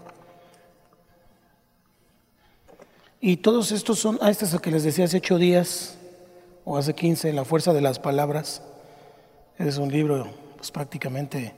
Y 3.25 3.37
todos 3.37 3.71
estos 3.71 3.99
son, 3.99 4.19
ah, 4.21 4.29
este 4.29 4.43
es 4.43 4.53
el 4.53 4.59
que 4.59 4.69
les 4.69 4.83
decía 4.83 5.05
hace 5.05 5.15
ocho 5.15 5.37
días 5.37 5.97
o 6.65 6.77
hace 6.77 6.93
quince, 6.93 7.31
La 7.31 7.45
fuerza 7.45 7.71
de 7.71 7.79
las 7.79 7.97
palabras. 7.97 8.61
Es 9.57 9.77
un 9.77 9.89
libro 9.89 10.27
pues, 10.57 10.71
prácticamente 10.71 11.53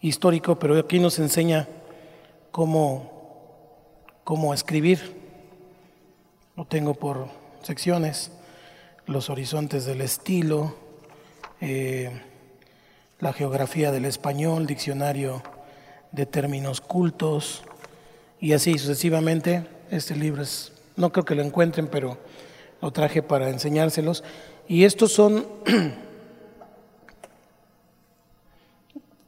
histórico, 0.00 0.60
pero 0.60 0.78
aquí 0.78 1.00
nos 1.00 1.18
enseña 1.18 1.66
cómo, 2.52 4.04
cómo 4.22 4.54
escribir. 4.54 5.00
Lo 6.56 6.66
tengo 6.66 6.94
por 6.94 7.26
secciones, 7.64 8.30
los 9.06 9.28
horizontes 9.28 9.84
del 9.84 10.02
estilo, 10.02 10.76
eh, 11.60 12.12
la 13.18 13.32
geografía 13.32 13.90
del 13.90 14.04
español, 14.04 14.68
diccionario 14.68 15.42
de 16.12 16.26
términos 16.26 16.80
cultos 16.80 17.64
y 18.38 18.52
así 18.52 18.78
sucesivamente. 18.78 19.66
Este 19.90 20.14
libro 20.14 20.42
es 20.42 20.72
no 20.96 21.12
creo 21.12 21.24
que 21.24 21.34
lo 21.34 21.42
encuentren, 21.42 21.88
pero 21.88 22.18
lo 22.80 22.90
traje 22.90 23.22
para 23.22 23.48
enseñárselos. 23.48 24.24
Y 24.68 24.84
estos 24.84 25.12
son, 25.12 25.46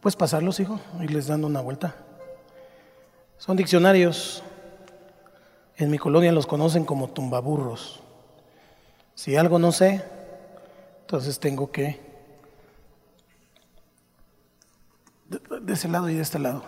puedes 0.01 0.17
pasarlos, 0.17 0.61
hijo, 0.61 0.81
y 1.01 1.09
les 1.09 1.27
dando 1.27 1.47
una 1.47 1.61
vuelta. 1.61 1.95
Son 3.39 3.57
diccionarios. 3.57 4.43
En 5.77 5.91
mi 5.91 5.99
colonia 5.99 6.33
los 6.33 6.47
conocen 6.47 6.85
como 6.85 7.09
tumbaburros. 7.09 8.01
Si 9.15 9.37
algo 9.37 9.59
no 9.59 9.73
sé, 9.73 10.05
entonces 11.03 11.39
tengo 11.39 11.71
que 11.71 12.01
de 15.29 15.73
ese 15.73 15.89
lado 15.89 16.09
y 16.09 16.15
de 16.15 16.23
este 16.23 16.39
lado. 16.39 16.63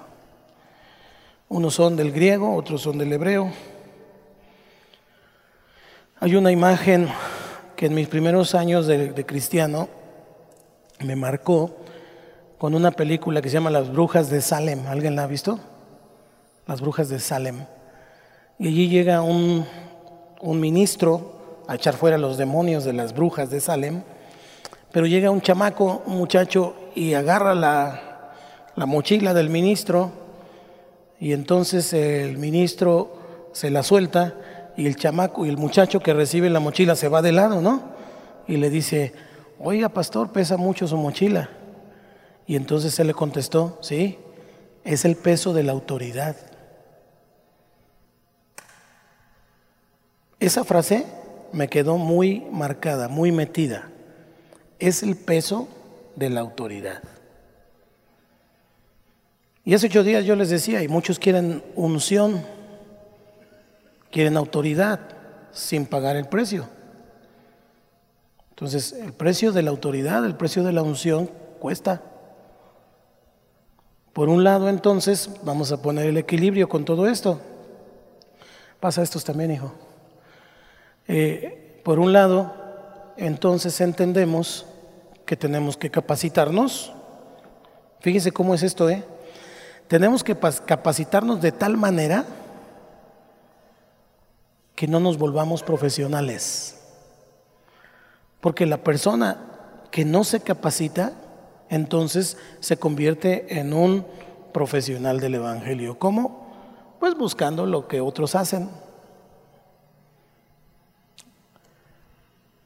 Unos 1.48 1.74
son 1.74 1.96
del 1.96 2.12
griego, 2.12 2.54
otros 2.54 2.82
son 2.82 2.98
del 2.98 3.12
hebreo. 3.12 3.52
Hay 6.18 6.34
una 6.34 6.50
imagen 6.50 7.08
que 7.76 7.86
en 7.86 7.94
mis 7.94 8.08
primeros 8.08 8.54
años 8.54 8.86
de, 8.86 9.26
cristiano 9.26 9.86
me 11.00 11.14
marcó 11.14 11.76
con 12.56 12.74
una 12.74 12.90
película 12.90 13.42
que 13.42 13.50
se 13.50 13.54
llama 13.54 13.68
Las 13.68 13.92
Brujas 13.92 14.30
de 14.30 14.40
Salem. 14.40 14.86
¿Alguien 14.86 15.14
la 15.14 15.24
ha 15.24 15.26
visto? 15.26 15.60
Las 16.66 16.80
Brujas 16.80 17.10
de 17.10 17.20
Salem. 17.20 17.66
Y 18.58 18.68
allí 18.68 18.88
llega 18.88 19.20
un, 19.20 19.66
ministro 20.42 21.64
a 21.68 21.74
echar 21.74 21.92
fuera 21.92 22.16
los 22.16 22.38
demonios 22.38 22.84
de 22.84 22.94
las 22.94 23.12
brujas 23.12 23.50
de 23.50 23.60
Salem, 23.60 24.02
pero 24.92 25.04
llega 25.04 25.30
un 25.30 25.42
chamaco, 25.42 26.02
un 26.06 26.16
muchacho, 26.16 26.76
y 26.94 27.12
agarra 27.12 27.54
la, 27.54 28.32
la 28.74 28.86
mochila 28.86 29.34
del 29.34 29.50
ministro, 29.50 30.12
y 31.20 31.34
entonces 31.34 31.92
el 31.92 32.38
ministro 32.38 33.50
se 33.52 33.68
la 33.68 33.82
suelta 33.82 34.34
y 34.76 34.86
el 34.86 34.96
chamaco 34.96 35.46
y 35.46 35.48
el 35.48 35.56
muchacho 35.56 36.00
que 36.00 36.12
recibe 36.12 36.50
la 36.50 36.60
mochila 36.60 36.96
se 36.96 37.08
va 37.08 37.22
de 37.22 37.32
lado, 37.32 37.60
¿no? 37.60 37.82
Y 38.46 38.56
le 38.56 38.70
dice, 38.70 39.12
oiga, 39.58 39.88
pastor, 39.88 40.32
pesa 40.32 40.56
mucho 40.56 40.86
su 40.86 40.96
mochila. 40.96 41.48
Y 42.46 42.56
entonces 42.56 42.98
él 43.00 43.08
le 43.08 43.14
contestó, 43.14 43.78
sí, 43.80 44.18
es 44.84 45.04
el 45.04 45.16
peso 45.16 45.52
de 45.52 45.62
la 45.62 45.72
autoridad. 45.72 46.36
Esa 50.38 50.64
frase 50.64 51.06
me 51.52 51.68
quedó 51.68 51.96
muy 51.96 52.46
marcada, 52.52 53.08
muy 53.08 53.32
metida. 53.32 53.90
Es 54.78 55.02
el 55.02 55.16
peso 55.16 55.68
de 56.14 56.30
la 56.30 56.40
autoridad. 56.40 57.02
Y 59.64 59.74
hace 59.74 59.86
ocho 59.86 60.04
días 60.04 60.24
yo 60.24 60.36
les 60.36 60.50
decía, 60.50 60.82
y 60.82 60.88
muchos 60.88 61.18
quieren 61.18 61.64
unción, 61.74 62.44
quieren 64.16 64.38
autoridad 64.38 64.98
sin 65.52 65.84
pagar 65.84 66.16
el 66.16 66.24
precio. 66.24 66.66
Entonces, 68.48 68.94
el 68.94 69.12
precio 69.12 69.52
de 69.52 69.60
la 69.60 69.68
autoridad, 69.68 70.24
el 70.24 70.36
precio 70.36 70.64
de 70.64 70.72
la 70.72 70.82
unción 70.82 71.30
cuesta. 71.60 72.00
Por 74.14 74.30
un 74.30 74.42
lado, 74.42 74.70
entonces, 74.70 75.28
vamos 75.42 75.70
a 75.70 75.82
poner 75.82 76.06
el 76.06 76.16
equilibrio 76.16 76.66
con 76.66 76.86
todo 76.86 77.06
esto. 77.06 77.42
Pasa 78.80 79.02
estos 79.02 79.22
también, 79.22 79.50
hijo. 79.50 79.74
Eh, 81.08 81.82
por 81.84 81.98
un 81.98 82.14
lado, 82.14 82.54
entonces 83.18 83.78
entendemos 83.82 84.64
que 85.26 85.36
tenemos 85.36 85.76
que 85.76 85.90
capacitarnos. 85.90 86.90
Fíjense 88.00 88.32
cómo 88.32 88.54
es 88.54 88.62
esto, 88.62 88.88
¿eh? 88.88 89.04
Tenemos 89.88 90.24
que 90.24 90.34
capacitarnos 90.34 91.42
de 91.42 91.52
tal 91.52 91.76
manera 91.76 92.24
que 94.76 94.86
no 94.86 95.00
nos 95.00 95.18
volvamos 95.18 95.62
profesionales. 95.62 96.78
Porque 98.40 98.66
la 98.66 98.84
persona 98.84 99.38
que 99.90 100.04
no 100.04 100.22
se 100.22 100.40
capacita 100.40 101.12
entonces 101.68 102.36
se 102.60 102.76
convierte 102.76 103.58
en 103.58 103.72
un 103.72 104.06
profesional 104.52 105.18
del 105.18 105.36
Evangelio. 105.36 105.98
¿Cómo? 105.98 106.46
Pues 107.00 107.16
buscando 107.16 107.66
lo 107.66 107.88
que 107.88 108.00
otros 108.00 108.34
hacen, 108.34 108.70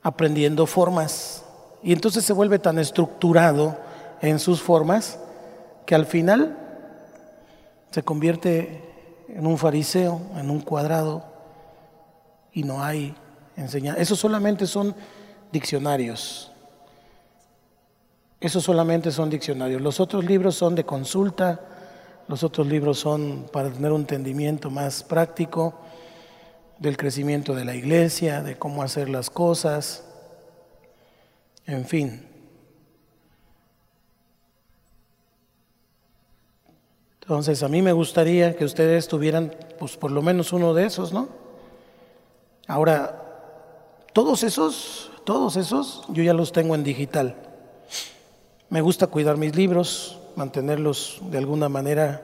aprendiendo 0.03 0.67
formas. 0.67 1.45
Y 1.83 1.93
entonces 1.93 2.25
se 2.25 2.33
vuelve 2.33 2.59
tan 2.59 2.79
estructurado 2.79 3.79
en 4.21 4.39
sus 4.39 4.61
formas 4.61 5.19
que 5.87 5.95
al 5.95 6.07
final 6.07 6.59
se 7.91 8.03
convierte 8.03 8.85
en 9.29 9.47
un 9.47 9.57
fariseo, 9.57 10.21
en 10.37 10.51
un 10.51 10.61
cuadrado, 10.61 11.30
y 12.53 12.63
no 12.63 12.83
hay 12.83 13.15
enseñanza. 13.57 14.01
Eso 14.01 14.17
solamente 14.17 14.67
son 14.67 14.95
diccionarios. 15.53 16.51
Esos 18.41 18.65
solamente 18.65 19.11
son 19.11 19.29
diccionarios. 19.29 19.83
Los 19.83 20.01
otros 20.01 20.25
libros 20.25 20.55
son 20.55 20.75
de 20.75 20.85
consulta, 20.85 21.61
los 22.27 22.43
otros 22.43 22.67
libros 22.67 22.99
son 22.99 23.47
para 23.53 23.71
tener 23.71 23.93
un 23.93 24.03
entendimiento 24.03 24.71
más 24.71 25.03
práctico 25.03 25.75
del 26.79 26.97
crecimiento 26.97 27.55
de 27.55 27.67
la 27.67 27.75
iglesia, 27.75 28.43
de 28.43 28.57
cómo 28.57 28.83
hacer 28.83 29.11
las 29.11 29.29
cosas, 29.29 30.05
en 31.67 31.85
fin. 31.85 32.27
Entonces, 37.21 37.63
a 37.63 37.69
mí 37.69 37.83
me 37.83 37.93
gustaría 37.93 38.57
que 38.57 38.65
ustedes 38.65 39.07
tuvieran, 39.07 39.55
pues, 39.79 39.97
por 39.97 40.11
lo 40.11 40.23
menos 40.23 40.53
uno 40.53 40.73
de 40.73 40.87
esos, 40.87 41.13
¿no? 41.13 41.39
Ahora, 42.71 43.21
todos 44.12 44.45
esos, 44.45 45.11
todos 45.25 45.57
esos, 45.57 46.05
yo 46.07 46.23
ya 46.23 46.33
los 46.33 46.53
tengo 46.53 46.77
en 46.77 46.85
digital. 46.85 47.35
Me 48.68 48.81
gusta 48.81 49.09
cuidar 49.09 49.39
mis 49.39 49.57
libros, 49.57 50.21
mantenerlos 50.37 51.21
de 51.33 51.39
alguna 51.39 51.68
manera 51.68 52.23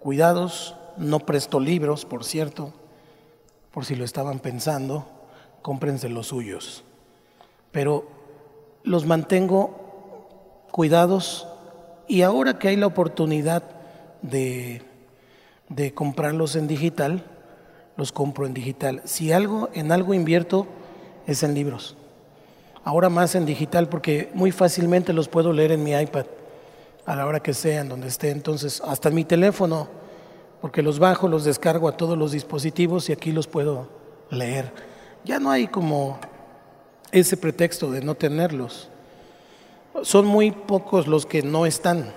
cuidados. 0.00 0.74
No 0.96 1.20
presto 1.20 1.60
libros, 1.60 2.04
por 2.04 2.24
cierto, 2.24 2.72
por 3.70 3.84
si 3.84 3.94
lo 3.94 4.04
estaban 4.04 4.40
pensando, 4.40 5.06
cómprense 5.62 6.08
los 6.08 6.26
suyos. 6.26 6.82
Pero 7.70 8.08
los 8.82 9.06
mantengo 9.06 10.66
cuidados 10.72 11.46
y 12.08 12.22
ahora 12.22 12.58
que 12.58 12.66
hay 12.66 12.76
la 12.76 12.88
oportunidad 12.88 13.62
de, 14.20 14.82
de 15.68 15.94
comprarlos 15.94 16.56
en 16.56 16.66
digital, 16.66 17.24
los 18.00 18.10
compro 18.10 18.46
en 18.46 18.54
digital. 18.54 19.00
Si 19.04 19.30
algo, 19.30 19.70
en 19.74 19.92
algo 19.92 20.12
invierto, 20.14 20.66
es 21.28 21.44
en 21.44 21.54
libros 21.54 21.96
ahora 22.84 23.08
más 23.08 23.34
en 23.34 23.46
digital 23.46 23.88
porque 23.88 24.30
muy 24.34 24.52
fácilmente 24.52 25.12
los 25.12 25.28
puedo 25.28 25.52
leer 25.52 25.72
en 25.72 25.82
mi 25.82 25.92
iPad 25.92 26.26
a 27.06 27.16
la 27.16 27.26
hora 27.26 27.40
que 27.40 27.54
sea, 27.54 27.80
en 27.80 27.88
donde 27.88 28.08
esté. 28.08 28.30
Entonces, 28.30 28.82
hasta 28.86 29.08
en 29.08 29.14
mi 29.14 29.24
teléfono, 29.24 29.88
porque 30.60 30.82
los 30.82 30.98
bajo, 30.98 31.28
los 31.28 31.44
descargo 31.44 31.88
a 31.88 31.96
todos 31.96 32.16
los 32.16 32.32
dispositivos 32.32 33.08
y 33.08 33.12
aquí 33.12 33.32
los 33.32 33.46
puedo 33.46 33.88
leer. 34.30 34.72
Ya 35.24 35.40
no 35.40 35.50
hay 35.50 35.66
como 35.66 36.18
ese 37.10 37.36
pretexto 37.36 37.90
de 37.90 38.02
no 38.02 38.14
tenerlos. 38.14 38.88
Son 40.02 40.24
muy 40.24 40.52
pocos 40.52 41.08
los 41.08 41.26
que 41.26 41.42
no 41.42 41.66
están, 41.66 42.12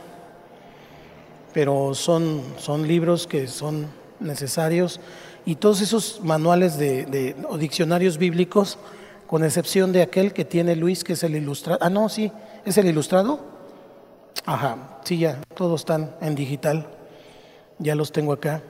pero 1.53 1.95
son, 1.95 2.41
son 2.57 2.87
libros 2.87 3.25
que 3.25 3.47
son 3.47 3.87
necesarios 4.19 4.99
y 5.45 5.55
todos 5.55 5.81
esos 5.81 6.21
manuales 6.23 6.77
de, 6.77 7.35
o 7.49 7.57
diccionarios 7.57 8.17
bíblicos 8.17 8.77
con 9.27 9.43
excepción 9.43 9.91
de 9.91 10.01
aquel 10.01 10.33
que 10.33 10.45
tiene 10.45 10.75
Luis, 10.75 11.03
que 11.03 11.13
es 11.13 11.23
el 11.23 11.35
ilustrado. 11.35 11.79
Ah, 11.81 11.89
no, 11.89 12.07
sí, 12.09 12.31
es 12.65 12.77
el 12.77 12.87
ilustrado. 12.87 13.39
Ajá, 14.45 14.99
sí, 15.03 15.17
ya, 15.19 15.41
todos 15.55 15.81
están 15.81 16.15
en 16.21 16.35
digital, 16.35 16.87
ya 17.79 17.95
los 17.95 18.11
tengo 18.11 18.33
acá. 18.33 18.61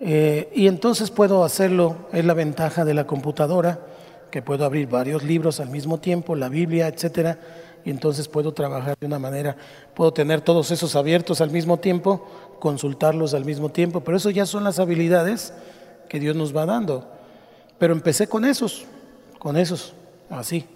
Eh, 0.00 0.50
y 0.54 0.66
entonces 0.66 1.10
puedo 1.10 1.44
hacerlo, 1.44 2.08
es 2.12 2.24
la 2.24 2.34
ventaja 2.34 2.84
de 2.84 2.94
la 2.94 3.06
computadora, 3.06 3.80
que 4.30 4.42
puedo 4.42 4.64
abrir 4.64 4.88
varios 4.88 5.22
libros 5.22 5.60
al 5.60 5.68
mismo 5.68 5.98
tiempo, 5.98 6.34
la 6.34 6.48
Biblia, 6.48 6.88
etcétera, 6.88 7.38
y 7.84 7.90
entonces 7.90 8.28
puedo 8.28 8.52
trabajar 8.52 8.96
de 8.98 9.06
una 9.06 9.18
manera, 9.18 9.56
puedo 9.94 10.12
tener 10.12 10.40
todos 10.40 10.70
esos 10.70 10.96
abiertos 10.96 11.40
al 11.40 11.50
mismo 11.50 11.78
tiempo, 11.78 12.26
consultarlos 12.58 13.34
al 13.34 13.44
mismo 13.44 13.70
tiempo, 13.70 14.00
pero 14.00 14.16
eso 14.16 14.30
ya 14.30 14.46
son 14.46 14.64
las 14.64 14.78
habilidades 14.78 15.52
que 16.10 16.18
Dios 16.18 16.34
nos 16.34 16.54
va 16.54 16.66
dando. 16.66 17.06
Pero 17.78 17.94
empecé 17.94 18.26
con 18.26 18.44
esos, 18.44 18.84
con 19.38 19.56
esos, 19.56 19.94
así. 20.28 20.66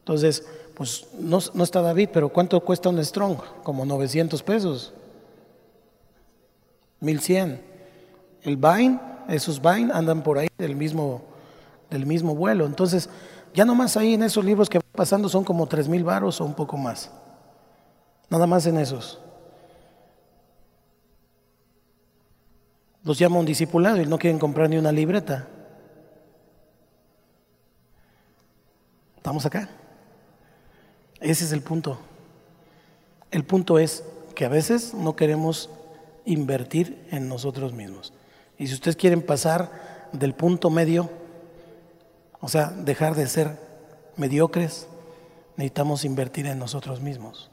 Entonces, 0.00 0.46
pues 0.74 1.06
no, 1.18 1.38
está 1.38 1.80
David, 1.80 2.10
pero 2.12 2.28
¿cuánto 2.28 2.60
cuesta 2.60 2.90
un 2.90 3.02
Strong? 3.02 3.38
Como 3.62 3.86
900 3.86 4.42
pesos. 4.42 4.92
1100. 7.00 7.62
El 8.42 8.56
Vine, 8.58 9.00
esos 9.28 9.60
Vine 9.60 9.90
andan 9.92 10.22
por 10.22 10.38
ahí 10.38 10.48
del 10.58 10.76
mismo, 10.76 11.22
del 11.88 12.04
mismo 12.04 12.34
vuelo. 12.34 12.66
Entonces, 12.66 13.08
ya 13.54 13.64
nomás 13.64 13.96
ahí 13.96 14.12
en 14.12 14.22
esos 14.22 14.44
libros 14.44 14.68
que 14.68 14.78
van 14.78 14.92
pasando 14.92 15.30
son 15.30 15.44
como 15.44 15.66
3 15.66 15.88
mil 15.88 16.04
varos 16.04 16.42
o 16.42 16.44
un 16.44 16.54
poco 16.54 16.76
más. 16.76 17.10
Nada 18.28 18.46
más 18.46 18.66
en 18.66 18.76
esos. 18.76 19.18
Los 23.04 23.18
llama 23.18 23.38
un 23.38 23.46
discipulado 23.46 24.00
y 24.00 24.06
no 24.06 24.18
quieren 24.18 24.38
comprar 24.38 24.70
ni 24.70 24.76
una 24.76 24.92
libreta. 24.92 25.48
¿Estamos 29.16 29.46
acá? 29.46 29.68
Ese 31.20 31.44
es 31.44 31.52
el 31.52 31.62
punto. 31.62 31.98
El 33.30 33.44
punto 33.44 33.78
es 33.78 34.04
que 34.34 34.44
a 34.44 34.48
veces 34.48 34.94
no 34.94 35.16
queremos 35.16 35.70
invertir 36.24 37.06
en 37.10 37.28
nosotros 37.28 37.72
mismos. 37.72 38.12
Y 38.58 38.66
si 38.66 38.74
ustedes 38.74 38.96
quieren 38.96 39.22
pasar 39.22 40.08
del 40.12 40.34
punto 40.34 40.70
medio, 40.70 41.10
o 42.40 42.48
sea, 42.48 42.70
dejar 42.70 43.14
de 43.14 43.26
ser 43.26 43.58
mediocres, 44.16 44.86
necesitamos 45.56 46.04
invertir 46.04 46.46
en 46.46 46.58
nosotros 46.58 47.00
mismos. 47.00 47.50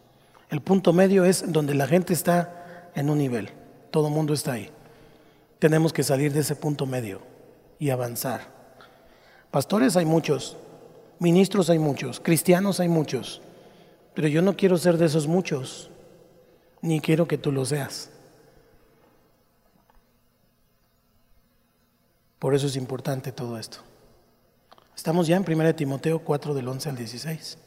El 0.50 0.62
punto 0.62 0.94
medio 0.94 1.26
es 1.26 1.52
donde 1.52 1.76
la 1.76 1.88
gente 1.88 2.14
está 2.14 2.92
en 2.96 3.10
un 3.10 3.20
nivel, 3.20 3.50
todo 3.92 4.08
el 4.08 4.14
mundo 4.14 4.34
está 4.34 4.54
ahí. 4.54 4.72
Tenemos 5.60 5.94
que 5.94 6.04
salir 6.04 6.34
de 6.34 6.40
ese 6.40 6.56
punto 6.56 6.86
medio 6.86 7.22
y 7.78 7.90
avanzar. 7.90 8.42
Pastores 9.52 9.96
hay 9.98 10.06
muchos, 10.06 10.58
Ministros 11.20 11.70
hay 11.70 11.80
muchos, 11.80 12.22
cristianos 12.22 12.80
hay 12.80 12.88
muchos, 12.88 13.42
pero 14.16 14.30
yo 14.30 14.42
no 14.42 14.56
quiero 14.56 14.78
ser 14.78 14.98
de 14.98 15.06
esos 15.06 15.28
muchos, 15.28 15.92
ni 16.82 17.02
quiero 17.02 17.28
que 17.28 17.38
tú 17.38 17.52
lo 17.52 17.66
seas. 17.66 18.10
Por 22.40 22.56
eso 22.56 22.68
es 22.68 22.78
importante 22.78 23.34
todo 23.34 23.60
esto. 23.60 23.80
Estamos 24.96 25.28
ya 25.28 25.36
en 25.36 25.44
1 25.46 25.76
Timoteo 25.76 26.20
4 26.20 26.54
del 26.54 26.70
11 26.70 26.90
al 26.90 26.96
16. 26.96 27.58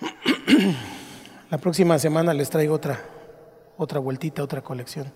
La 1.50 1.56
próxima 1.56 1.98
semana 1.98 2.34
les 2.34 2.50
traigo 2.50 2.74
otra, 2.74 3.00
otra 3.76 3.98
vueltita, 3.98 4.42
otra 4.42 4.62
colección 4.62 5.12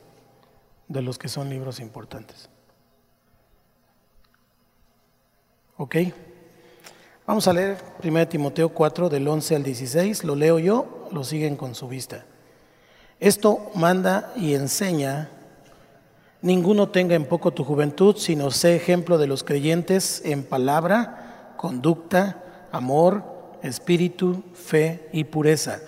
de 0.88 1.02
los 1.02 1.18
que 1.18 1.28
son 1.28 1.48
libros 1.48 1.80
importantes. 1.80 2.48
¿Ok? 5.76 5.96
Vamos 7.26 7.46
a 7.46 7.52
leer 7.52 7.78
1 8.02 8.28
Timoteo 8.28 8.70
4 8.70 9.08
del 9.08 9.26
11 9.26 9.56
al 9.56 9.62
16, 9.62 10.24
lo 10.24 10.34
leo 10.34 10.58
yo, 10.58 11.08
lo 11.12 11.22
siguen 11.22 11.56
con 11.56 11.74
su 11.74 11.86
vista. 11.86 12.24
Esto 13.20 13.70
manda 13.74 14.32
y 14.34 14.54
enseña, 14.54 15.30
ninguno 16.42 16.88
tenga 16.88 17.14
en 17.14 17.26
poco 17.26 17.52
tu 17.52 17.64
juventud, 17.64 18.16
sino 18.16 18.50
sé 18.50 18.74
ejemplo 18.74 19.16
de 19.16 19.26
los 19.26 19.44
creyentes 19.44 20.22
en 20.24 20.42
palabra, 20.42 21.54
conducta, 21.56 22.68
amor, 22.72 23.22
espíritu, 23.62 24.42
fe 24.54 25.08
y 25.12 25.24
pureza. 25.24 25.80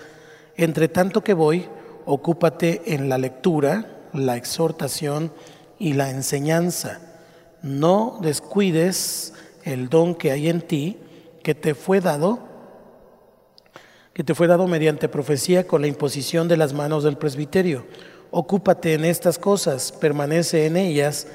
Entre 0.56 0.88
tanto 0.88 1.24
que 1.24 1.34
voy, 1.34 1.68
ocúpate 2.04 2.94
en 2.94 3.08
la 3.08 3.18
lectura, 3.18 3.86
la 4.12 4.36
exhortación 4.36 5.32
y 5.78 5.94
la 5.94 6.10
enseñanza. 6.10 7.00
No 7.62 8.18
descuides 8.20 9.34
el 9.64 9.88
don 9.88 10.14
que 10.14 10.32
hay 10.32 10.48
en 10.48 10.62
ti, 10.62 10.98
que 11.42 11.54
te 11.54 11.74
fue 11.74 12.00
dado 12.00 12.52
que 14.12 14.24
te 14.24 14.34
fue 14.34 14.46
dado 14.46 14.66
mediante 14.66 15.08
profecía 15.08 15.66
con 15.66 15.80
la 15.80 15.86
imposición 15.88 16.46
de 16.46 16.58
las 16.58 16.74
manos 16.74 17.02
del 17.02 17.16
presbiterio. 17.16 17.86
Ocúpate 18.30 18.94
en 18.94 19.04
estas 19.04 19.38
cosas, 19.38 19.92
permanece 19.92 20.66
en 20.66 20.76
ellas, 20.76 21.26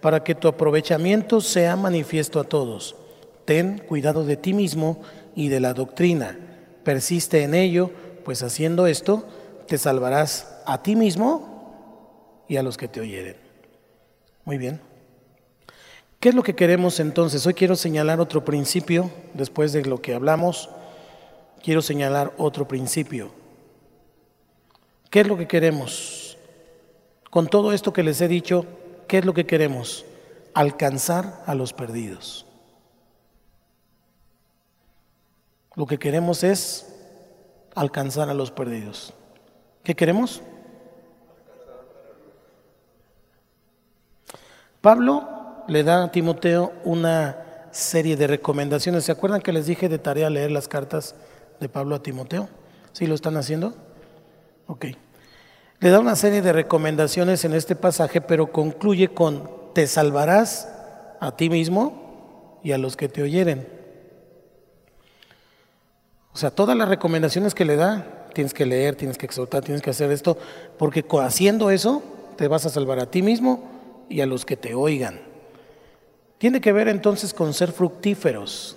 para 0.00 0.24
que 0.24 0.34
tu 0.34 0.48
aprovechamiento 0.48 1.40
sea 1.40 1.76
manifiesto 1.76 2.40
a 2.40 2.44
todos. 2.44 2.96
Ten 3.44 3.78
cuidado 3.78 4.24
de 4.24 4.36
ti 4.36 4.52
mismo 4.52 5.00
y 5.34 5.48
de 5.48 5.60
la 5.60 5.74
doctrina. 5.74 6.38
Persiste 6.82 7.42
en 7.42 7.54
ello, 7.54 7.90
pues 8.24 8.42
haciendo 8.42 8.86
esto 8.86 9.26
te 9.66 9.78
salvarás 9.78 10.62
a 10.66 10.82
ti 10.82 10.96
mismo 10.96 12.44
y 12.48 12.56
a 12.56 12.62
los 12.62 12.76
que 12.76 12.88
te 12.88 13.00
oyeren. 13.00 13.36
Muy 14.44 14.58
bien. 14.58 14.80
¿Qué 16.20 16.30
es 16.30 16.34
lo 16.34 16.42
que 16.42 16.54
queremos 16.54 17.00
entonces? 17.00 17.46
Hoy 17.46 17.54
quiero 17.54 17.76
señalar 17.76 18.20
otro 18.20 18.44
principio, 18.44 19.10
después 19.34 19.72
de 19.72 19.84
lo 19.84 20.00
que 20.00 20.14
hablamos, 20.14 20.70
quiero 21.62 21.82
señalar 21.82 22.32
otro 22.38 22.66
principio. 22.66 23.30
¿Qué 25.10 25.20
es 25.20 25.26
lo 25.26 25.36
que 25.36 25.46
queremos? 25.46 26.38
Con 27.30 27.46
todo 27.46 27.72
esto 27.72 27.92
que 27.92 28.02
les 28.02 28.20
he 28.20 28.28
dicho, 28.28 28.66
¿qué 29.06 29.18
es 29.18 29.24
lo 29.24 29.34
que 29.34 29.46
queremos? 29.46 30.04
Alcanzar 30.54 31.42
a 31.46 31.54
los 31.54 31.72
perdidos. 31.72 32.46
Lo 35.74 35.86
que 35.86 35.98
queremos 35.98 36.44
es 36.44 36.94
alcanzar 37.74 38.30
a 38.30 38.34
los 38.34 38.50
perdidos. 38.50 39.12
¿Qué 39.84 39.94
queremos? 39.94 40.42
Pablo 44.80 45.64
le 45.68 45.82
da 45.82 46.04
a 46.04 46.10
Timoteo 46.10 46.72
una 46.84 47.68
serie 47.70 48.16
de 48.16 48.26
recomendaciones. 48.26 49.04
¿Se 49.04 49.12
acuerdan 49.12 49.42
que 49.42 49.52
les 49.52 49.66
dije 49.66 49.90
de 49.90 49.98
tarea 49.98 50.30
leer 50.30 50.50
las 50.50 50.68
cartas 50.68 51.14
de 51.60 51.68
Pablo 51.68 51.94
a 51.94 52.02
Timoteo? 52.02 52.48
¿Sí 52.92 53.06
lo 53.06 53.14
están 53.14 53.36
haciendo? 53.36 53.74
Ok. 54.66 54.86
Le 55.80 55.90
da 55.90 56.00
una 56.00 56.16
serie 56.16 56.40
de 56.40 56.54
recomendaciones 56.54 57.44
en 57.44 57.52
este 57.52 57.76
pasaje, 57.76 58.22
pero 58.22 58.52
concluye 58.52 59.08
con, 59.08 59.50
te 59.74 59.86
salvarás 59.86 60.66
a 61.20 61.36
ti 61.36 61.50
mismo 61.50 62.60
y 62.62 62.72
a 62.72 62.78
los 62.78 62.96
que 62.96 63.10
te 63.10 63.22
oyeren. 63.22 63.68
O 66.32 66.38
sea, 66.38 66.50
todas 66.50 66.76
las 66.76 66.88
recomendaciones 66.88 67.54
que 67.54 67.66
le 67.66 67.76
da, 67.76 68.23
tienes 68.34 68.52
que 68.52 68.66
leer, 68.66 68.96
tienes 68.96 69.16
que 69.16 69.26
exhortar, 69.26 69.64
tienes 69.64 69.80
que 69.80 69.90
hacer 69.90 70.10
esto, 70.10 70.36
porque 70.76 71.04
haciendo 71.20 71.70
eso 71.70 72.02
te 72.36 72.48
vas 72.48 72.66
a 72.66 72.68
salvar 72.68 72.98
a 72.98 73.10
ti 73.10 73.22
mismo 73.22 73.62
y 74.08 74.20
a 74.20 74.26
los 74.26 74.44
que 74.44 74.56
te 74.56 74.74
oigan. 74.74 75.20
Tiene 76.38 76.60
que 76.60 76.72
ver 76.72 76.88
entonces 76.88 77.32
con 77.32 77.54
ser 77.54 77.72
fructíferos, 77.72 78.76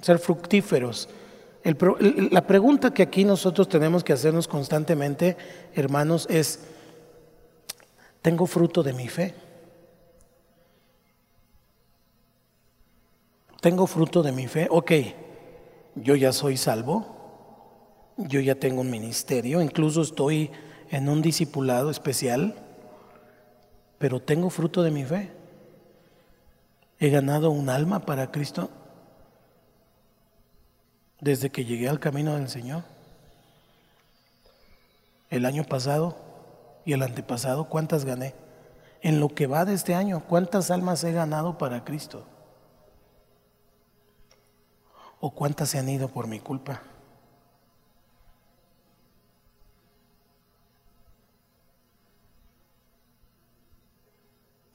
ser 0.00 0.18
fructíferos. 0.18 1.08
la 1.62 2.46
pregunta 2.46 2.92
que 2.92 3.02
aquí 3.02 3.24
nosotros 3.24 3.68
tenemos 3.68 4.02
que 4.02 4.12
hacernos 4.12 4.48
constantemente, 4.48 5.36
hermanos, 5.74 6.26
es, 6.28 6.60
¿tengo 8.22 8.46
fruto 8.46 8.82
de 8.82 8.92
mi 8.94 9.08
fe? 9.08 9.34
¿Tengo 13.60 13.86
fruto 13.86 14.22
de 14.22 14.32
mi 14.32 14.46
fe? 14.46 14.66
Ok, 14.70 14.92
yo 15.94 16.16
ya 16.16 16.32
soy 16.32 16.56
salvo, 16.56 17.13
yo 18.16 18.40
ya 18.40 18.54
tengo 18.54 18.80
un 18.80 18.90
ministerio, 18.90 19.60
incluso 19.60 20.02
estoy 20.02 20.50
en 20.90 21.08
un 21.08 21.22
discipulado 21.22 21.90
especial, 21.90 22.54
pero 23.98 24.20
tengo 24.20 24.50
fruto 24.50 24.82
de 24.82 24.90
mi 24.90 25.04
fe. 25.04 25.32
He 26.98 27.10
ganado 27.10 27.50
un 27.50 27.68
alma 27.68 28.00
para 28.00 28.30
Cristo 28.30 28.70
desde 31.20 31.50
que 31.50 31.64
llegué 31.64 31.88
al 31.88 32.00
camino 32.00 32.36
del 32.36 32.48
Señor. 32.48 32.84
El 35.30 35.46
año 35.46 35.64
pasado 35.64 36.16
y 36.84 36.92
el 36.92 37.02
antepasado, 37.02 37.64
¿cuántas 37.64 38.04
gané? 38.04 38.34
En 39.00 39.20
lo 39.20 39.28
que 39.28 39.46
va 39.46 39.64
de 39.64 39.74
este 39.74 39.94
año, 39.94 40.22
¿cuántas 40.28 40.70
almas 40.70 41.02
he 41.02 41.12
ganado 41.12 41.58
para 41.58 41.84
Cristo? 41.84 42.24
¿O 45.18 45.30
cuántas 45.30 45.70
se 45.70 45.78
han 45.78 45.88
ido 45.88 46.08
por 46.08 46.26
mi 46.26 46.38
culpa? 46.38 46.82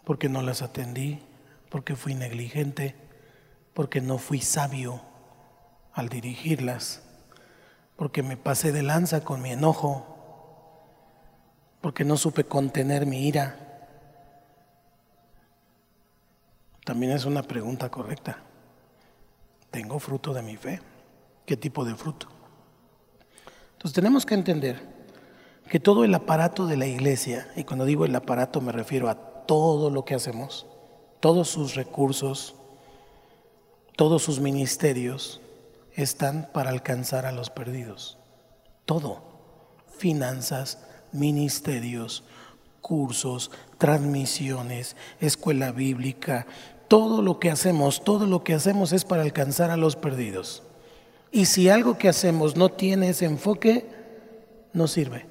Porque 0.10 0.28
no 0.28 0.42
las 0.42 0.64
atendí, 0.64 1.20
porque 1.70 1.96
fui 1.96 2.16
negligente, 2.16 2.96
porque 3.76 4.02
no 4.02 4.18
fui 4.18 4.42
sabio 4.42 5.04
al 5.94 6.10
dirigirlas, 6.10 7.04
porque 7.96 8.24
me 8.24 8.36
pasé 8.36 8.72
de 8.72 8.82
lanza 8.82 9.24
con 9.24 9.40
mi 9.40 9.52
enojo, 9.52 10.18
porque 11.80 12.06
no 12.06 12.18
supe 12.18 12.44
contener 12.44 13.06
mi 13.06 13.28
ira. 13.28 13.56
También 16.86 17.12
es 17.12 17.26
una 17.26 17.44
pregunta 17.44 17.92
correcta. 17.92 18.40
¿Tengo 19.70 20.00
fruto 20.00 20.34
de 20.34 20.42
mi 20.42 20.58
fe? 20.58 20.82
¿Qué 21.46 21.56
tipo 21.56 21.86
de 21.86 21.94
fruto? 21.94 22.28
Entonces 23.74 23.94
tenemos 23.94 24.26
que 24.26 24.34
entender 24.34 24.82
que 25.70 25.80
todo 25.80 26.04
el 26.04 26.16
aparato 26.16 26.66
de 26.66 26.78
la 26.78 26.88
iglesia, 26.88 27.48
y 27.56 27.64
cuando 27.64 27.86
digo 27.86 28.06
el 28.06 28.16
aparato 28.16 28.60
me 28.60 28.72
refiero 28.72 29.08
a 29.08 29.29
todo 29.50 29.90
lo 29.90 30.06
que 30.06 30.14
hacemos, 30.14 30.68
todos 31.20 31.50
sus 31.50 31.74
recursos, 31.74 32.54
todos 33.96 34.22
sus 34.22 34.40
ministerios 34.40 35.42
están 35.96 36.52
para 36.54 36.70
alcanzar 36.70 37.26
a 37.26 37.32
los 37.32 37.50
perdidos. 37.50 38.20
Todo. 38.86 39.24
Finanzas, 39.98 40.78
ministerios, 41.12 42.24
cursos, 42.80 43.50
transmisiones, 43.80 44.96
escuela 45.20 45.72
bíblica, 45.72 46.46
todo 46.88 47.24
lo 47.24 47.40
que 47.40 47.50
hacemos, 47.50 48.04
todo 48.04 48.28
lo 48.28 48.44
que 48.44 48.54
hacemos 48.54 48.94
es 48.94 49.04
para 49.04 49.24
alcanzar 49.24 49.72
a 49.72 49.78
los 49.78 49.96
perdidos. 49.96 50.62
Y 51.32 51.48
si 51.48 51.70
algo 51.70 51.98
que 51.98 52.10
hacemos 52.10 52.56
no 52.56 52.70
tiene 52.70 53.10
ese 53.10 53.26
enfoque, 53.26 53.90
no 54.74 54.88
sirve. 54.88 55.26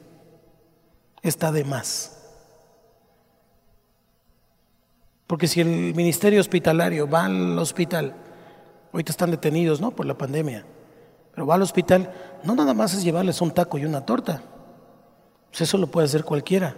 Está 1.22 1.52
de 1.52 1.62
más. 1.62 2.17
Porque 5.28 5.46
si 5.46 5.60
el 5.60 5.94
ministerio 5.94 6.40
hospitalario 6.40 7.08
va 7.08 7.26
al 7.26 7.56
hospital, 7.56 8.14
ahorita 8.92 9.12
están 9.12 9.30
detenidos, 9.30 9.80
¿no? 9.80 9.92
Por 9.92 10.06
la 10.06 10.18
pandemia, 10.18 10.64
pero 11.32 11.46
va 11.46 11.54
al 11.54 11.62
hospital, 11.62 12.12
no 12.42 12.56
nada 12.56 12.74
más 12.74 12.94
es 12.94 13.04
llevarles 13.04 13.40
un 13.40 13.52
taco 13.52 13.78
y 13.78 13.84
una 13.84 14.04
torta. 14.04 14.42
Pues 15.50 15.60
eso 15.60 15.78
lo 15.78 15.86
puede 15.86 16.06
hacer 16.06 16.24
cualquiera. 16.24 16.74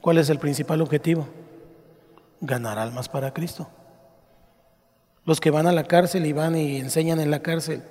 ¿Cuál 0.00 0.18
es 0.18 0.28
el 0.30 0.40
principal 0.40 0.80
objetivo? 0.80 1.28
ganar 2.40 2.78
almas 2.78 3.08
para 3.08 3.32
Cristo. 3.32 3.68
Los 5.24 5.40
que 5.40 5.50
van 5.50 5.66
a 5.66 5.72
la 5.72 5.84
cárcel 5.84 6.26
y 6.26 6.32
van 6.32 6.56
y 6.56 6.76
enseñan 6.76 7.20
en 7.20 7.30
la 7.30 7.40
cárcel, 7.40 7.82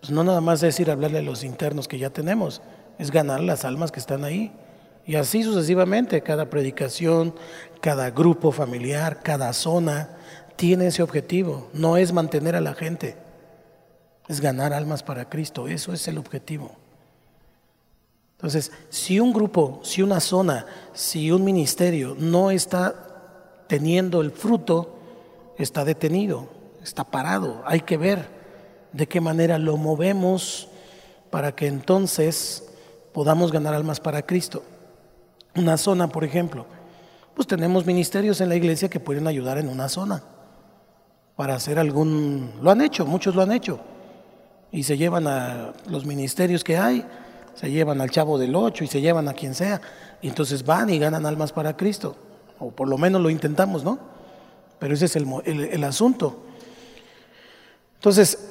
pues 0.00 0.10
no 0.10 0.24
nada 0.24 0.40
más 0.40 0.62
es 0.62 0.80
ir 0.80 0.90
a 0.90 0.94
hablarle 0.94 1.18
a 1.18 1.22
los 1.22 1.44
internos 1.44 1.86
que 1.86 1.98
ya 1.98 2.10
tenemos, 2.10 2.62
es 2.98 3.10
ganar 3.10 3.40
las 3.40 3.64
almas 3.64 3.92
que 3.92 4.00
están 4.00 4.24
ahí. 4.24 4.52
Y 5.10 5.16
así 5.16 5.42
sucesivamente, 5.42 6.22
cada 6.22 6.48
predicación, 6.48 7.34
cada 7.80 8.12
grupo 8.12 8.52
familiar, 8.52 9.24
cada 9.24 9.52
zona 9.52 10.10
tiene 10.54 10.86
ese 10.86 11.02
objetivo. 11.02 11.68
No 11.72 11.96
es 11.96 12.12
mantener 12.12 12.54
a 12.54 12.60
la 12.60 12.74
gente, 12.74 13.16
es 14.28 14.40
ganar 14.40 14.72
almas 14.72 15.02
para 15.02 15.28
Cristo. 15.28 15.66
Eso 15.66 15.92
es 15.92 16.06
el 16.06 16.16
objetivo. 16.16 16.76
Entonces, 18.36 18.70
si 18.88 19.18
un 19.18 19.32
grupo, 19.32 19.80
si 19.82 20.00
una 20.00 20.20
zona, 20.20 20.66
si 20.92 21.32
un 21.32 21.42
ministerio 21.42 22.14
no 22.16 22.52
está 22.52 23.64
teniendo 23.66 24.20
el 24.20 24.30
fruto, 24.30 24.96
está 25.58 25.84
detenido, 25.84 26.46
está 26.84 27.02
parado. 27.02 27.64
Hay 27.66 27.80
que 27.80 27.96
ver 27.96 28.28
de 28.92 29.08
qué 29.08 29.20
manera 29.20 29.58
lo 29.58 29.76
movemos 29.76 30.68
para 31.30 31.56
que 31.56 31.66
entonces 31.66 32.70
podamos 33.12 33.50
ganar 33.50 33.74
almas 33.74 33.98
para 33.98 34.24
Cristo. 34.24 34.62
Una 35.56 35.76
zona, 35.76 36.08
por 36.08 36.24
ejemplo, 36.24 36.66
pues 37.34 37.46
tenemos 37.46 37.86
ministerios 37.86 38.40
en 38.40 38.48
la 38.48 38.56
iglesia 38.56 38.88
que 38.88 39.00
pueden 39.00 39.26
ayudar 39.26 39.58
en 39.58 39.68
una 39.68 39.88
zona 39.88 40.22
para 41.36 41.54
hacer 41.54 41.78
algún... 41.78 42.52
Lo 42.62 42.70
han 42.70 42.80
hecho, 42.80 43.06
muchos 43.06 43.34
lo 43.34 43.42
han 43.42 43.52
hecho. 43.52 43.80
Y 44.72 44.84
se 44.84 44.96
llevan 44.96 45.26
a 45.26 45.72
los 45.88 46.04
ministerios 46.04 46.62
que 46.62 46.76
hay, 46.76 47.04
se 47.54 47.70
llevan 47.70 48.00
al 48.00 48.10
chavo 48.10 48.38
del 48.38 48.54
ocho 48.54 48.84
y 48.84 48.86
se 48.86 49.00
llevan 49.00 49.28
a 49.28 49.32
quien 49.32 49.54
sea. 49.54 49.80
Y 50.22 50.28
entonces 50.28 50.64
van 50.64 50.90
y 50.90 50.98
ganan 50.98 51.26
almas 51.26 51.52
para 51.52 51.76
Cristo 51.76 52.16
o 52.60 52.70
por 52.70 52.88
lo 52.88 52.98
menos 52.98 53.20
lo 53.20 53.30
intentamos, 53.30 53.82
¿no? 53.82 53.98
Pero 54.78 54.94
ese 54.94 55.06
es 55.06 55.16
el, 55.16 55.84
asunto. 55.84 56.44
Entonces, 57.94 58.50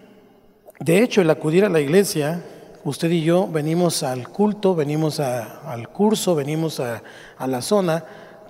de 0.80 1.02
hecho, 1.02 1.22
el 1.22 1.30
acudir 1.30 1.64
a 1.64 1.68
la 1.68 1.80
iglesia, 1.80 2.42
usted 2.88 3.10
y 3.10 3.22
yo 3.22 3.46
venimos 3.46 4.02
al 4.02 4.28
culto, 4.28 4.74
venimos 4.74 5.20
al 5.20 5.88
curso, 5.88 6.34
venimos 6.34 6.80
a, 6.80 7.02
a 7.36 7.46
la 7.46 7.62
zona 7.62 8.04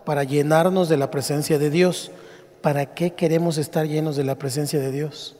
para 0.04 0.24
llenarnos 0.24 0.88
de 0.88 0.96
la 0.96 1.10
presencia 1.10 1.58
de 1.58 1.70
Dios. 1.70 2.10
¿Para 2.62 2.94
qué 2.94 3.12
queremos 3.12 3.58
estar 3.58 3.86
llenos 3.86 4.16
de 4.16 4.24
la 4.24 4.36
presencia 4.36 4.80
de 4.80 4.90
Dios? 4.90 5.36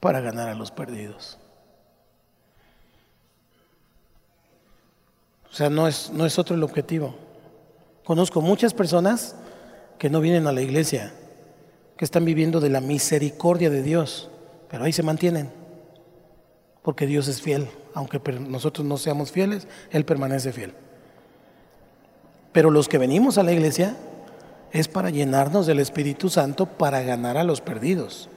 Para 0.00 0.20
ganar 0.20 0.48
a 0.48 0.54
los 0.54 0.70
perdidos. 0.70 1.38
O 5.50 5.54
sea, 5.54 5.68
no 5.68 5.88
es, 5.88 6.10
no 6.12 6.24
es 6.24 6.38
otro 6.38 6.54
el 6.54 6.62
objetivo. 6.62 7.14
Conozco 8.04 8.40
muchas 8.40 8.72
personas 8.72 9.34
que 9.98 10.08
no 10.08 10.20
vienen 10.20 10.46
a 10.46 10.52
la 10.52 10.62
iglesia, 10.62 11.12
que 11.96 12.04
están 12.04 12.24
viviendo 12.24 12.60
de 12.60 12.70
la 12.70 12.80
misericordia 12.80 13.68
de 13.68 13.82
Dios, 13.82 14.30
pero 14.70 14.84
ahí 14.84 14.92
se 14.92 15.02
mantienen, 15.02 15.50
porque 16.82 17.06
Dios 17.06 17.28
es 17.28 17.42
fiel. 17.42 17.68
Aunque 17.94 18.20
nosotros 18.32 18.86
no 18.86 18.96
seamos 18.96 19.32
fieles, 19.32 19.66
Él 19.90 20.04
permanece 20.04 20.52
fiel. 20.52 20.74
Pero 22.52 22.70
los 22.70 22.88
que 22.88 22.98
venimos 22.98 23.38
a 23.38 23.42
la 23.42 23.52
iglesia 23.52 23.96
es 24.72 24.88
para 24.88 25.10
llenarnos 25.10 25.66
del 25.66 25.80
Espíritu 25.80 26.28
Santo 26.28 26.66
para 26.66 27.02
ganar 27.02 27.36
a 27.36 27.44
los 27.44 27.60
perdidos. 27.60 28.28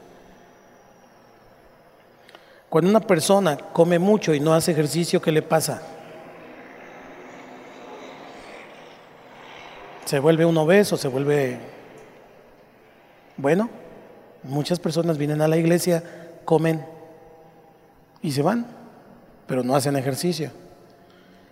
Cuando 2.69 2.89
una 2.89 3.01
persona 3.01 3.57
come 3.57 3.99
mucho 3.99 4.33
y 4.33 4.39
no 4.39 4.53
hace 4.53 4.71
ejercicio, 4.71 5.21
¿qué 5.21 5.31
le 5.31 5.41
pasa? 5.41 5.81
se 10.13 10.19
vuelve 10.19 10.45
un 10.45 10.57
obeso, 10.57 10.95
se 10.95 11.07
vuelve... 11.07 11.57
Bueno, 13.35 13.69
muchas 14.43 14.79
personas 14.79 15.17
vienen 15.17 15.41
a 15.41 15.47
la 15.47 15.57
iglesia, 15.57 16.03
comen 16.45 16.85
y 18.23 18.31
se 18.31 18.41
van, 18.41 18.65
pero 19.45 19.63
no 19.63 19.75
hacen 19.75 19.95
ejercicio. 19.95 20.49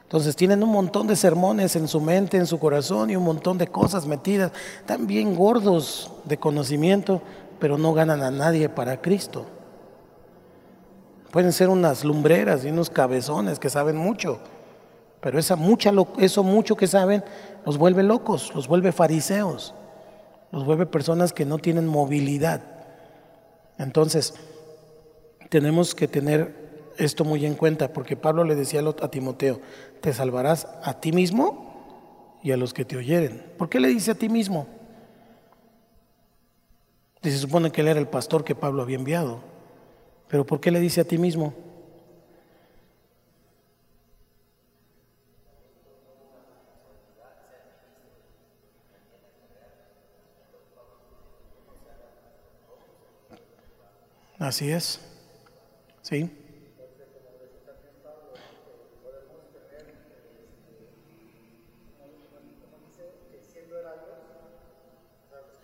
Entonces 0.03 0.35
tienen 0.35 0.63
un 0.63 0.71
montón 0.71 1.05
de 1.05 1.15
sermones 1.15 1.75
en 1.75 1.87
su 1.87 2.01
mente, 2.01 2.37
en 2.37 2.47
su 2.47 2.59
corazón 2.59 3.09
y 3.09 3.15
un 3.15 3.23
montón 3.23 3.57
de 3.57 3.67
cosas 3.67 4.07
metidas, 4.07 4.51
también 4.85 5.35
gordos 5.35 6.11
de 6.25 6.37
conocimiento, 6.37 7.21
pero 7.59 7.77
no 7.77 7.93
ganan 7.93 8.23
a 8.23 8.31
nadie 8.31 8.67
para 8.67 8.99
Cristo. 8.99 9.45
Pueden 11.31 11.53
ser 11.53 11.69
unas 11.69 12.03
lumbreras 12.03 12.65
y 12.65 12.69
unos 12.69 12.89
cabezones 12.89 13.59
que 13.59 13.69
saben 13.69 13.95
mucho, 13.95 14.39
pero 15.21 15.39
esa 15.39 15.55
mucha, 15.55 15.91
eso 16.17 16.43
mucho 16.43 16.75
que 16.75 16.87
saben 16.87 17.23
los 17.65 17.77
vuelve 17.77 18.03
locos, 18.03 18.53
los 18.53 18.67
vuelve 18.67 18.91
fariseos, 18.91 19.73
los 20.51 20.65
vuelve 20.65 20.85
personas 20.85 21.31
que 21.31 21.45
no 21.45 21.57
tienen 21.57 21.87
movilidad. 21.87 22.61
Entonces, 23.77 24.33
tenemos 25.49 25.95
que 25.95 26.07
tener 26.07 26.60
esto 27.05 27.25
muy 27.25 27.45
en 27.45 27.55
cuenta, 27.55 27.93
porque 27.93 28.15
Pablo 28.15 28.43
le 28.43 28.55
decía 28.55 28.81
a 29.01 29.07
Timoteo, 29.09 29.59
te 30.01 30.13
salvarás 30.13 30.67
a 30.83 30.99
ti 30.99 31.11
mismo 31.11 32.37
y 32.43 32.51
a 32.51 32.57
los 32.57 32.73
que 32.73 32.85
te 32.85 32.97
oyeren. 32.97 33.43
¿Por 33.57 33.69
qué 33.69 33.79
le 33.79 33.87
dice 33.87 34.11
a 34.11 34.15
ti 34.15 34.29
mismo? 34.29 34.67
se 37.23 37.37
supone 37.37 37.71
que 37.71 37.81
él 37.81 37.87
era 37.87 37.99
el 37.99 38.07
pastor 38.07 38.43
que 38.43 38.55
Pablo 38.55 38.81
había 38.81 38.97
enviado, 38.97 39.41
pero 40.27 40.45
¿por 40.45 40.59
qué 40.59 40.71
le 40.71 40.79
dice 40.79 41.01
a 41.01 41.03
ti 41.03 41.17
mismo? 41.19 41.53
Así 54.39 54.71
es. 54.71 54.99
¿Sí? 56.01 56.40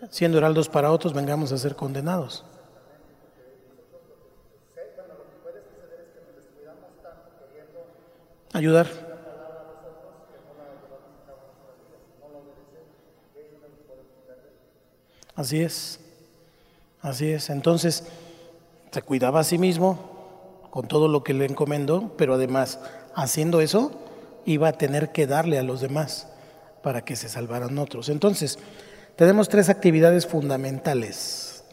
Siendo 0.09 0.37
heraldos 0.37 0.69
para 0.69 0.91
otros, 0.91 1.13
vengamos 1.13 1.51
a 1.51 1.57
ser 1.57 1.75
condenados. 1.75 2.45
Ayudar. 8.53 8.87
Así 15.35 15.61
es. 15.61 15.99
Así 17.01 17.31
es. 17.31 17.49
Entonces, 17.49 18.05
se 18.91 19.01
cuidaba 19.03 19.41
a 19.41 19.43
sí 19.43 19.57
mismo 19.59 20.67
con 20.71 20.87
todo 20.87 21.07
lo 21.07 21.23
que 21.23 21.33
le 21.33 21.45
encomendó, 21.45 22.13
pero 22.17 22.33
además, 22.33 22.79
haciendo 23.13 23.61
eso, 23.61 23.91
iba 24.45 24.69
a 24.69 24.73
tener 24.73 25.11
que 25.11 25.27
darle 25.27 25.59
a 25.59 25.63
los 25.63 25.81
demás 25.81 26.27
para 26.81 27.05
que 27.05 27.15
se 27.15 27.29
salvaran 27.29 27.77
otros. 27.77 28.09
Entonces, 28.09 28.57
tenemos 29.18 29.49
tres 29.49 29.68
actividades 29.70 30.28
fundamentales. 30.28 31.63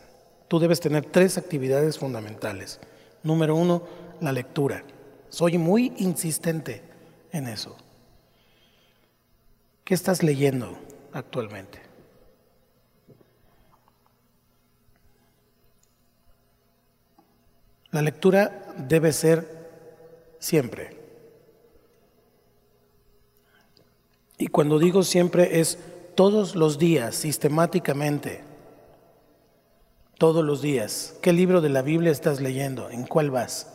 Tú 0.48 0.58
debes 0.58 0.80
tener 0.80 1.04
tres 1.04 1.36
actividades 1.38 1.98
fundamentales. 1.98 2.80
Número 3.22 3.54
uno, 3.54 3.82
la 4.20 4.32
lectura. 4.32 4.82
Soy 5.28 5.58
muy 5.58 5.92
insistente 5.98 6.82
en 7.32 7.46
eso. 7.46 7.76
¿Qué 9.84 9.92
estás 9.92 10.22
leyendo 10.22 10.78
actualmente? 11.12 11.80
La 17.90 18.00
lectura 18.00 18.74
debe 18.78 19.12
ser 19.12 19.46
siempre. 20.38 20.96
Y 24.38 24.46
cuando 24.48 24.78
digo 24.78 25.02
siempre 25.02 25.60
es 25.60 25.78
todos 26.14 26.54
los 26.54 26.78
días, 26.78 27.14
sistemáticamente. 27.14 28.42
Todos 30.18 30.44
los 30.44 30.62
días. 30.62 31.16
¿Qué 31.22 31.32
libro 31.32 31.60
de 31.60 31.68
la 31.68 31.82
Biblia 31.82 32.12
estás 32.12 32.40
leyendo? 32.40 32.90
¿En 32.90 33.06
cuál 33.06 33.30
vas? 33.30 33.72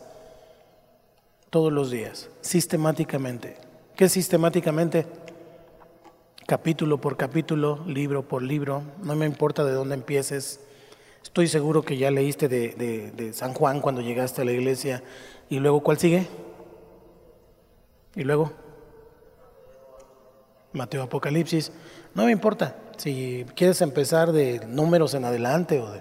Todos 1.50 1.72
los 1.72 1.90
días, 1.90 2.28
sistemáticamente. 2.40 3.56
¿Qué 3.96 4.08
sistemáticamente? 4.08 5.06
Capítulo 6.46 7.00
por 7.00 7.16
capítulo, 7.16 7.80
libro 7.86 8.26
por 8.26 8.42
libro. 8.42 8.82
No 9.02 9.14
me 9.14 9.26
importa 9.26 9.64
de 9.64 9.72
dónde 9.72 9.94
empieces 9.94 10.60
Estoy 11.22 11.48
seguro 11.48 11.82
que 11.82 11.96
ya 11.96 12.10
leíste 12.10 12.48
de, 12.48 13.32
San 13.34 13.54
Juan 13.54 13.80
cuando 13.80 14.00
llegaste 14.00 14.42
a 14.42 14.44
la 14.44 14.52
iglesia. 14.52 15.02
¿Y 15.48 15.58
luego 15.60 15.80
cuál 15.80 15.98
sigue? 15.98 16.26
¿Y 18.14 18.24
luego? 18.24 18.52
Mateo 20.72 21.02
Apocalipsis. 21.02 21.72
No 22.14 22.24
me 22.24 22.32
importa. 22.32 22.76
Si 22.96 23.46
quieres 23.54 23.80
empezar 23.80 24.32
de 24.32 24.66
números 24.66 25.14
en 25.14 25.24
adelante 25.24 25.80
o 25.80 25.90
de, 25.90 26.00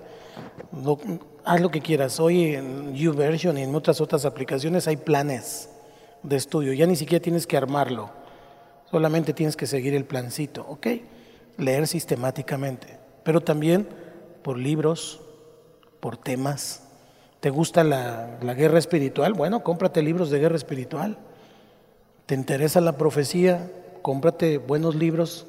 haz 1.45 1.61
lo 1.61 1.69
que 1.69 1.81
quieras. 1.81 2.19
Hoy 2.19 2.55
en 2.55 2.93
YouVersion 2.95 3.57
y 3.57 3.63
en 3.63 3.71
muchas 3.71 4.01
otras 4.01 4.25
aplicaciones 4.25 4.87
hay 4.87 4.97
planes 4.97 5.69
de 6.23 6.35
estudio. 6.35 6.73
Ya 6.73 6.87
ni 6.87 6.95
siquiera 6.95 7.21
tienes 7.21 7.47
que 7.47 7.57
armarlo. 7.57 8.09
Solamente 8.91 9.33
tienes 9.33 9.55
que 9.55 9.67
seguir 9.67 9.93
el 9.93 10.05
plancito. 10.05 10.65
¿Ok? 10.67 10.87
Leer 11.57 11.87
sistemáticamente. 11.87 12.97
Pero 13.23 13.41
también 13.41 13.87
por 14.41 14.57
libros, 14.57 15.21
por 15.99 16.17
temas. 16.17 16.83
¿Te 17.39 17.49
gusta 17.49 17.83
la, 17.83 18.37
guerra 18.55 18.79
espiritual? 18.79 19.33
Bueno, 19.33 19.63
cómprate 19.63 20.01
libros 20.01 20.29
de 20.29 20.39
guerra 20.39 20.55
espiritual. 20.55 21.17
¿Te 22.25 22.35
interesa 22.35 22.81
la 22.81 22.97
profecía? 22.97 23.71
Cómprate 24.01 24.57
buenos 24.57 24.95
libros 24.95 25.45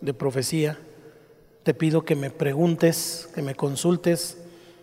de 0.00 0.14
profecía. 0.14 0.78
Te 1.62 1.74
pido 1.74 2.04
que 2.04 2.16
me 2.16 2.30
preguntes, 2.30 3.28
que 3.34 3.42
me 3.42 3.54
consultes, 3.54 4.38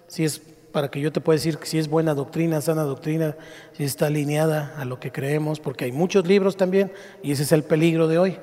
si 0.08 0.24
es 0.24 0.42
para 0.72 0.92
que 0.92 1.02
yo 1.02 1.12
te 1.12 1.22
pueda 1.22 1.38
decir 1.38 1.58
si 1.64 1.80
es 1.80 1.88
buena 1.88 2.14
doctrina, 2.14 2.62
sana 2.62 2.84
doctrina, 2.84 3.36
si 3.74 3.84
está 3.84 4.08
alineada 4.08 4.76
a 4.78 4.86
lo 4.86 5.00
que 5.00 5.12
creemos, 5.12 5.60
porque 5.60 5.86
hay 5.86 5.92
muchos 5.92 6.28
libros 6.28 6.56
también 6.56 6.92
y 7.24 7.32
ese 7.32 7.44
es 7.44 7.52
el 7.52 7.64
peligro 7.64 8.08
de 8.08 8.20
hoy. 8.20 8.38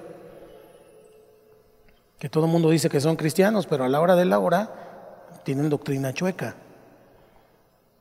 Que 2.18 2.28
todo 2.28 2.46
el 2.46 2.50
mundo 2.50 2.70
dice 2.70 2.88
que 2.88 3.00
son 3.00 3.16
cristianos, 3.16 3.66
pero 3.66 3.84
a 3.84 3.88
la 3.88 4.00
hora 4.00 4.16
de 4.16 4.24
la 4.24 4.38
hora 4.38 5.28
tienen 5.44 5.68
doctrina 5.68 6.12
chueca. 6.12 6.56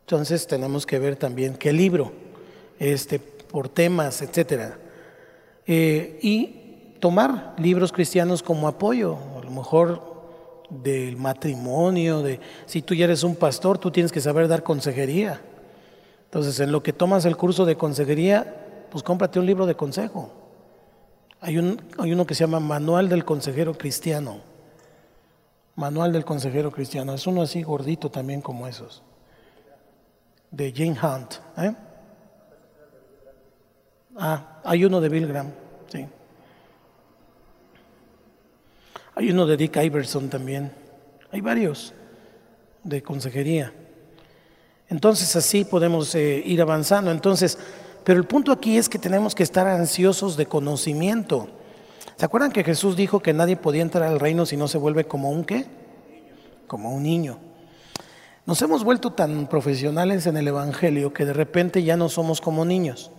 Entonces 0.06 0.48
tenemos 0.48 0.86
que 0.86 0.98
ver 1.00 1.16
también 1.16 1.56
qué 1.56 1.72
libro, 1.72 2.12
este, 2.80 3.20
por 3.20 3.70
temas, 3.70 4.22
etcétera. 4.22 4.78
Eh, 5.68 6.20
y 6.22 6.63
tomar 7.04 7.54
libros 7.58 7.92
cristianos 7.92 8.42
como 8.42 8.66
apoyo, 8.66 9.18
a 9.38 9.44
lo 9.44 9.52
mejor 9.52 10.02
del 10.70 11.18
matrimonio, 11.18 12.22
de 12.22 12.40
si 12.66 12.82
tú 12.82 12.94
ya 12.94 13.04
eres 13.04 13.24
un 13.24 13.36
pastor, 13.36 13.78
tú 13.78 13.92
tienes 13.92 14.10
que 14.10 14.22
saber 14.22 14.48
dar 14.48 14.64
consejería. 14.64 15.42
Entonces, 16.24 16.58
en 16.62 16.72
lo 16.72 16.82
que 16.82 16.94
tomas 16.94 17.26
el 17.26 17.36
curso 17.36 17.66
de 17.66 17.76
consejería, 17.76 18.88
pues 18.90 19.04
cómprate 19.04 19.38
un 19.38 19.46
libro 19.46 19.66
de 19.66 19.76
consejo. 19.76 20.32
Hay, 21.42 21.58
un, 21.58 21.82
hay 21.98 22.14
uno 22.14 22.26
que 22.26 22.36
se 22.36 22.46
llama 22.46 22.62
Manual 22.62 23.10
del 23.10 23.26
Consejero 23.26 23.78
Cristiano. 23.78 24.38
Manual 25.76 26.14
del 26.14 26.24
Consejero 26.24 26.72
Cristiano. 26.72 27.14
Es 27.14 27.28
uno 27.28 27.42
así 27.42 27.64
gordito 27.64 28.12
también 28.12 28.40
como 28.40 28.66
esos. 28.66 29.04
De 30.52 30.72
Jane 30.72 30.98
Hunt. 31.04 31.34
¿eh? 31.58 31.76
Ah, 34.16 34.62
hay 34.64 34.86
uno 34.86 35.02
de 35.02 35.10
Bill 35.10 35.28
Graham, 35.28 35.52
sí. 35.92 36.08
Hay 39.16 39.30
uno 39.30 39.46
de 39.46 39.58
Dick 39.58 39.78
Iverson 39.78 40.30
también. 40.30 40.72
Hay 41.32 41.42
varios 41.42 41.94
de 42.84 43.02
consejería. 43.02 43.74
Entonces 44.90 45.36
así 45.36 45.66
podemos 45.66 46.14
eh, 46.16 46.42
ir 46.46 46.62
avanzando. 46.62 47.12
Entonces, 47.12 47.58
pero 48.04 48.20
el 48.20 48.26
punto 48.26 48.52
aquí 48.52 48.78
es 48.78 48.90
que 48.90 49.00
tenemos 49.00 49.34
que 49.36 49.44
estar 49.44 49.68
ansiosos 49.68 50.36
de 50.36 50.46
conocimiento. 50.46 51.48
¿Se 52.16 52.26
acuerdan 52.26 52.52
que 52.52 52.64
Jesús 52.64 52.96
dijo 52.96 53.22
que 53.22 53.34
nadie 53.34 53.56
podía 53.56 53.82
entrar 53.82 54.04
al 54.04 54.20
reino 54.20 54.46
si 54.46 54.58
no 54.58 54.68
se 54.68 54.78
vuelve 54.78 55.06
como 55.06 55.30
un 55.30 55.46
qué? 55.46 55.66
Como 56.68 56.94
un 56.94 57.04
niño. 57.04 57.40
Nos 58.46 58.62
hemos 58.62 58.84
vuelto 58.84 59.14
tan 59.14 59.48
profesionales 59.48 60.28
en 60.28 60.38
el 60.38 60.48
Evangelio 60.48 61.14
que 61.14 61.26
de 61.26 61.34
repente 61.34 61.84
ya 61.84 61.96
no 61.96 62.10
somos 62.10 62.42
como 62.42 62.66
niños. 62.66 63.12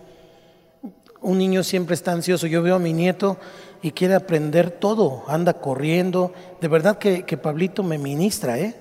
Un 1.21 1.39
niño 1.39 1.63
siempre 1.63 1.95
está 1.95 2.11
ansioso. 2.11 2.45
Yo 2.45 2.61
veo 2.61 2.75
a 2.75 2.79
mi 2.79 2.93
nieto 2.93 3.37
y 3.81 3.91
quiere 3.91 4.15
aprender 4.15 4.71
todo, 4.71 5.23
anda 5.27 5.53
corriendo. 5.53 6.33
De 6.61 6.67
verdad 6.67 6.97
que, 6.97 7.23
que 7.23 7.37
Pablito 7.37 7.83
me 7.83 7.97
ministra, 7.97 8.57
¿eh? 8.59 8.75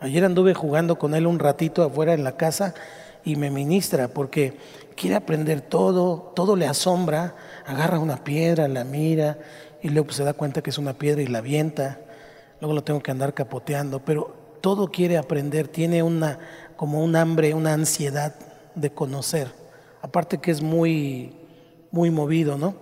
Ayer 0.00 0.24
anduve 0.24 0.54
jugando 0.54 0.98
con 0.98 1.14
él 1.14 1.26
un 1.26 1.38
ratito 1.38 1.82
afuera 1.82 2.12
en 2.12 2.22
la 2.22 2.36
casa 2.36 2.74
y 3.24 3.36
me 3.36 3.50
ministra 3.50 4.08
porque 4.08 4.56
quiere 4.94 5.16
aprender 5.16 5.60
todo, 5.60 6.32
todo 6.34 6.54
le 6.54 6.66
asombra, 6.66 7.34
agarra 7.66 7.98
una 7.98 8.22
piedra, 8.22 8.68
la 8.68 8.84
mira 8.84 9.38
y 9.82 9.88
luego 9.88 10.12
se 10.12 10.22
da 10.22 10.34
cuenta 10.34 10.62
que 10.62 10.70
es 10.70 10.78
una 10.78 10.94
piedra 10.94 11.22
y 11.22 11.26
la 11.26 11.38
avienta. 11.38 11.98
Luego 12.60 12.74
lo 12.74 12.84
tengo 12.84 13.00
que 13.00 13.10
andar 13.10 13.34
capoteando, 13.34 14.04
pero 14.04 14.34
todo 14.60 14.90
quiere 14.90 15.16
aprender, 15.16 15.68
tiene 15.68 16.02
una 16.02 16.38
como 16.76 17.02
un 17.02 17.16
hambre, 17.16 17.54
una 17.54 17.72
ansiedad 17.72 18.34
de 18.74 18.90
conocer. 18.90 19.48
Aparte 20.02 20.38
que 20.38 20.50
es 20.50 20.62
muy 20.62 21.32
muy 21.90 22.10
movido, 22.10 22.58
¿no? 22.58 22.74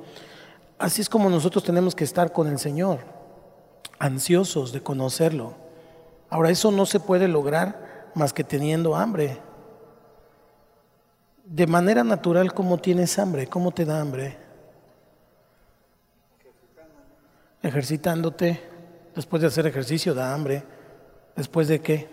Así 0.85 1.01
es 1.01 1.09
como 1.09 1.30
nosotros 1.30 1.64
tenemos 1.64 1.95
que 1.95 2.05
estar 2.05 2.30
con 2.30 2.47
el 2.47 2.59
Señor, 2.59 2.99
ansiosos 3.99 4.70
de 4.70 4.82
conocerlo. 4.82 5.55
Ahora, 6.28 6.51
eso 6.51 6.70
no 6.70 6.85
se 6.85 7.01
puede 7.01 7.26
lograr 7.26 8.11
más 8.14 8.35
que 8.35 8.45
teniendo 8.45 8.95
hambre. 8.95 9.41
De 11.47 11.66
manera 11.66 12.05
natural, 12.05 12.53
¿cómo 12.53 12.76
tienes 12.76 13.18
hambre? 13.18 13.47
¿Cómo 13.47 13.70
te 13.70 13.87
da 13.87 13.99
hambre? 13.99 14.37
Ejercitándote. 17.62 18.61
Después 19.14 19.41
de 19.41 19.49
hacer 19.49 19.66
ejercicio 19.66 20.12
da 20.12 20.35
hambre. 20.35 20.64
¿Después 21.35 21.66
de 21.66 21.80
qué? 21.80 22.11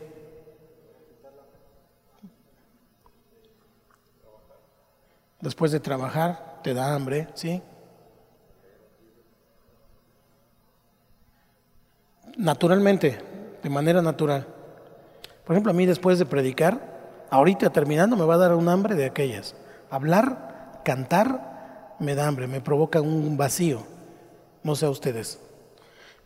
Después 5.41 5.73
de 5.73 5.81
trabajar 5.81 6.61
te 6.63 6.73
da 6.73 6.95
hambre, 6.95 7.27
¿sí? 7.33 7.61
Naturalmente, 12.41 13.19
de 13.61 13.69
manera 13.69 14.01
natural. 14.01 14.47
Por 15.45 15.53
ejemplo, 15.55 15.71
a 15.71 15.75
mí 15.75 15.85
después 15.85 16.17
de 16.17 16.25
predicar, 16.25 17.27
ahorita 17.29 17.69
terminando 17.69 18.17
me 18.17 18.25
va 18.25 18.33
a 18.33 18.39
dar 18.39 18.55
un 18.55 18.67
hambre 18.67 18.95
de 18.95 19.05
aquellas. 19.05 19.53
Hablar, 19.91 20.81
cantar, 20.83 21.95
me 21.99 22.15
da 22.15 22.27
hambre, 22.27 22.47
me 22.47 22.59
provoca 22.59 22.99
un 22.99 23.37
vacío. 23.37 23.83
No 24.63 24.75
sé 24.75 24.87
a 24.87 24.89
ustedes. 24.89 25.39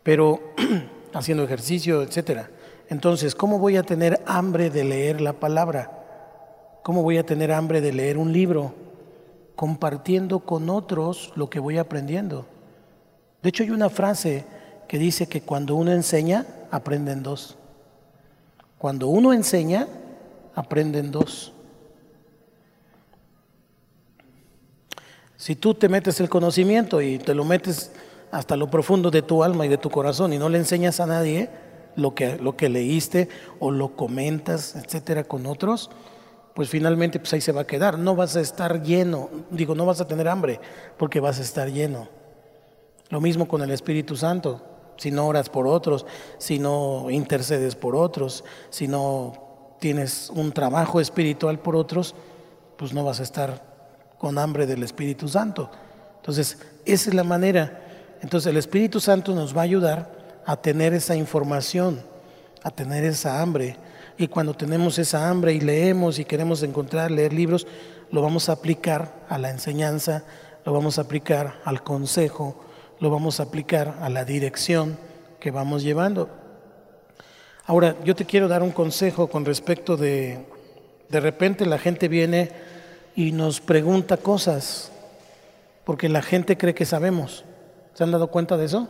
Pero 0.03 0.39
haciendo 1.13 1.43
ejercicio, 1.43 2.01
etcétera. 2.01 2.49
Entonces, 2.87 3.35
¿cómo 3.35 3.59
voy 3.59 3.75
a 3.75 3.83
tener 3.83 4.21
hambre 4.25 4.69
de 4.69 4.85
leer 4.85 5.19
la 5.19 5.33
palabra? 5.33 6.79
¿Cómo 6.81 7.03
voy 7.03 7.17
a 7.17 7.25
tener 7.25 7.51
hambre 7.51 7.81
de 7.81 7.91
leer 7.91 8.17
un 8.17 8.31
libro? 8.31 8.73
Compartiendo 9.57 10.39
con 10.39 10.69
otros 10.69 11.33
lo 11.35 11.49
que 11.49 11.59
voy 11.59 11.77
aprendiendo. 11.77 12.45
De 13.43 13.49
hecho, 13.49 13.63
hay 13.63 13.71
una 13.71 13.89
frase 13.89 14.45
que 14.87 14.97
dice 14.97 15.27
que 15.27 15.41
cuando 15.41 15.75
uno 15.75 15.91
enseña, 15.91 16.45
aprenden 16.71 17.23
dos. 17.23 17.57
Cuando 18.77 19.07
uno 19.07 19.33
enseña, 19.33 19.87
aprenden 20.53 21.11
dos. 21.11 21.53
Si 25.37 25.55
tú 25.55 25.73
te 25.73 25.89
metes 25.89 26.19
el 26.19 26.29
conocimiento 26.29 27.01
y 27.01 27.17
te 27.17 27.33
lo 27.33 27.45
metes 27.45 27.91
hasta 28.31 28.55
lo 28.55 28.69
profundo 28.69 29.11
de 29.11 29.21
tu 29.21 29.43
alma 29.43 29.65
y 29.65 29.69
de 29.69 29.77
tu 29.77 29.89
corazón 29.89 30.33
y 30.33 30.37
no 30.37 30.49
le 30.49 30.57
enseñas 30.57 30.99
a 30.99 31.05
nadie 31.05 31.49
lo 31.95 32.13
que, 32.15 32.37
lo 32.37 32.57
que 32.57 32.69
leíste 32.69 33.29
o 33.59 33.71
lo 33.71 33.95
comentas, 33.95 34.75
etcétera, 34.75 35.23
con 35.23 35.45
otros, 35.45 35.89
pues 36.53 36.69
finalmente 36.69 37.19
pues 37.19 37.33
ahí 37.33 37.41
se 37.41 37.51
va 37.51 37.61
a 37.61 37.67
quedar. 37.67 37.97
No 37.97 38.15
vas 38.15 38.35
a 38.35 38.41
estar 38.41 38.81
lleno, 38.81 39.29
digo, 39.49 39.75
no 39.75 39.85
vas 39.85 40.01
a 40.01 40.07
tener 40.07 40.27
hambre 40.27 40.59
porque 40.97 41.19
vas 41.19 41.39
a 41.39 41.43
estar 41.43 41.71
lleno. 41.71 42.07
Lo 43.09 43.21
mismo 43.21 43.47
con 43.47 43.61
el 43.61 43.71
Espíritu 43.71 44.15
Santo 44.15 44.74
si 44.97 45.11
no 45.11 45.27
oras 45.27 45.49
por 45.49 45.67
otros, 45.67 46.05
si 46.37 46.59
no 46.59 47.09
intercedes 47.09 47.75
por 47.75 47.95
otros, 47.95 48.43
si 48.69 48.87
no 48.87 49.33
tienes 49.79 50.29
un 50.33 50.51
trabajo 50.51 50.99
espiritual 50.99 51.59
por 51.59 51.75
otros, 51.75 52.15
pues 52.77 52.93
no 52.93 53.03
vas 53.03 53.19
a 53.19 53.23
estar 53.23 53.75
con 54.17 54.37
hambre 54.37 54.65
del 54.65 54.83
Espíritu 54.83 55.27
Santo. 55.27 55.69
Entonces, 56.17 56.57
esa 56.85 57.09
es 57.09 57.15
la 57.15 57.23
manera. 57.23 57.81
Entonces, 58.21 58.49
el 58.49 58.57
Espíritu 58.57 58.99
Santo 58.99 59.35
nos 59.35 59.55
va 59.55 59.61
a 59.61 59.65
ayudar 59.65 60.41
a 60.45 60.55
tener 60.55 60.93
esa 60.93 61.15
información, 61.15 62.01
a 62.63 62.71
tener 62.71 63.03
esa 63.03 63.41
hambre. 63.41 63.77
Y 64.17 64.27
cuando 64.27 64.53
tenemos 64.53 64.97
esa 64.97 65.29
hambre 65.29 65.53
y 65.53 65.59
leemos 65.59 66.19
y 66.19 66.25
queremos 66.25 66.63
encontrar, 66.63 67.11
leer 67.11 67.33
libros, 67.33 67.67
lo 68.11 68.21
vamos 68.21 68.49
a 68.49 68.53
aplicar 68.53 69.25
a 69.29 69.37
la 69.37 69.49
enseñanza, 69.49 70.23
lo 70.65 70.73
vamos 70.73 70.97
a 70.97 71.01
aplicar 71.01 71.59
al 71.65 71.83
consejo, 71.83 72.64
lo 72.99 73.09
vamos 73.09 73.39
a 73.39 73.43
aplicar 73.43 73.97
a 74.01 74.09
la 74.09 74.25
dirección 74.25 74.97
que 75.39 75.51
vamos 75.51 75.83
llevando. 75.83 76.29
Ahora, 77.65 77.95
yo 78.03 78.15
te 78.15 78.25
quiero 78.25 78.47
dar 78.47 78.63
un 78.63 78.71
consejo 78.71 79.27
con 79.27 79.45
respecto 79.45 79.97
de, 79.97 80.45
de 81.09 81.19
repente 81.19 81.65
la 81.65 81.77
gente 81.77 82.07
viene 82.07 82.51
y 83.15 83.31
nos 83.31 83.61
pregunta 83.61 84.17
cosas, 84.17 84.91
porque 85.83 86.09
la 86.09 86.21
gente 86.21 86.57
cree 86.57 86.75
que 86.75 86.85
sabemos. 86.85 87.45
¿Se 87.93 88.03
han 88.03 88.11
dado 88.11 88.27
cuenta 88.27 88.57
de 88.57 88.65
eso? 88.65 88.89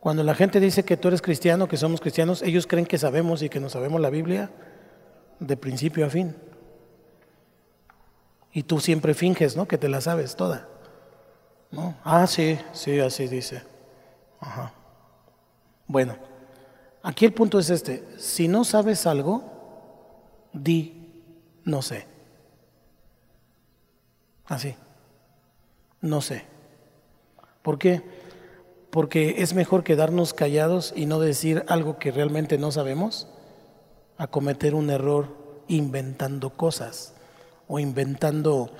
Cuando 0.00 0.22
la 0.22 0.34
gente 0.34 0.60
dice 0.60 0.84
que 0.84 0.96
tú 0.96 1.08
eres 1.08 1.22
cristiano, 1.22 1.68
que 1.68 1.76
somos 1.76 2.00
cristianos, 2.00 2.42
ellos 2.42 2.66
creen 2.66 2.86
que 2.86 2.98
sabemos 2.98 3.42
y 3.42 3.48
que 3.48 3.60
no 3.60 3.68
sabemos 3.68 4.00
la 4.00 4.10
Biblia 4.10 4.50
de 5.40 5.56
principio 5.56 6.06
a 6.06 6.10
fin. 6.10 6.34
Y 8.52 8.62
tú 8.62 8.80
siempre 8.80 9.14
finges, 9.14 9.56
¿no? 9.56 9.66
Que 9.66 9.78
te 9.78 9.88
la 9.88 10.00
sabes 10.00 10.36
toda. 10.36 10.68
Ah, 12.04 12.26
sí, 12.26 12.58
sí, 12.72 12.98
así 13.00 13.26
dice. 13.26 13.62
Ajá. 14.40 14.72
Bueno, 15.86 16.16
aquí 17.02 17.24
el 17.24 17.32
punto 17.32 17.58
es 17.58 17.70
este. 17.70 18.04
Si 18.18 18.48
no 18.48 18.64
sabes 18.64 19.06
algo, 19.06 19.42
di, 20.52 21.22
no 21.64 21.82
sé. 21.82 22.06
Así. 24.46 24.74
No 26.00 26.20
sé. 26.20 26.44
¿Por 27.62 27.78
qué? 27.78 28.02
Porque 28.90 29.42
es 29.42 29.54
mejor 29.54 29.82
quedarnos 29.82 30.32
callados 30.32 30.92
y 30.96 31.06
no 31.06 31.20
decir 31.20 31.64
algo 31.68 31.98
que 31.98 32.12
realmente 32.12 32.58
no 32.58 32.70
sabemos 32.70 33.28
a 34.16 34.28
cometer 34.28 34.74
un 34.74 34.90
error 34.90 35.36
inventando 35.68 36.50
cosas 36.50 37.12
o 37.68 37.78
inventando 37.78 38.70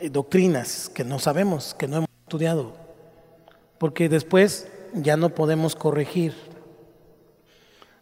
eh, 0.00 0.08
doctrinas 0.10 0.88
que 0.88 1.04
no 1.04 1.18
sabemos, 1.18 1.74
que 1.74 1.86
no 1.86 1.98
hemos 1.98 2.09
estudiado, 2.30 2.70
porque 3.78 4.08
después 4.08 4.68
ya 4.94 5.16
no 5.16 5.30
podemos 5.30 5.74
corregir. 5.74 6.32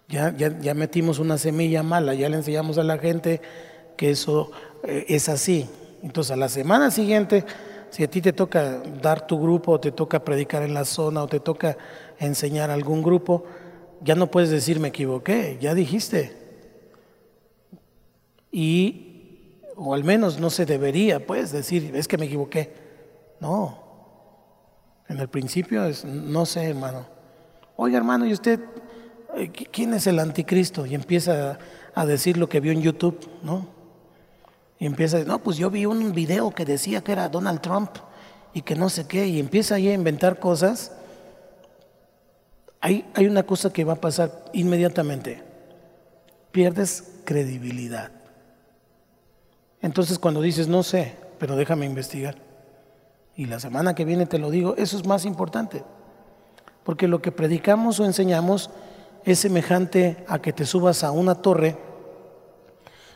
Ya, 0.06 0.36
ya, 0.36 0.74
metimos 0.74 1.18
una 1.18 1.38
semilla 1.38 1.82
mala, 1.82 2.12
ya 2.12 2.28
le 2.28 2.36
enseñamos 2.36 2.76
a 2.76 2.82
la 2.82 2.98
gente 2.98 3.40
que 3.96 4.10
eso 4.10 4.50
eh, 4.84 5.06
es 5.08 5.30
así. 5.30 5.66
Entonces 6.02 6.30
a 6.30 6.36
la 6.36 6.50
semana 6.50 6.90
siguiente, 6.90 7.46
si 7.88 8.04
a 8.04 8.10
ti 8.10 8.20
te 8.20 8.34
toca 8.34 8.82
dar 9.00 9.26
tu 9.26 9.40
grupo, 9.40 9.72
o 9.72 9.80
te 9.80 9.92
toca 9.92 10.22
predicar 10.22 10.62
en 10.62 10.74
la 10.74 10.84
zona, 10.84 11.22
o 11.22 11.26
te 11.26 11.40
toca 11.40 11.78
enseñar 12.18 12.70
a 12.70 12.74
algún 12.74 13.02
grupo, 13.02 13.44
ya 14.02 14.14
no 14.14 14.30
puedes 14.30 14.50
decir 14.50 14.78
me 14.78 14.88
equivoqué, 14.88 15.56
ya 15.58 15.72
dijiste. 15.72 16.36
Y, 18.52 19.62
o 19.74 19.94
al 19.94 20.04
menos 20.04 20.38
no 20.38 20.50
se 20.50 20.66
debería, 20.66 21.26
pues, 21.26 21.50
decir, 21.50 21.92
es 21.96 22.06
que 22.06 22.18
me 22.18 22.26
equivoqué. 22.26 22.72
No, 23.40 23.87
en 25.08 25.18
el 25.18 25.28
principio 25.28 25.84
es, 25.84 26.04
no 26.04 26.44
sé, 26.44 26.64
hermano. 26.64 27.06
Oiga, 27.76 27.96
hermano, 27.96 28.26
¿y 28.26 28.32
usted 28.32 28.60
eh, 29.36 29.50
quién 29.50 29.94
es 29.94 30.06
el 30.06 30.18
anticristo? 30.18 30.84
Y 30.84 30.94
empieza 30.94 31.58
a 31.94 32.06
decir 32.06 32.36
lo 32.36 32.48
que 32.48 32.60
vio 32.60 32.72
en 32.72 32.82
YouTube, 32.82 33.18
¿no? 33.42 33.66
Y 34.78 34.86
empieza, 34.86 35.24
no, 35.24 35.38
pues 35.38 35.56
yo 35.56 35.70
vi 35.70 35.86
un 35.86 36.12
video 36.12 36.50
que 36.50 36.64
decía 36.64 37.02
que 37.02 37.12
era 37.12 37.28
Donald 37.28 37.60
Trump 37.60 37.90
y 38.52 38.62
que 38.62 38.74
no 38.74 38.90
sé 38.90 39.06
qué, 39.06 39.26
y 39.26 39.40
empieza 39.40 39.76
ahí 39.76 39.88
a 39.88 39.94
inventar 39.94 40.38
cosas. 40.38 40.92
Hay, 42.80 43.10
hay 43.14 43.26
una 43.26 43.44
cosa 43.44 43.72
que 43.72 43.84
va 43.84 43.94
a 43.94 44.00
pasar 44.00 44.44
inmediatamente. 44.52 45.42
Pierdes 46.52 47.12
credibilidad. 47.24 48.12
Entonces 49.80 50.18
cuando 50.18 50.42
dices, 50.42 50.68
no 50.68 50.82
sé, 50.82 51.16
pero 51.38 51.56
déjame 51.56 51.86
investigar 51.86 52.47
y 53.38 53.46
la 53.46 53.60
semana 53.60 53.94
que 53.94 54.04
viene 54.04 54.26
te 54.26 54.40
lo 54.40 54.50
digo, 54.50 54.74
eso 54.76 54.96
es 54.96 55.06
más 55.06 55.24
importante. 55.24 55.84
Porque 56.82 57.06
lo 57.06 57.22
que 57.22 57.30
predicamos 57.30 58.00
o 58.00 58.04
enseñamos 58.04 58.68
es 59.24 59.38
semejante 59.38 60.24
a 60.26 60.40
que 60.40 60.52
te 60.52 60.66
subas 60.66 61.04
a 61.04 61.12
una 61.12 61.36
torre 61.36 61.78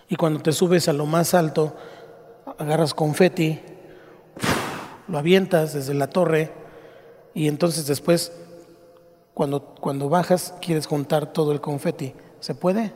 y 0.09 0.14
cuando 0.14 0.41
te 0.41 0.53
subes 0.53 0.87
a 0.87 0.93
lo 0.93 1.07
más 1.07 1.35
alto, 1.35 1.75
agarras 2.57 2.95
confeti, 2.95 3.62
lo 5.09 5.18
avientas 5.18 5.73
desde 5.73 5.93
la 5.93 6.07
torre 6.07 6.53
y 7.35 7.49
entonces 7.49 7.89
después, 7.89 8.31
cuando, 9.35 9.75
cuando 9.81 10.09
bajas, 10.09 10.55
quieres 10.62 10.87
juntar 10.87 11.33
todo 11.33 11.51
el 11.51 11.61
confeti. 11.61 12.14
¿Se 12.39 12.55
puede? 12.55 12.93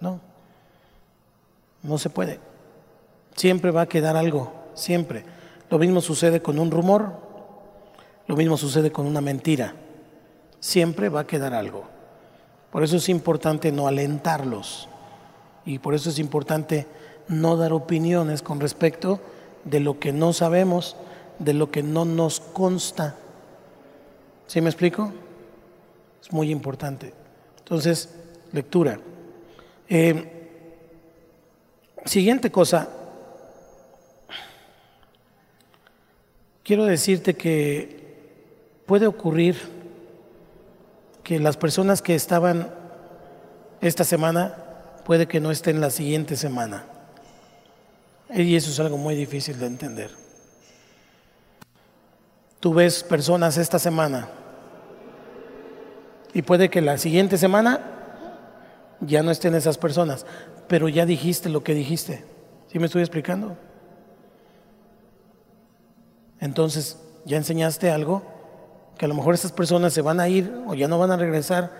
No. 0.00 0.18
No 1.84 1.96
se 1.96 2.10
puede. 2.10 2.40
Siempre 3.36 3.70
va 3.70 3.82
a 3.82 3.88
quedar 3.88 4.16
algo, 4.16 4.52
siempre. 4.74 5.24
Lo 5.70 5.78
mismo 5.78 6.00
sucede 6.00 6.40
con 6.40 6.58
un 6.58 6.70
rumor, 6.70 7.12
lo 8.26 8.36
mismo 8.36 8.56
sucede 8.56 8.90
con 8.90 9.06
una 9.06 9.20
mentira. 9.20 9.74
Siempre 10.60 11.08
va 11.08 11.20
a 11.20 11.26
quedar 11.26 11.54
algo. 11.54 11.84
Por 12.70 12.82
eso 12.82 12.96
es 12.96 13.08
importante 13.08 13.70
no 13.70 13.86
alentarlos 13.86 14.88
y 15.64 15.78
por 15.78 15.94
eso 15.94 16.10
es 16.10 16.18
importante 16.18 16.86
no 17.28 17.56
dar 17.56 17.72
opiniones 17.72 18.42
con 18.42 18.60
respecto 18.60 19.20
de 19.64 19.80
lo 19.80 19.98
que 19.98 20.12
no 20.12 20.32
sabemos, 20.32 20.96
de 21.38 21.54
lo 21.54 21.70
que 21.70 21.82
no 21.82 22.04
nos 22.04 22.40
consta. 22.40 23.16
¿Sí 24.46 24.60
me 24.60 24.68
explico? 24.68 25.12
Es 26.22 26.32
muy 26.32 26.50
importante. 26.50 27.12
Entonces, 27.58 28.14
lectura. 28.52 28.98
Eh, 29.88 30.30
siguiente 32.04 32.50
cosa, 32.50 32.88
quiero 36.64 36.86
decirte 36.86 37.34
que 37.34 38.02
puede 38.86 39.06
ocurrir 39.06 39.56
que 41.22 41.38
las 41.38 41.56
personas 41.56 42.02
que 42.02 42.14
estaban 42.14 42.74
esta 43.80 44.02
semana 44.02 44.56
puede 45.04 45.28
que 45.28 45.40
no 45.40 45.50
estén 45.50 45.80
la 45.80 45.90
siguiente 45.90 46.36
semana. 46.36 46.86
Y 48.34 48.56
eso 48.56 48.70
es 48.70 48.80
algo 48.80 48.96
muy 48.96 49.14
difícil 49.14 49.58
de 49.58 49.66
entender. 49.66 50.10
Tú 52.58 52.72
ves 52.72 53.04
personas 53.04 53.58
esta 53.58 53.78
semana 53.78 54.28
y 56.32 56.42
puede 56.42 56.70
que 56.70 56.80
la 56.80 56.96
siguiente 56.96 57.36
semana 57.36 57.80
ya 59.00 59.22
no 59.22 59.30
estén 59.30 59.54
esas 59.54 59.76
personas, 59.76 60.24
pero 60.66 60.88
ya 60.88 61.04
dijiste 61.04 61.50
lo 61.50 61.62
que 61.62 61.74
dijiste. 61.74 62.24
¿Sí 62.72 62.78
me 62.78 62.86
estoy 62.86 63.02
explicando? 63.02 63.56
Entonces, 66.40 66.98
ya 67.24 67.36
enseñaste 67.36 67.90
algo 67.90 68.22
que 68.98 69.06
a 69.06 69.08
lo 69.08 69.14
mejor 69.14 69.34
esas 69.34 69.52
personas 69.52 69.92
se 69.92 70.02
van 70.02 70.20
a 70.20 70.28
ir 70.28 70.52
o 70.66 70.74
ya 70.74 70.88
no 70.88 70.98
van 70.98 71.10
a 71.10 71.16
regresar 71.16 71.72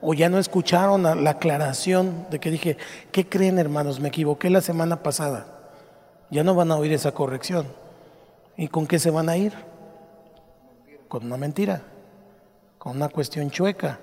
o 0.00 0.14
ya 0.14 0.28
no 0.28 0.38
escucharon 0.38 1.02
la 1.02 1.30
aclaración 1.30 2.26
de 2.30 2.38
que 2.38 2.50
dije, 2.50 2.76
¿qué 3.12 3.28
creen 3.28 3.58
hermanos? 3.58 4.00
Me 4.00 4.08
equivoqué 4.08 4.48
la 4.48 4.60
semana 4.60 5.02
pasada. 5.02 5.46
Ya 6.30 6.44
no 6.44 6.54
van 6.54 6.70
a 6.70 6.76
oír 6.76 6.92
esa 6.92 7.12
corrección. 7.12 7.66
¿Y 8.56 8.68
con 8.68 8.86
qué 8.86 8.98
se 8.98 9.10
van 9.10 9.28
a 9.28 9.36
ir? 9.36 9.52
Con 11.08 11.26
una 11.26 11.36
mentira, 11.36 11.82
con 12.78 12.96
una 12.96 13.08
cuestión 13.08 13.50
chueca. 13.50 13.98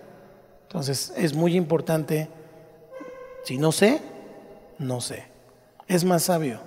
Entonces 0.64 1.14
es 1.16 1.34
muy 1.34 1.56
importante, 1.56 2.30
si 3.44 3.58
no 3.58 3.72
sé, 3.72 4.02
no 4.78 5.00
sé. 5.00 5.26
Es 5.88 6.04
más 6.04 6.24
sabio, 6.24 6.60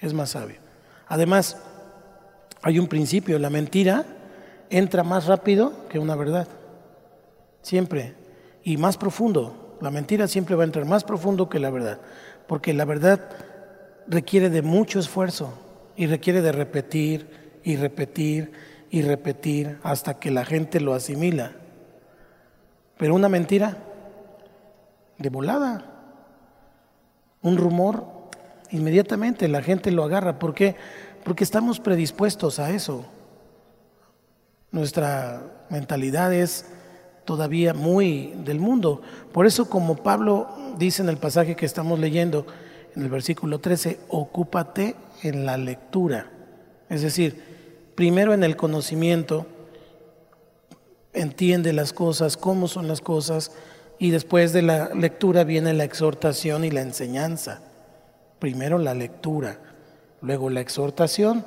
es 0.00 0.12
más 0.12 0.30
sabio. 0.30 0.56
Además, 1.06 1.56
hay 2.62 2.78
un 2.78 2.88
principio, 2.88 3.38
la 3.38 3.50
mentira 3.50 4.04
entra 4.70 5.02
más 5.02 5.26
rápido 5.26 5.86
que 5.88 5.98
una 5.98 6.16
verdad. 6.16 6.48
Siempre. 7.62 8.14
Y 8.62 8.76
más 8.76 8.96
profundo. 8.96 9.76
La 9.80 9.90
mentira 9.90 10.26
siempre 10.26 10.56
va 10.56 10.62
a 10.62 10.66
entrar 10.66 10.84
más 10.86 11.04
profundo 11.04 11.48
que 11.48 11.60
la 11.60 11.70
verdad. 11.70 12.00
Porque 12.46 12.74
la 12.74 12.84
verdad 12.84 13.28
requiere 14.06 14.50
de 14.50 14.62
mucho 14.62 14.98
esfuerzo 14.98 15.52
y 15.96 16.06
requiere 16.06 16.42
de 16.42 16.52
repetir 16.52 17.58
y 17.64 17.76
repetir 17.76 18.52
y 18.90 19.02
repetir 19.02 19.78
hasta 19.82 20.18
que 20.18 20.30
la 20.30 20.44
gente 20.44 20.80
lo 20.80 20.94
asimila. 20.94 21.52
Pero 22.96 23.14
una 23.14 23.28
mentira 23.28 23.76
de 25.18 25.28
volada, 25.28 25.84
un 27.42 27.56
rumor, 27.56 28.06
inmediatamente 28.70 29.48
la 29.48 29.62
gente 29.62 29.90
lo 29.90 30.04
agarra. 30.04 30.38
¿Por 30.38 30.54
qué? 30.54 30.76
Porque 31.26 31.42
estamos 31.42 31.80
predispuestos 31.80 32.60
a 32.60 32.70
eso. 32.70 33.04
Nuestra 34.70 35.42
mentalidad 35.70 36.32
es 36.32 36.66
todavía 37.24 37.74
muy 37.74 38.32
del 38.44 38.60
mundo. 38.60 39.02
Por 39.32 39.44
eso 39.44 39.68
como 39.68 39.96
Pablo 39.96 40.46
dice 40.78 41.02
en 41.02 41.08
el 41.08 41.16
pasaje 41.16 41.56
que 41.56 41.66
estamos 41.66 41.98
leyendo, 41.98 42.46
en 42.94 43.02
el 43.02 43.08
versículo 43.08 43.58
13, 43.58 43.98
ocúpate 44.06 44.94
en 45.24 45.44
la 45.44 45.56
lectura. 45.56 46.30
Es 46.88 47.02
decir, 47.02 47.42
primero 47.96 48.32
en 48.32 48.44
el 48.44 48.56
conocimiento, 48.56 49.46
entiende 51.12 51.72
las 51.72 51.92
cosas, 51.92 52.36
cómo 52.36 52.68
son 52.68 52.86
las 52.86 53.00
cosas, 53.00 53.50
y 53.98 54.10
después 54.10 54.52
de 54.52 54.62
la 54.62 54.94
lectura 54.94 55.42
viene 55.42 55.74
la 55.74 55.82
exhortación 55.82 56.64
y 56.64 56.70
la 56.70 56.82
enseñanza. 56.82 57.62
Primero 58.38 58.78
la 58.78 58.94
lectura, 58.94 59.58
luego 60.20 60.50
la 60.50 60.60
exhortación 60.60 61.44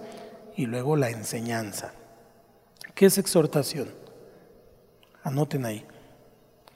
y 0.55 0.65
luego 0.65 0.95
la 0.95 1.09
enseñanza. 1.09 1.93
¿Qué 2.95 3.05
es 3.05 3.17
exhortación? 3.17 3.89
Anoten 5.23 5.65
ahí. 5.65 5.85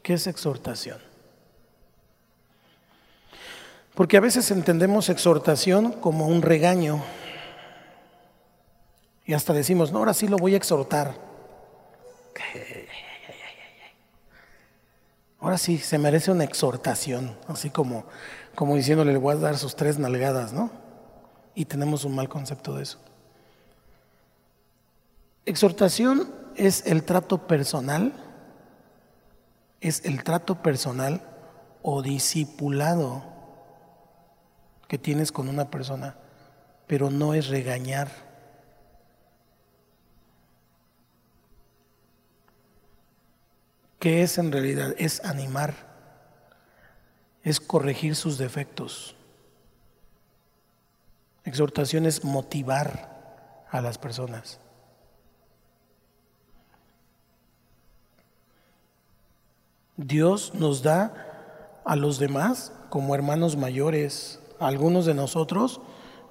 ¿Qué 0.02 0.14
es 0.14 0.28
exhortación? 0.28 1.00
Porque 3.96 4.18
a 4.18 4.22
veces 4.22 4.50
entendemos 4.52 5.10
exhortación 5.10 5.92
como 5.92 6.28
un 6.28 6.42
regaño. 6.42 7.04
Y 9.26 9.34
hasta 9.34 9.54
decimos, 9.54 9.92
no, 9.92 10.00
ahora 10.00 10.14
sí 10.14 10.28
lo 10.28 10.38
voy 10.38 10.54
a 10.54 10.58
exhortar. 10.58 11.14
Ahora 15.40 15.58
sí, 15.58 15.78
se 15.78 15.98
merece 15.98 16.32
una 16.32 16.46
exhortación, 16.46 17.38
así 17.50 17.70
como, 17.70 18.06
como 18.56 18.76
diciéndole, 18.76 19.12
le 19.12 19.18
voy 19.18 19.36
a 19.36 19.40
dar 19.40 19.58
sus 19.58 19.76
tres 19.76 20.00
nalgadas, 20.00 20.54
¿no? 20.54 20.83
Y 21.56 21.66
tenemos 21.66 22.04
un 22.04 22.16
mal 22.16 22.30
concepto 22.30 22.76
de 22.76 22.84
eso. 22.84 23.00
Exhortación 25.46 26.34
es 26.56 26.86
el 26.86 27.04
trato 27.04 27.48
personal 27.48 28.14
es 29.84 30.06
el 30.06 30.24
trato 30.24 30.64
personal 30.64 31.22
o 31.82 32.02
discipulado 32.02 33.22
que 34.88 34.98
tienes 34.98 35.34
con 35.34 35.50
una 35.50 35.70
persona, 35.70 36.16
pero 36.88 37.12
no 37.12 37.34
es 37.34 37.50
regañar. 37.50 38.10
¿Qué 44.00 44.24
es 44.24 44.38
en 44.38 44.54
realidad? 44.54 44.96
Es 44.98 45.24
animar, 45.26 45.74
es 47.44 47.60
corregir 47.60 48.16
sus 48.16 48.38
defectos. 48.38 49.18
Exhortación 51.44 52.06
es 52.06 52.24
motivar 52.24 53.66
a 53.70 53.82
las 53.82 53.98
personas. 53.98 54.60
Dios 59.98 60.54
nos 60.56 60.82
da 60.82 61.82
a 61.86 61.96
los 61.96 62.18
demás 62.18 62.72
como 62.90 63.16
hermanos 63.16 63.58
mayores, 63.58 64.40
a 64.60 64.68
algunos 64.68 65.06
de 65.06 65.14
nosotros, 65.14 65.82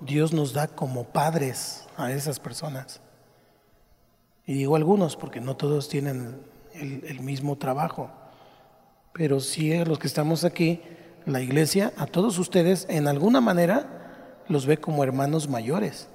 Dios 0.01 0.33
nos 0.33 0.53
da 0.53 0.67
como 0.69 1.05
padres 1.05 1.87
a 1.97 2.11
esas 2.11 2.41
personas. 2.41 3.01
Y 4.47 4.55
digo 4.55 4.77
algunos 4.77 5.17
porque 5.17 5.41
no 5.41 5.57
todos 5.57 5.89
tienen 5.89 6.41
el, 6.75 7.21
mismo 7.21 7.57
trabajo, 7.57 8.11
pero 9.13 9.41
sí 9.41 9.73
a 9.73 9.85
los 9.85 9.99
que 9.99 10.07
estamos 10.07 10.45
aquí, 10.45 10.81
la 11.27 11.41
iglesia, 11.41 11.93
a 11.97 12.07
todos 12.07 12.39
ustedes, 12.39 12.87
en 12.89 13.07
alguna 13.07 13.41
manera, 13.41 14.02
los 14.48 14.66
ve 14.66 14.78
como 14.78 15.05
hermanos 15.05 15.48
mayores. 15.48 16.09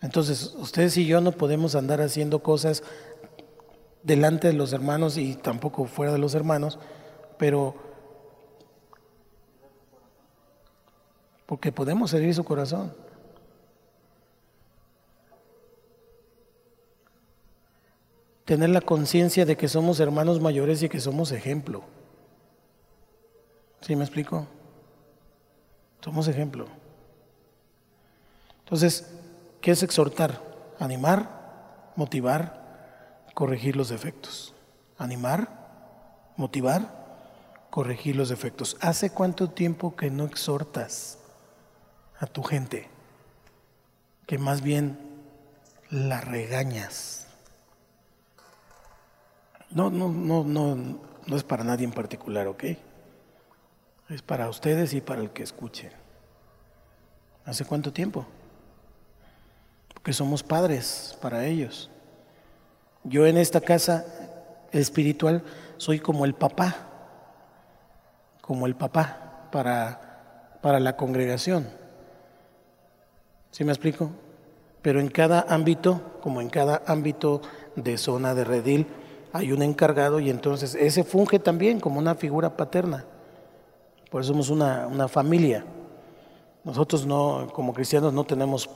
Entonces, 0.00 0.54
ustedes 0.58 0.96
y 0.96 1.06
yo 1.06 1.20
no 1.20 1.32
podemos 1.32 1.74
andar 1.76 2.00
haciendo 2.00 2.42
cosas 2.42 2.82
delante 4.02 4.48
de 4.48 4.54
los 4.54 4.72
hermanos 4.72 5.16
y 5.16 5.36
tampoco 5.36 5.84
fuera 5.86 6.12
de 6.12 6.18
los 6.18 6.34
hermanos, 6.34 6.78
pero 7.38 7.74
porque 11.46 11.70
podemos 11.70 12.10
servir 12.10 12.34
su 12.34 12.44
corazón. 12.44 12.94
Tener 18.44 18.70
la 18.70 18.80
conciencia 18.80 19.46
de 19.46 19.56
que 19.56 19.68
somos 19.68 20.00
hermanos 20.00 20.40
mayores 20.40 20.82
y 20.82 20.88
que 20.88 20.98
somos 20.98 21.30
ejemplo. 21.30 21.84
¿Sí 23.82 23.94
me 23.94 24.02
explico? 24.02 24.46
Somos 26.02 26.26
ejemplo. 26.26 26.66
Entonces, 28.64 29.08
¿qué 29.60 29.70
es 29.70 29.82
exhortar? 29.82 30.42
Animar, 30.78 31.92
motivar, 31.94 33.26
corregir 33.34 33.76
los 33.76 33.88
defectos. 33.88 34.52
Animar, 34.98 35.48
motivar, 36.36 37.02
corregir 37.70 38.16
los 38.16 38.28
defectos. 38.28 38.76
¿Hace 38.80 39.10
cuánto 39.10 39.50
tiempo 39.50 39.94
que 39.94 40.10
no 40.10 40.24
exhortas 40.24 41.18
a 42.18 42.26
tu 42.26 42.42
gente? 42.42 42.88
Que 44.26 44.38
más 44.38 44.62
bien 44.62 44.98
la 45.90 46.20
regañas. 46.20 47.26
No, 49.70 49.90
no, 49.90 50.08
no, 50.08 50.42
no, 50.44 50.98
no 51.26 51.36
es 51.36 51.44
para 51.44 51.62
nadie 51.62 51.84
en 51.84 51.92
particular, 51.92 52.48
¿ok? 52.48 52.64
Es 54.12 54.20
para 54.20 54.50
ustedes 54.50 54.92
y 54.92 55.00
para 55.00 55.22
el 55.22 55.30
que 55.30 55.42
escuche. 55.42 55.90
¿Hace 57.46 57.64
cuánto 57.64 57.94
tiempo? 57.94 58.26
Porque 59.94 60.12
somos 60.12 60.42
padres 60.42 61.16
para 61.22 61.46
ellos. 61.46 61.88
Yo 63.04 63.26
en 63.26 63.38
esta 63.38 63.62
casa 63.62 64.04
espiritual 64.70 65.42
soy 65.78 65.98
como 65.98 66.26
el 66.26 66.34
papá, 66.34 66.76
como 68.42 68.66
el 68.66 68.74
papá 68.74 69.48
para, 69.50 70.58
para 70.60 70.78
la 70.78 70.94
congregación. 70.94 71.66
¿Sí 73.50 73.64
me 73.64 73.72
explico? 73.72 74.10
Pero 74.82 75.00
en 75.00 75.08
cada 75.08 75.46
ámbito, 75.48 76.18
como 76.20 76.42
en 76.42 76.50
cada 76.50 76.82
ámbito 76.86 77.40
de 77.76 77.96
zona 77.96 78.34
de 78.34 78.44
redil, 78.44 78.88
hay 79.32 79.52
un 79.52 79.62
encargado 79.62 80.20
y 80.20 80.28
entonces 80.28 80.74
ese 80.74 81.02
funge 81.02 81.38
también 81.38 81.80
como 81.80 81.98
una 81.98 82.14
figura 82.14 82.58
paterna. 82.58 83.06
Por 84.12 84.20
eso 84.20 84.34
somos 84.34 84.50
una, 84.50 85.08
familia. 85.08 85.64
Nosotros 86.64 87.06
no, 87.06 87.48
como 87.54 87.72
cristianos 87.72 88.12
no 88.12 88.24
tenemos 88.24 88.68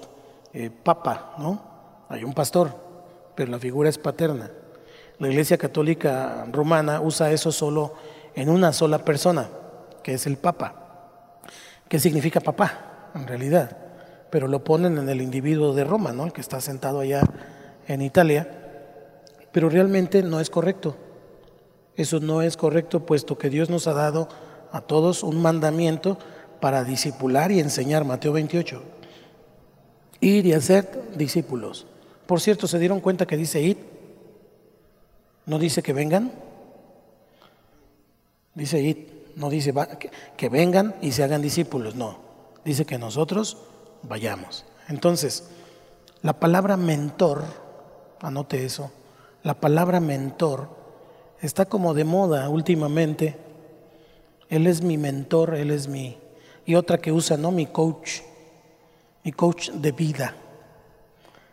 eh, 0.55 0.71
papa, 0.71 1.35
¿no? 1.37 1.61
Hay 2.09 2.25
un 2.25 2.33
pastor, 2.33 2.71
pero 3.35 3.51
la 3.51 3.59
figura 3.59 3.91
es 3.91 3.99
paterna. 3.99 4.51
La 5.19 5.29
Iglesia 5.29 5.59
Católica 5.59 6.47
Romana 6.51 7.03
usa 7.03 7.31
eso 7.33 7.53
solo 7.53 7.93
en 8.35 8.49
una 8.49 8.73
sola 8.73 9.05
persona, 9.05 9.51
que 10.03 10.15
es 10.15 10.27
el 10.27 10.39
Papa. 10.39 11.43
¿Qué 11.87 11.99
significa 12.01 12.41
papá, 12.41 13.11
en 13.15 13.27
realidad? 13.27 13.77
Pero 14.31 14.49
lo 14.49 14.65
ponen 14.65 14.97
en 14.97 15.09
el 15.11 15.21
individuo 15.21 15.75
de 15.75 15.85
Roma, 15.85 16.13
¿no? 16.13 16.25
El 16.25 16.33
que 16.33 16.41
está 16.41 16.63
sentado 16.63 17.01
allá 17.01 17.21
en 17.87 18.01
Italia. 18.01 18.49
Pero 19.53 19.69
realmente 19.69 20.23
no 20.23 20.41
es 20.41 20.49
correcto. 20.49 20.97
Eso 21.95 22.21
no 22.21 22.41
es 22.41 22.57
correcto, 22.57 23.05
puesto 23.05 23.37
que 23.37 23.51
Dios 23.51 23.69
nos 23.69 23.87
ha 23.87 23.93
dado 23.93 24.29
a 24.77 24.83
todos 24.83 25.23
un 25.23 25.41
mandamiento 25.41 26.19
para 26.61 26.85
discipular 26.85 27.51
y 27.51 27.61
enseñar, 27.61 28.05
Mateo 28.05 28.33
28. 28.33 28.83
Ir 30.21 30.47
y 30.47 30.53
hacer 30.53 31.17
discípulos. 31.17 31.87
Por 32.27 32.41
cierto, 32.41 32.67
¿se 32.67 32.79
dieron 32.79 33.01
cuenta 33.01 33.27
que 33.27 33.37
dice 33.37 33.61
ir? 33.61 33.79
¿No 35.47 35.59
dice 35.59 35.83
que 35.83 35.93
vengan? 35.93 36.33
Dice 38.55 38.81
ir, 38.81 39.33
no 39.37 39.51
dice 39.51 39.73
que, 39.99 40.11
que 40.37 40.49
vengan 40.49 40.95
y 41.01 41.13
se 41.13 41.23
hagan 41.23 41.43
discípulos, 41.43 41.95
no. 41.95 42.19
Dice 42.65 42.85
que 42.85 42.99
nosotros 42.99 43.59
vayamos. 44.03 44.65
Entonces, 44.89 45.45
la 46.23 46.35
palabra 46.35 46.77
mentor, 46.77 47.45
anote 48.21 48.65
eso, 48.65 48.91
la 49.43 49.55
palabra 49.55 50.01
mentor 50.01 50.69
está 51.41 51.67
como 51.67 51.95
de 51.95 52.05
moda 52.05 52.49
últimamente 52.49 53.46
él 54.49 54.67
es 54.67 54.83
mi 54.83 54.97
mentor, 54.97 55.55
Él 55.55 55.71
es 55.71 55.89
mi... 55.89 56.17
Y 56.65 56.75
otra 56.75 56.99
que 56.99 57.13
usa, 57.13 57.37
¿no? 57.37 57.53
Mi 57.53 57.67
coach, 57.67 58.21
mi 59.25 59.33
coach 59.33 59.71
de 59.71 59.93
vida. 59.93 60.35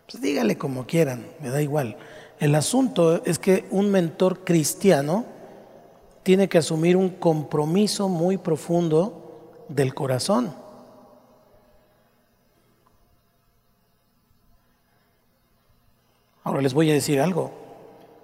Pues 0.10 0.22
dígale 0.22 0.57
como 0.57 0.86
quieran, 0.86 1.26
me 1.40 1.49
da 1.49 1.61
igual. 1.61 1.98
El 2.40 2.56
asunto 2.56 3.24
es 3.26 3.40
que 3.40 3.65
un 3.72 3.90
mentor 3.91 4.44
cristiano 4.44 5.26
tiene 6.24 6.49
que 6.49 6.57
asumir 6.57 6.98
un 6.98 7.10
compromiso 7.10 8.10
muy 8.10 8.38
profundo 8.38 9.53
del 9.70 9.94
corazón. 9.94 10.56
Ahora 16.44 16.61
les 16.61 16.74
voy 16.74 16.90
a 16.90 16.94
decir 16.94 17.22
algo. 17.22 17.52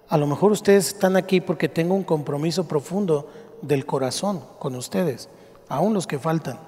A 0.08 0.18
lo 0.18 0.26
mejor 0.26 0.50
ustedes 0.50 0.88
están 0.88 1.16
aquí 1.16 1.40
porque 1.40 1.68
tengo 1.68 1.94
un 1.94 2.02
compromiso 2.02 2.66
profundo 2.66 3.28
del 3.62 3.86
corazón 3.86 4.42
con 4.58 4.74
ustedes, 4.74 5.28
aún 5.68 5.94
los 5.94 6.06
que 6.06 6.18
faltan. 6.18 6.58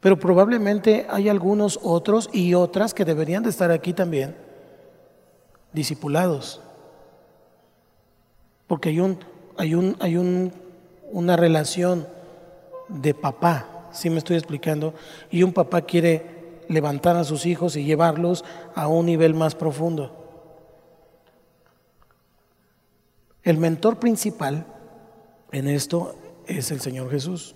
Pero 0.00 0.18
probablemente 0.18 1.06
hay 1.08 1.28
algunos 1.28 1.80
otros 1.82 2.28
y 2.32 2.54
otras 2.54 2.92
que 2.92 3.04
deberían 3.04 3.42
de 3.42 3.50
estar 3.50 3.70
aquí 3.70 3.92
también, 3.92 4.36
discipulados. 5.72 6.60
Porque 8.66 8.90
hay, 8.90 9.00
un, 9.00 9.18
hay, 9.56 9.74
un, 9.74 9.96
hay 10.00 10.16
un, 10.16 10.52
una 11.10 11.36
relación 11.36 12.06
de 12.88 13.14
papá, 13.14 13.88
si 13.92 14.10
me 14.10 14.18
estoy 14.18 14.36
explicando, 14.36 14.94
y 15.30 15.42
un 15.42 15.52
papá 15.52 15.82
quiere 15.82 16.62
levantar 16.68 17.16
a 17.16 17.24
sus 17.24 17.46
hijos 17.46 17.76
y 17.76 17.84
llevarlos 17.84 18.44
a 18.74 18.88
un 18.88 19.06
nivel 19.06 19.34
más 19.34 19.54
profundo. 19.54 20.24
El 23.42 23.58
mentor 23.58 23.98
principal 23.98 24.66
en 25.54 25.68
esto 25.68 26.16
es 26.48 26.72
el 26.72 26.80
Señor 26.80 27.10
Jesús. 27.10 27.54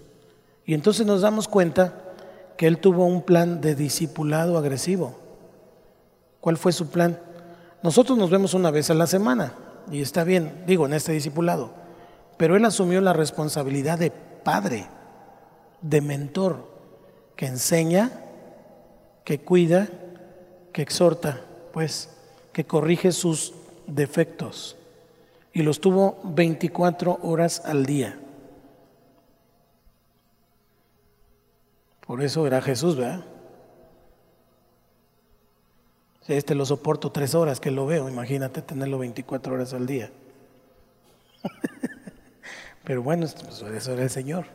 Y 0.64 0.74
entonces 0.74 1.04
nos 1.04 1.20
damos 1.20 1.48
cuenta 1.48 2.14
que 2.56 2.68
Él 2.68 2.78
tuvo 2.78 3.04
un 3.04 3.22
plan 3.22 3.60
de 3.60 3.74
discipulado 3.74 4.56
agresivo. 4.56 5.18
¿Cuál 6.40 6.56
fue 6.56 6.72
su 6.72 6.90
plan? 6.90 7.18
Nosotros 7.82 8.16
nos 8.16 8.30
vemos 8.30 8.54
una 8.54 8.70
vez 8.70 8.88
a 8.90 8.94
la 8.94 9.08
semana 9.08 9.52
y 9.90 10.00
está 10.00 10.22
bien, 10.22 10.62
digo, 10.64 10.86
en 10.86 10.92
este 10.92 11.10
discipulado, 11.10 11.72
pero 12.36 12.54
Él 12.56 12.64
asumió 12.64 13.00
la 13.00 13.12
responsabilidad 13.12 13.98
de 13.98 14.12
padre, 14.12 14.86
de 15.82 16.00
mentor, 16.00 16.68
que 17.34 17.46
enseña, 17.46 18.12
que 19.24 19.40
cuida, 19.40 19.88
que 20.72 20.82
exhorta, 20.82 21.40
pues, 21.72 22.10
que 22.52 22.64
corrige 22.64 23.10
sus 23.10 23.54
defectos 23.88 24.77
y 25.52 25.62
los 25.62 25.80
tuvo 25.80 26.20
24 26.24 27.20
horas 27.22 27.62
al 27.64 27.86
día. 27.86 28.18
Por 32.06 32.22
eso 32.22 32.46
era 32.46 32.62
Jesús, 32.62 32.96
¿verdad? 32.96 33.24
Este 36.26 36.54
lo 36.54 36.66
soporto 36.66 37.10
tres 37.10 37.34
horas 37.34 37.58
que 37.58 37.70
lo 37.70 37.86
veo, 37.86 38.08
imagínate 38.08 38.60
tenerlo 38.60 38.98
24 38.98 39.54
horas 39.54 39.72
al 39.72 39.86
día. 39.86 40.10
Pero 42.84 43.02
bueno, 43.02 43.26
pues, 43.42 43.62
eso 43.62 43.92
era 43.92 44.02
el 44.02 44.10
Señor. 44.10 44.46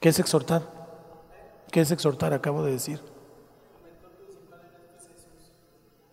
¿Qué 0.00 0.08
es 0.08 0.18
exhortar? 0.18 0.62
¿Qué 1.70 1.82
es 1.82 1.90
exhortar? 1.90 2.32
Acabo 2.32 2.64
de 2.64 2.72
decir. 2.72 3.00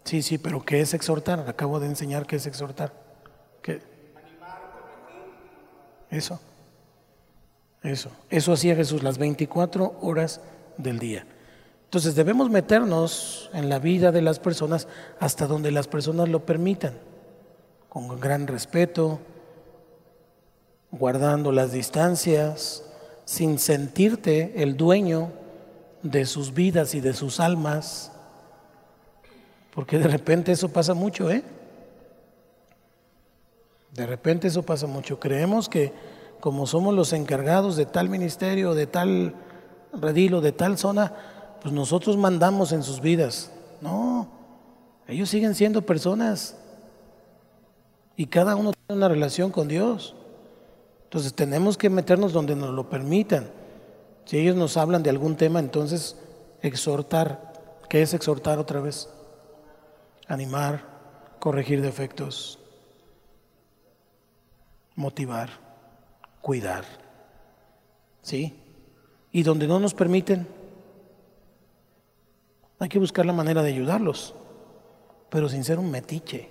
Sí, 0.07 0.21
sí, 0.21 0.37
pero 0.37 0.63
¿qué 0.63 0.79
es 0.79 0.93
exhortar? 0.93 1.43
Acabo 1.49 1.81
de 1.81 1.87
enseñar 1.87 2.25
qué 2.25 2.37
es 2.37 2.45
exhortar. 2.45 2.93
¿Qué? 3.61 3.81
Eso. 6.09 6.39
Eso. 7.83 8.09
Eso 8.29 8.53
hacía 8.53 8.73
Jesús 8.73 9.03
las 9.03 9.17
24 9.17 9.97
horas 10.01 10.39
del 10.77 10.97
día. 10.97 11.27
Entonces 11.83 12.15
debemos 12.15 12.49
meternos 12.49 13.49
en 13.53 13.67
la 13.67 13.79
vida 13.79 14.13
de 14.13 14.21
las 14.21 14.39
personas 14.39 14.87
hasta 15.19 15.45
donde 15.45 15.71
las 15.71 15.89
personas 15.89 16.29
lo 16.29 16.45
permitan, 16.45 16.93
con 17.89 18.17
gran 18.17 18.47
respeto, 18.47 19.19
guardando 20.89 21.51
las 21.51 21.73
distancias, 21.73 22.85
sin 23.25 23.59
sentirte 23.59 24.63
el 24.63 24.77
dueño 24.77 25.33
de 26.01 26.25
sus 26.25 26.53
vidas 26.53 26.95
y 26.95 27.01
de 27.01 27.11
sus 27.11 27.41
almas 27.41 28.13
porque 29.77 29.99
de 29.99 30.07
repente 30.07 30.51
eso 30.51 30.69
pasa 30.69 30.95
mucho, 30.95 31.29
¿eh? 31.29 31.43
De 33.93 34.07
repente 34.07 34.47
eso 34.47 34.63
pasa 34.63 34.87
mucho. 34.87 35.19
Creemos 35.19 35.69
que 35.69 35.93
como 36.39 36.65
somos 36.65 36.95
los 36.95 37.13
encargados 37.13 37.75
de 37.75 37.85
tal 37.85 38.09
ministerio, 38.09 38.73
de 38.73 38.87
tal 38.87 39.35
redilo, 39.93 40.41
de 40.41 40.51
tal 40.51 40.79
zona, 40.79 41.13
pues 41.61 41.75
nosotros 41.75 42.17
mandamos 42.17 42.71
en 42.71 42.81
sus 42.81 43.01
vidas. 43.01 43.51
No, 43.79 44.27
ellos 45.07 45.29
siguen 45.29 45.53
siendo 45.53 45.83
personas 45.83 46.57
y 48.15 48.25
cada 48.25 48.55
uno 48.55 48.71
tiene 48.73 48.97
una 48.97 49.09
relación 49.09 49.51
con 49.51 49.67
Dios. 49.67 50.15
Entonces 51.03 51.35
tenemos 51.35 51.77
que 51.77 51.91
meternos 51.91 52.33
donde 52.33 52.55
nos 52.55 52.71
lo 52.71 52.89
permitan. 52.89 53.47
Si 54.25 54.39
ellos 54.39 54.55
nos 54.55 54.75
hablan 54.75 55.03
de 55.03 55.11
algún 55.11 55.35
tema, 55.35 55.59
entonces 55.59 56.15
exhortar. 56.63 57.53
¿Qué 57.89 58.01
es 58.01 58.15
exhortar 58.15 58.57
otra 58.57 58.81
vez? 58.81 59.09
Animar, 60.27 61.37
corregir 61.39 61.81
defectos, 61.81 62.59
motivar, 64.95 65.49
cuidar. 66.41 66.85
¿Sí? 68.21 68.53
Y 69.31 69.43
donde 69.43 69.67
no 69.67 69.79
nos 69.79 69.93
permiten, 69.93 70.47
hay 72.79 72.89
que 72.89 72.99
buscar 72.99 73.25
la 73.25 73.33
manera 73.33 73.63
de 73.63 73.69
ayudarlos, 73.69 74.35
pero 75.29 75.49
sin 75.49 75.63
ser 75.63 75.79
un 75.79 75.89
metiche. 75.89 76.49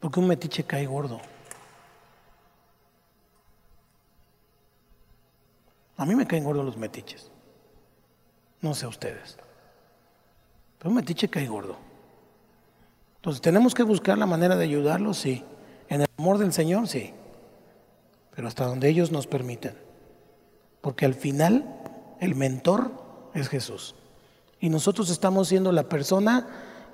Porque 0.00 0.20
un 0.20 0.28
metiche 0.28 0.64
cae 0.64 0.86
gordo. 0.86 1.20
A 5.96 6.04
mí 6.04 6.16
me 6.16 6.26
caen 6.26 6.42
gordos 6.42 6.64
los 6.64 6.76
metiches. 6.76 7.30
No 8.60 8.74
sé 8.74 8.86
a 8.86 8.88
ustedes. 8.88 9.38
Pero 10.82 10.90
un 10.90 10.96
metiche 10.96 11.28
cae 11.28 11.46
gordo. 11.46 11.76
Entonces 13.18 13.40
tenemos 13.40 13.72
que 13.72 13.84
buscar 13.84 14.18
la 14.18 14.26
manera 14.26 14.56
de 14.56 14.64
ayudarlos, 14.64 15.16
sí. 15.16 15.44
En 15.88 16.00
el 16.00 16.08
amor 16.18 16.38
del 16.38 16.52
Señor, 16.52 16.88
sí. 16.88 17.12
Pero 18.34 18.48
hasta 18.48 18.66
donde 18.66 18.88
ellos 18.88 19.12
nos 19.12 19.28
permiten. 19.28 19.76
Porque 20.80 21.04
al 21.04 21.14
final 21.14 21.64
el 22.18 22.34
mentor 22.34 22.90
es 23.32 23.48
Jesús. 23.48 23.94
Y 24.58 24.70
nosotros 24.70 25.08
estamos 25.08 25.46
siendo 25.46 25.70
la 25.70 25.84
persona 25.84 26.48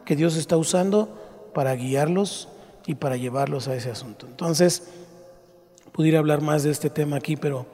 que 0.04 0.16
Dios 0.16 0.36
está 0.36 0.58
usando 0.58 1.50
para 1.54 1.74
guiarlos 1.74 2.50
y 2.84 2.94
para 2.94 3.16
llevarlos 3.16 3.68
a 3.68 3.74
ese 3.74 3.90
asunto. 3.90 4.26
Entonces, 4.26 4.82
pudiera 5.92 6.18
hablar 6.18 6.42
más 6.42 6.62
de 6.62 6.72
este 6.72 6.90
tema 6.90 7.16
aquí, 7.16 7.36
pero 7.38 7.64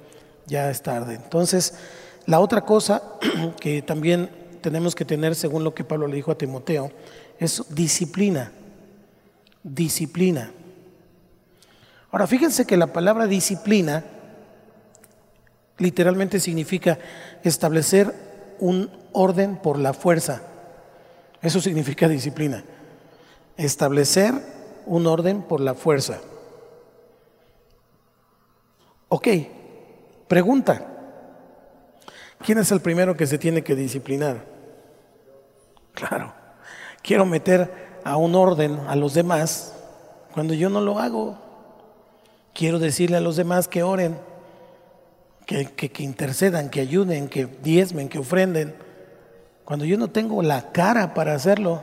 ya 0.47 0.71
es 0.71 0.81
tarde. 0.81 1.17
Entonces, 1.17 1.75
la 2.27 2.39
otra 2.39 2.61
cosa 2.61 3.03
que 3.61 3.83
también 3.83 4.44
tenemos 4.65 4.95
que 4.95 5.05
tener, 5.05 5.35
según 5.35 5.63
lo 5.63 5.75
que 5.75 5.85
Pablo 5.85 6.07
le 6.07 6.17
dijo 6.17 6.33
a 6.33 6.39
Timoteo, 6.39 6.91
es 7.39 7.63
disciplina. 7.69 8.51
Disciplina. 9.63 10.51
Ahora, 12.11 12.27
fíjense 12.27 12.67
que 12.67 12.79
la 12.79 12.87
palabra 12.87 13.27
disciplina 13.27 14.03
literalmente 15.77 16.41
significa 16.41 16.99
establecer 17.43 18.15
un 18.59 18.91
orden 19.13 19.57
por 19.57 19.79
la 19.79 19.93
fuerza. 19.93 20.41
Eso 21.43 21.61
significa 21.61 22.09
disciplina. 22.09 22.65
Establecer 23.59 24.33
un 24.87 25.07
orden 25.07 25.43
por 25.43 25.61
la 25.61 25.75
fuerza. 25.75 26.23
Ok, 29.11 29.29
pregunta. 30.27 30.87
¿Quién 32.39 32.57
es 32.57 32.73
el 32.73 32.81
primero 32.81 33.15
que 33.15 33.27
se 33.27 33.37
tiene 33.37 33.63
que 33.63 33.75
disciplinar? 33.75 34.54
Claro, 35.95 36.33
quiero 37.03 37.25
meter 37.25 38.01
a 38.05 38.17
un 38.17 38.35
orden 38.35 38.81
a 38.89 38.97
los 38.97 39.15
demás 39.15 39.75
cuando 40.33 40.53
yo 40.55 40.69
no 40.69 40.81
lo 40.81 40.99
hago. 40.99 41.39
Quiero 42.53 42.79
decirle 42.79 43.17
a 43.17 43.21
los 43.21 43.37
demás 43.37 43.69
que 43.69 43.83
oren, 43.83 44.19
que, 45.47 45.67
que, 45.67 46.03
intercedan, 46.03 46.71
que 46.71 46.81
ayuden, 46.81 47.29
que 47.29 47.47
diezmen, 47.47 48.09
que 48.09 48.19
ofrenden. 48.19 48.75
Cuando 49.65 49.85
yo 49.85 49.97
no 49.97 50.09
tengo 50.09 50.43
la 50.43 50.73
cara 50.73 51.15
para 51.15 51.35
hacerlo, 51.35 51.83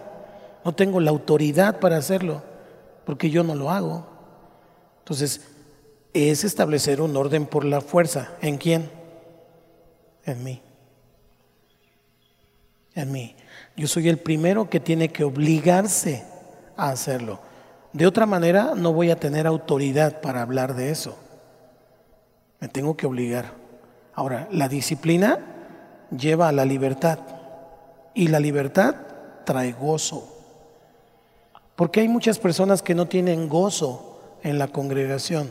no 0.64 0.74
tengo 0.74 1.00
la 1.00 1.12
autoridad 1.12 1.80
para 1.80 1.98
hacerlo 1.98 2.44
porque 3.06 3.30
yo 3.30 3.44
no 3.44 3.56
lo 3.56 3.72
hago. 3.72 4.06
Entonces, 5.00 5.42
es 6.14 6.44
establecer 6.44 7.02
un 7.02 7.16
orden 7.16 7.46
por 7.46 7.66
la 7.66 7.82
fuerza. 7.82 8.32
¿En 8.42 8.58
quién? 8.58 8.90
En 10.26 10.44
mí. 10.44 10.62
En 12.94 13.12
mí. 13.12 13.36
Yo 13.82 13.88
soy 13.88 14.10
el 14.10 14.20
primero 14.20 14.70
que 14.70 14.80
tiene 14.80 15.10
que 15.10 15.24
obligarse 15.24 16.24
a 16.78 16.90
hacerlo. 16.90 17.40
De 17.94 18.06
otra 18.06 18.28
manera, 18.28 18.74
no 18.76 18.94
voy 18.94 19.10
a 19.10 19.16
tener 19.16 19.48
autoridad 19.48 20.22
para 20.22 20.44
hablar 20.44 20.76
de 20.76 20.92
eso. 20.92 21.18
Me 22.60 22.68
tengo 22.68 22.96
que 22.96 23.08
obligar. 23.08 23.56
Ahora, 24.14 24.48
la 24.52 24.70
disciplina 24.70 25.40
lleva 26.16 26.48
a 26.48 26.52
la 26.52 26.64
libertad 26.64 27.18
y 28.14 28.28
la 28.28 28.40
libertad 28.40 28.98
trae 29.46 29.72
gozo. 29.72 30.32
Porque 31.76 32.02
hay 32.02 32.08
muchas 32.08 32.38
personas 32.38 32.84
que 32.84 32.94
no 32.94 33.08
tienen 33.08 33.50
gozo 33.50 34.22
en 34.44 34.60
la 34.60 34.68
congregación, 34.68 35.50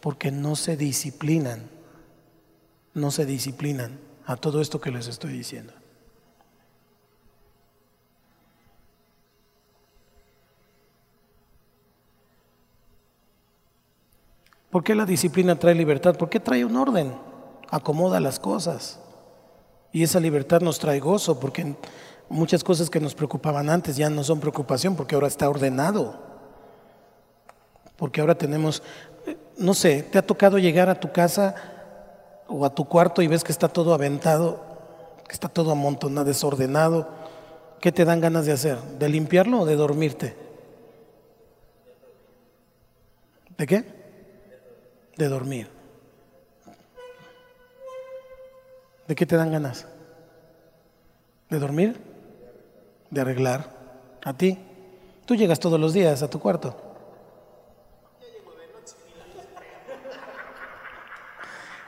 porque 0.00 0.30
no 0.30 0.54
se 0.54 0.76
disciplinan, 0.76 1.62
no 2.92 3.10
se 3.10 3.24
disciplinan 3.24 3.98
a 4.26 4.36
todo 4.36 4.60
esto 4.60 4.82
que 4.82 4.90
les 4.90 5.06
estoy 5.06 5.32
diciendo. 5.32 5.72
¿Por 14.72 14.82
qué 14.82 14.94
la 14.94 15.04
disciplina 15.04 15.58
trae 15.58 15.74
libertad? 15.74 16.16
¿Por 16.16 16.30
qué 16.30 16.40
trae 16.40 16.64
un 16.64 16.74
orden? 16.78 17.12
Acomoda 17.68 18.20
las 18.20 18.40
cosas. 18.40 18.98
Y 19.92 20.02
esa 20.02 20.18
libertad 20.18 20.62
nos 20.62 20.78
trae 20.78 20.98
gozo, 20.98 21.38
porque 21.38 21.76
muchas 22.30 22.64
cosas 22.64 22.88
que 22.88 22.98
nos 22.98 23.14
preocupaban 23.14 23.68
antes 23.68 23.98
ya 23.98 24.08
no 24.08 24.24
son 24.24 24.40
preocupación 24.40 24.96
porque 24.96 25.14
ahora 25.14 25.26
está 25.26 25.50
ordenado. 25.50 26.18
Porque 27.96 28.22
ahora 28.22 28.34
tenemos, 28.34 28.82
no 29.58 29.74
sé, 29.74 30.04
¿te 30.04 30.16
ha 30.16 30.26
tocado 30.26 30.56
llegar 30.58 30.88
a 30.88 30.98
tu 30.98 31.12
casa 31.12 31.54
o 32.48 32.64
a 32.64 32.74
tu 32.74 32.86
cuarto 32.86 33.20
y 33.20 33.26
ves 33.26 33.44
que 33.44 33.52
está 33.52 33.68
todo 33.68 33.92
aventado, 33.92 34.58
que 35.28 35.34
está 35.34 35.50
todo 35.50 35.70
amontonado, 35.70 36.24
desordenado? 36.24 37.10
¿Qué 37.78 37.92
te 37.92 38.06
dan 38.06 38.22
ganas 38.22 38.46
de 38.46 38.52
hacer? 38.52 38.78
¿De 38.98 39.10
limpiarlo 39.10 39.60
o 39.60 39.66
de 39.66 39.76
dormirte? 39.76 40.34
¿De 43.58 43.66
qué? 43.66 44.01
De 45.16 45.28
dormir. 45.28 45.68
¿De 49.08 49.14
qué 49.14 49.26
te 49.26 49.36
dan 49.36 49.52
ganas? 49.52 49.86
¿De 51.50 51.58
dormir? 51.58 52.12
de 53.12 53.20
arreglar 53.20 53.68
a 54.24 54.32
ti. 54.32 54.58
Tú 55.26 55.36
llegas 55.36 55.60
todos 55.60 55.78
los 55.78 55.92
días 55.92 56.22
a 56.22 56.30
tu 56.30 56.40
cuarto. 56.40 56.74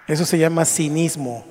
Eso 0.06 0.26
se 0.26 0.38
llama 0.38 0.66
cinismo. 0.66 1.46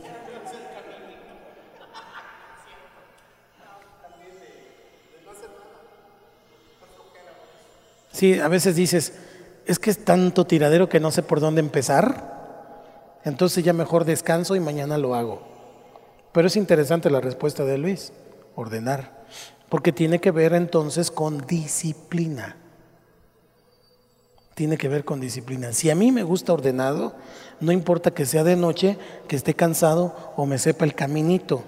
Sí, 8.11 8.39
a 8.39 8.47
veces 8.47 8.75
dices, 8.75 9.19
es 9.65 9.79
que 9.79 9.89
es 9.89 10.03
tanto 10.03 10.45
tiradero 10.45 10.89
que 10.89 10.99
no 10.99 11.11
sé 11.11 11.23
por 11.23 11.39
dónde 11.39 11.61
empezar. 11.61 12.31
Entonces 13.23 13.63
ya 13.63 13.73
mejor 13.73 14.05
descanso 14.05 14.55
y 14.55 14.59
mañana 14.59 14.97
lo 14.97 15.15
hago. 15.15 15.41
Pero 16.31 16.47
es 16.47 16.55
interesante 16.55 17.09
la 17.09 17.21
respuesta 17.21 17.63
de 17.63 17.77
Luis, 17.77 18.11
ordenar 18.55 19.23
porque 19.73 19.91
tiene 19.91 20.19
que 20.19 20.29
ver 20.29 20.53
entonces 20.53 21.09
con 21.09 21.47
disciplina. 21.47 22.57
Tiene 24.53 24.77
que 24.77 24.87
ver 24.87 25.03
con 25.03 25.19
disciplina. 25.19 25.73
Si 25.73 25.89
a 25.89 25.95
mí 25.95 26.11
me 26.11 26.21
gusta 26.21 26.53
ordenado, 26.53 27.15
no 27.59 27.71
importa 27.71 28.11
que 28.11 28.27
sea 28.27 28.43
de 28.43 28.55
noche, 28.55 28.99
que 29.27 29.35
esté 29.35 29.55
cansado 29.55 30.15
o 30.35 30.45
me 30.45 30.59
sepa 30.59 30.85
el 30.85 30.93
caminito. 30.93 31.63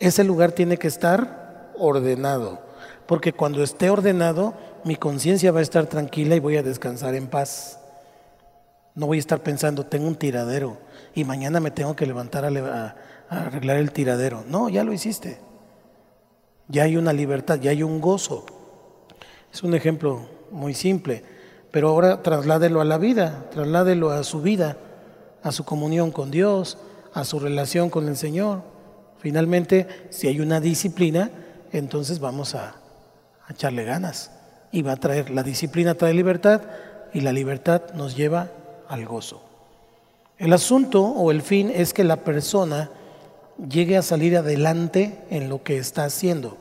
Ese 0.00 0.24
lugar 0.24 0.50
tiene 0.50 0.76
que 0.76 0.88
estar 0.88 1.70
ordenado, 1.78 2.58
porque 3.06 3.32
cuando 3.32 3.62
esté 3.62 3.90
ordenado, 3.90 4.54
mi 4.84 4.96
conciencia 4.96 5.52
va 5.52 5.60
a 5.60 5.62
estar 5.62 5.86
tranquila 5.86 6.34
y 6.36 6.40
voy 6.40 6.56
a 6.56 6.62
descansar 6.62 7.14
en 7.14 7.26
paz. 7.26 7.78
No 8.94 9.06
voy 9.06 9.18
a 9.18 9.20
estar 9.20 9.40
pensando, 9.42 9.86
tengo 9.86 10.06
un 10.06 10.16
tiradero 10.16 10.78
y 11.14 11.24
mañana 11.24 11.60
me 11.60 11.70
tengo 11.70 11.94
que 11.94 12.06
levantar 12.06 12.44
a, 12.44 12.96
arreglar 13.28 13.76
el 13.76 13.92
tiradero. 13.92 14.44
No, 14.46 14.68
ya 14.68 14.84
lo 14.84 14.92
hiciste 14.92 15.38
ya 16.70 16.84
hay 16.84 16.96
una 16.96 17.12
libertad, 17.12 17.58
ya 17.60 17.72
hay 17.72 17.82
un 17.82 18.00
gozo. 18.00 18.46
Es 19.52 19.62
un 19.62 19.74
ejemplo 19.74 20.28
muy 20.52 20.72
simple, 20.72 21.24
pero 21.70 21.88
ahora 21.88 22.22
trasládelo 22.22 22.80
a 22.80 22.84
la 22.84 22.96
vida, 22.96 23.46
trasládelo 23.50 24.10
a 24.10 24.22
su 24.22 24.40
vida, 24.40 24.76
a 25.42 25.50
su 25.50 25.64
comunión 25.64 26.12
con 26.12 26.30
Dios, 26.30 26.78
a 27.12 27.24
su 27.24 27.40
relación 27.40 27.90
con 27.90 28.06
el 28.06 28.16
Señor. 28.16 28.62
Finalmente, 29.18 29.88
si 30.10 30.28
hay 30.28 30.40
una 30.40 30.60
disciplina, 30.60 31.30
entonces 31.72 32.20
vamos 32.20 32.54
a, 32.54 32.76
echarle 33.48 33.82
ganas 33.82 34.30
y 34.72 34.82
va 34.82 34.92
a 34.92 34.96
traer, 34.96 35.30
la 35.30 35.42
disciplina 35.42 35.94
trae 35.94 36.14
libertad 36.14 36.62
y 37.12 37.20
la 37.20 37.32
libertad 37.32 37.82
nos 37.94 38.16
lleva 38.16 38.50
al 38.88 39.04
gozo. 39.04 39.42
El 40.38 40.52
asunto 40.52 41.02
o 41.02 41.30
el 41.30 41.42
fin 41.42 41.70
es 41.74 41.92
que 41.92 42.04
la 42.04 42.16
persona 42.16 42.90
llegue 43.68 43.96
a 43.96 44.02
salir 44.02 44.36
adelante 44.36 45.18
en 45.30 45.48
lo 45.48 45.62
que 45.62 45.76
está 45.76 46.04
haciendo. 46.04 46.56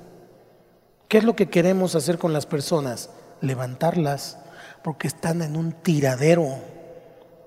¿Qué 1.08 1.18
es 1.18 1.24
lo 1.24 1.36
que 1.36 1.50
queremos 1.50 1.96
hacer 1.96 2.18
con 2.18 2.34
las 2.34 2.46
personas? 2.46 3.10
Levantarlas, 3.42 4.38
porque 4.84 5.08
están 5.08 5.42
en 5.42 5.56
un 5.56 5.72
tiradero, 5.72 6.56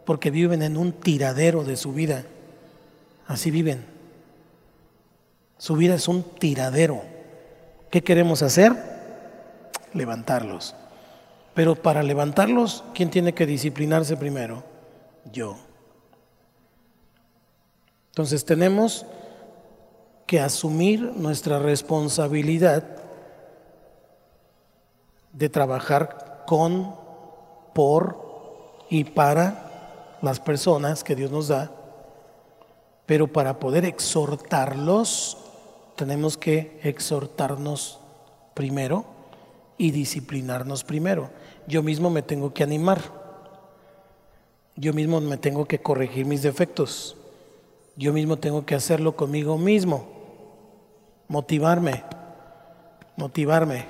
porque 0.04 0.30
viven 0.30 0.62
en 0.62 0.76
un 0.76 0.92
tiradero 0.92 1.64
de 1.64 1.76
su 1.76 1.92
vida. 1.92 2.24
Así 3.26 3.50
viven. 3.50 3.84
Su 5.58 5.76
vida 5.76 5.94
es 5.94 6.08
un 6.08 6.22
tiradero. 6.22 7.02
¿Qué 7.90 8.02
queremos 8.02 8.42
hacer? 8.42 8.91
Levantarlos. 9.94 10.74
Pero 11.54 11.74
para 11.74 12.02
levantarlos, 12.02 12.82
¿quién 12.94 13.10
tiene 13.10 13.34
que 13.34 13.46
disciplinarse 13.46 14.16
primero? 14.16 14.62
Yo. 15.32 15.56
Entonces 18.10 18.44
tenemos 18.44 19.06
que 20.26 20.40
asumir 20.40 21.12
nuestra 21.16 21.58
responsabilidad 21.58 22.84
de 25.32 25.48
trabajar 25.48 26.44
con, 26.46 26.94
por 27.74 28.22
y 28.88 29.04
para 29.04 30.18
las 30.20 30.40
personas 30.40 31.04
que 31.04 31.16
Dios 31.16 31.30
nos 31.30 31.48
da, 31.48 31.70
pero 33.06 33.26
para 33.26 33.58
poder 33.58 33.84
exhortarlos 33.84 35.38
tenemos 35.96 36.36
que 36.36 36.78
exhortarnos 36.82 37.98
primero 38.54 39.11
y 39.82 39.90
disciplinarnos 39.90 40.84
primero. 40.84 41.30
Yo 41.66 41.82
mismo 41.82 42.08
me 42.08 42.22
tengo 42.22 42.54
que 42.54 42.62
animar. 42.62 43.00
Yo 44.76 44.92
mismo 44.92 45.20
me 45.20 45.38
tengo 45.38 45.64
que 45.64 45.80
corregir 45.80 46.24
mis 46.24 46.40
defectos. 46.40 47.16
Yo 47.96 48.12
mismo 48.12 48.36
tengo 48.36 48.64
que 48.64 48.76
hacerlo 48.76 49.16
conmigo 49.16 49.58
mismo. 49.58 50.06
Motivarme. 51.26 52.04
Motivarme. 53.16 53.86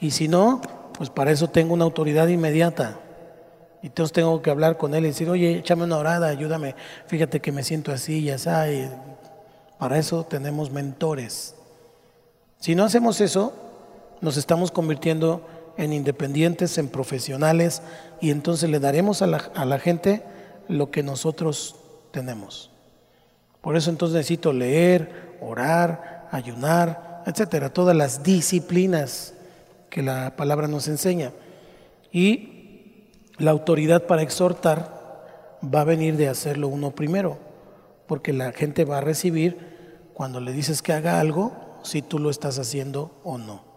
Y 0.00 0.10
si 0.10 0.26
no, 0.26 0.60
pues 0.98 1.08
para 1.08 1.30
eso 1.30 1.50
tengo 1.50 1.74
una 1.74 1.84
autoridad 1.84 2.26
inmediata. 2.26 2.98
Y 3.84 3.86
entonces 3.86 4.12
tengo 4.12 4.42
que 4.42 4.50
hablar 4.50 4.76
con 4.76 4.92
él 4.92 5.04
y 5.04 5.10
decir, 5.10 5.30
oye, 5.30 5.58
échame 5.58 5.84
una 5.84 5.98
orada, 5.98 6.26
ayúdame. 6.26 6.74
Fíjate 7.06 7.38
que 7.38 7.52
me 7.52 7.62
siento 7.62 7.92
así 7.92 8.18
y 8.18 8.30
así. 8.30 8.50
Para 9.78 9.98
eso 9.98 10.24
tenemos 10.24 10.72
mentores. 10.72 11.54
Si 12.58 12.74
no 12.74 12.82
hacemos 12.82 13.20
eso, 13.20 13.65
nos 14.20 14.36
estamos 14.36 14.70
convirtiendo 14.70 15.42
en 15.76 15.92
independientes, 15.92 16.78
en 16.78 16.88
profesionales, 16.88 17.82
y 18.20 18.30
entonces 18.30 18.70
le 18.70 18.80
daremos 18.80 19.22
a 19.22 19.26
la, 19.26 19.78
gente 19.78 20.22
lo 20.68 20.90
que 20.90 21.02
nosotros 21.02 21.76
tenemos. 22.12 22.70
Por 23.60 23.76
eso 23.76 23.90
entonces 23.90 24.16
necesito 24.16 24.52
leer, 24.52 25.36
orar, 25.40 26.28
ayunar, 26.30 27.22
etcétera, 27.26 27.70
todas 27.70 27.96
las 27.96 28.22
disciplinas 28.22 29.34
que 29.90 30.02
la 30.02 30.36
palabra 30.36 30.68
nos 30.68 30.88
enseña. 30.88 31.32
Y 32.10 33.10
la 33.38 33.50
autoridad 33.50 34.06
para 34.06 34.22
exhortar 34.22 34.96
va 35.62 35.82
a 35.82 35.84
venir 35.84 36.16
de 36.16 36.28
hacerlo 36.28 36.68
uno 36.68 36.92
primero, 36.92 37.38
porque 38.06 38.32
la 38.32 38.52
gente 38.52 38.84
va 38.84 38.98
a 38.98 39.02
recibir 39.02 40.10
cuando 40.14 40.40
le 40.40 40.52
dices 40.52 40.80
que 40.80 40.94
haga 40.94 41.20
algo, 41.20 41.52
si 41.82 42.00
tú 42.02 42.18
lo 42.18 42.30
estás 42.30 42.58
haciendo 42.58 43.20
o 43.22 43.36
no. 43.36 43.75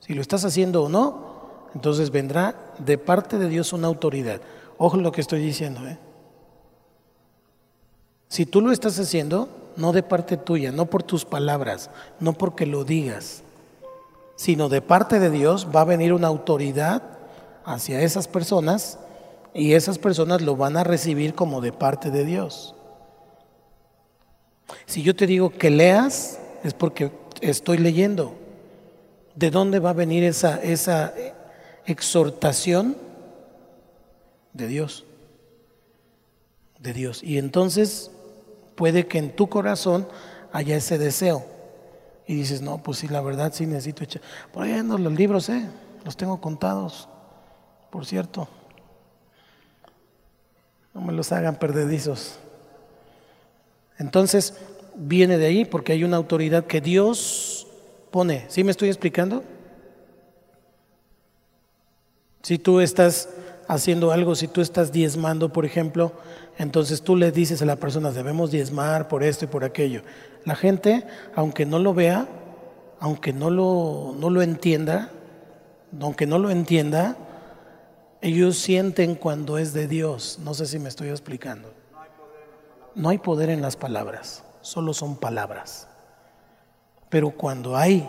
Si 0.00 0.14
lo 0.14 0.22
estás 0.22 0.44
haciendo 0.44 0.84
o 0.84 0.88
no, 0.88 1.38
entonces 1.74 2.10
vendrá 2.10 2.54
de 2.78 2.98
parte 2.98 3.38
de 3.38 3.48
Dios 3.48 3.72
una 3.72 3.88
autoridad. 3.88 4.40
Ojo 4.78 4.96
lo 4.96 5.12
que 5.12 5.20
estoy 5.20 5.40
diciendo. 5.40 5.86
¿eh? 5.86 5.98
Si 8.28 8.46
tú 8.46 8.60
lo 8.60 8.72
estás 8.72 8.98
haciendo, 8.98 9.48
no 9.76 9.92
de 9.92 10.02
parte 10.02 10.36
tuya, 10.36 10.72
no 10.72 10.86
por 10.86 11.02
tus 11.02 11.24
palabras, 11.24 11.90
no 12.20 12.32
porque 12.32 12.66
lo 12.66 12.84
digas, 12.84 13.42
sino 14.36 14.68
de 14.68 14.82
parte 14.82 15.18
de 15.18 15.30
Dios 15.30 15.68
va 15.74 15.82
a 15.82 15.84
venir 15.84 16.12
una 16.12 16.28
autoridad 16.28 17.02
hacia 17.64 18.00
esas 18.00 18.28
personas 18.28 18.98
y 19.54 19.72
esas 19.72 19.98
personas 19.98 20.42
lo 20.42 20.56
van 20.56 20.76
a 20.76 20.84
recibir 20.84 21.34
como 21.34 21.60
de 21.60 21.72
parte 21.72 22.10
de 22.10 22.24
Dios. 22.24 22.74
Si 24.86 25.02
yo 25.02 25.16
te 25.16 25.26
digo 25.26 25.50
que 25.50 25.70
leas, 25.70 26.38
es 26.62 26.74
porque 26.74 27.10
estoy 27.40 27.78
leyendo. 27.78 28.34
¿De 29.38 29.52
dónde 29.52 29.78
va 29.78 29.90
a 29.90 29.92
venir 29.92 30.24
esa, 30.24 30.60
esa 30.60 31.14
exhortación? 31.86 32.96
De 34.52 34.66
Dios. 34.66 35.04
De 36.80 36.92
Dios. 36.92 37.22
Y 37.22 37.38
entonces 37.38 38.10
puede 38.74 39.06
que 39.06 39.18
en 39.18 39.36
tu 39.36 39.48
corazón 39.48 40.08
haya 40.50 40.74
ese 40.74 40.98
deseo. 40.98 41.46
Y 42.26 42.34
dices, 42.34 42.62
no, 42.62 42.82
pues 42.82 42.98
sí, 42.98 43.06
la 43.06 43.20
verdad 43.20 43.52
sí 43.54 43.64
necesito 43.64 44.02
echar. 44.02 44.22
Por 44.52 44.64
ahí 44.64 44.72
ando 44.72 44.98
los 44.98 45.12
libros, 45.12 45.48
¿eh? 45.50 45.68
Los 46.04 46.16
tengo 46.16 46.40
contados, 46.40 47.08
por 47.90 48.06
cierto. 48.06 48.48
No 50.94 51.00
me 51.00 51.12
los 51.12 51.30
hagan 51.30 51.60
perdedizos. 51.60 52.40
Entonces, 53.98 54.54
viene 54.96 55.38
de 55.38 55.46
ahí 55.46 55.64
porque 55.64 55.92
hay 55.92 56.02
una 56.02 56.16
autoridad 56.16 56.66
que 56.66 56.80
Dios 56.80 57.57
pone. 58.10 58.44
¿Sí 58.48 58.64
me 58.64 58.70
estoy 58.70 58.88
explicando? 58.88 59.42
Si 62.42 62.58
tú 62.58 62.80
estás 62.80 63.28
haciendo 63.68 64.12
algo, 64.12 64.34
si 64.34 64.48
tú 64.48 64.60
estás 64.60 64.92
diezmando, 64.92 65.52
por 65.52 65.64
ejemplo, 65.64 66.12
entonces 66.56 67.02
tú 67.02 67.16
le 67.16 67.30
dices 67.30 67.62
a 67.62 67.66
la 67.66 67.76
persona, 67.76 68.10
debemos 68.10 68.50
diezmar 68.50 69.08
por 69.08 69.22
esto 69.22 69.44
y 69.44 69.48
por 69.48 69.64
aquello. 69.64 70.02
La 70.44 70.56
gente, 70.56 71.06
aunque 71.34 71.66
no 71.66 71.78
lo 71.78 71.94
vea, 71.94 72.26
aunque 73.00 73.32
no 73.32 73.50
lo, 73.50 74.14
no 74.18 74.30
lo 74.30 74.42
entienda, 74.42 75.10
aunque 76.00 76.26
no 76.26 76.38
lo 76.38 76.50
entienda, 76.50 77.16
ellos 78.20 78.58
sienten 78.58 79.14
cuando 79.14 79.58
es 79.58 79.72
de 79.72 79.86
Dios. 79.86 80.38
No 80.42 80.54
sé 80.54 80.66
si 80.66 80.78
me 80.78 80.88
estoy 80.88 81.10
explicando. 81.10 81.72
No 82.94 83.10
hay 83.10 83.18
poder 83.18 83.50
en 83.50 83.62
las 83.62 83.76
palabras, 83.76 84.42
solo 84.60 84.92
son 84.94 85.16
palabras. 85.16 85.86
Pero 87.08 87.30
cuando 87.30 87.76
hay 87.76 88.08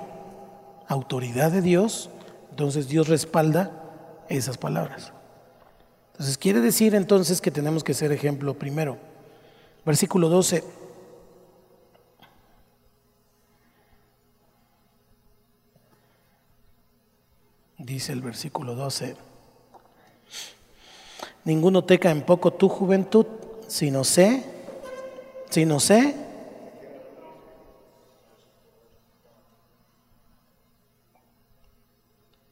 autoridad 0.87 1.51
de 1.51 1.61
Dios, 1.61 2.09
entonces 2.49 2.87
Dios 2.87 3.07
respalda 3.07 3.71
esas 4.27 4.57
palabras. 4.57 5.13
Entonces 6.11 6.37
quiere 6.37 6.59
decir 6.59 6.95
entonces 6.95 7.39
que 7.39 7.51
tenemos 7.51 7.83
que 7.83 7.93
ser 7.93 8.11
ejemplo 8.11 8.53
primero. 8.53 8.97
Versículo 9.85 10.27
12. 10.27 10.63
Dice 17.77 18.11
el 18.11 18.21
versículo 18.21 18.75
12. 18.75 19.15
Ninguno 21.45 21.85
teca 21.85 22.11
en 22.11 22.23
poco 22.23 22.51
tu 22.51 22.67
juventud, 22.67 23.25
sino 23.67 24.03
sé, 24.03 24.43
sino 25.49 25.79
sé 25.79 26.28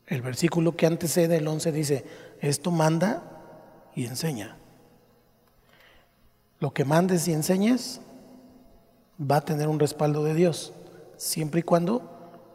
El 0.08 0.22
versículo 0.22 0.76
que 0.76 0.86
antecede, 0.86 1.38
el 1.38 1.48
11, 1.48 1.72
dice, 1.72 2.06
esto 2.40 2.72
manda 2.72 3.24
y 3.94 4.06
enseña. 4.06 4.58
Lo 6.60 6.74
que 6.74 6.86
mandes 6.86 7.28
y 7.28 7.34
enseñes 7.34 8.00
va 9.20 9.38
a 9.38 9.42
tener 9.42 9.68
un 9.68 9.80
respaldo 9.80 10.24
de 10.24 10.34
Dios, 10.34 10.74
siempre 11.18 11.60
y 11.60 11.64
cuando 11.64 12.02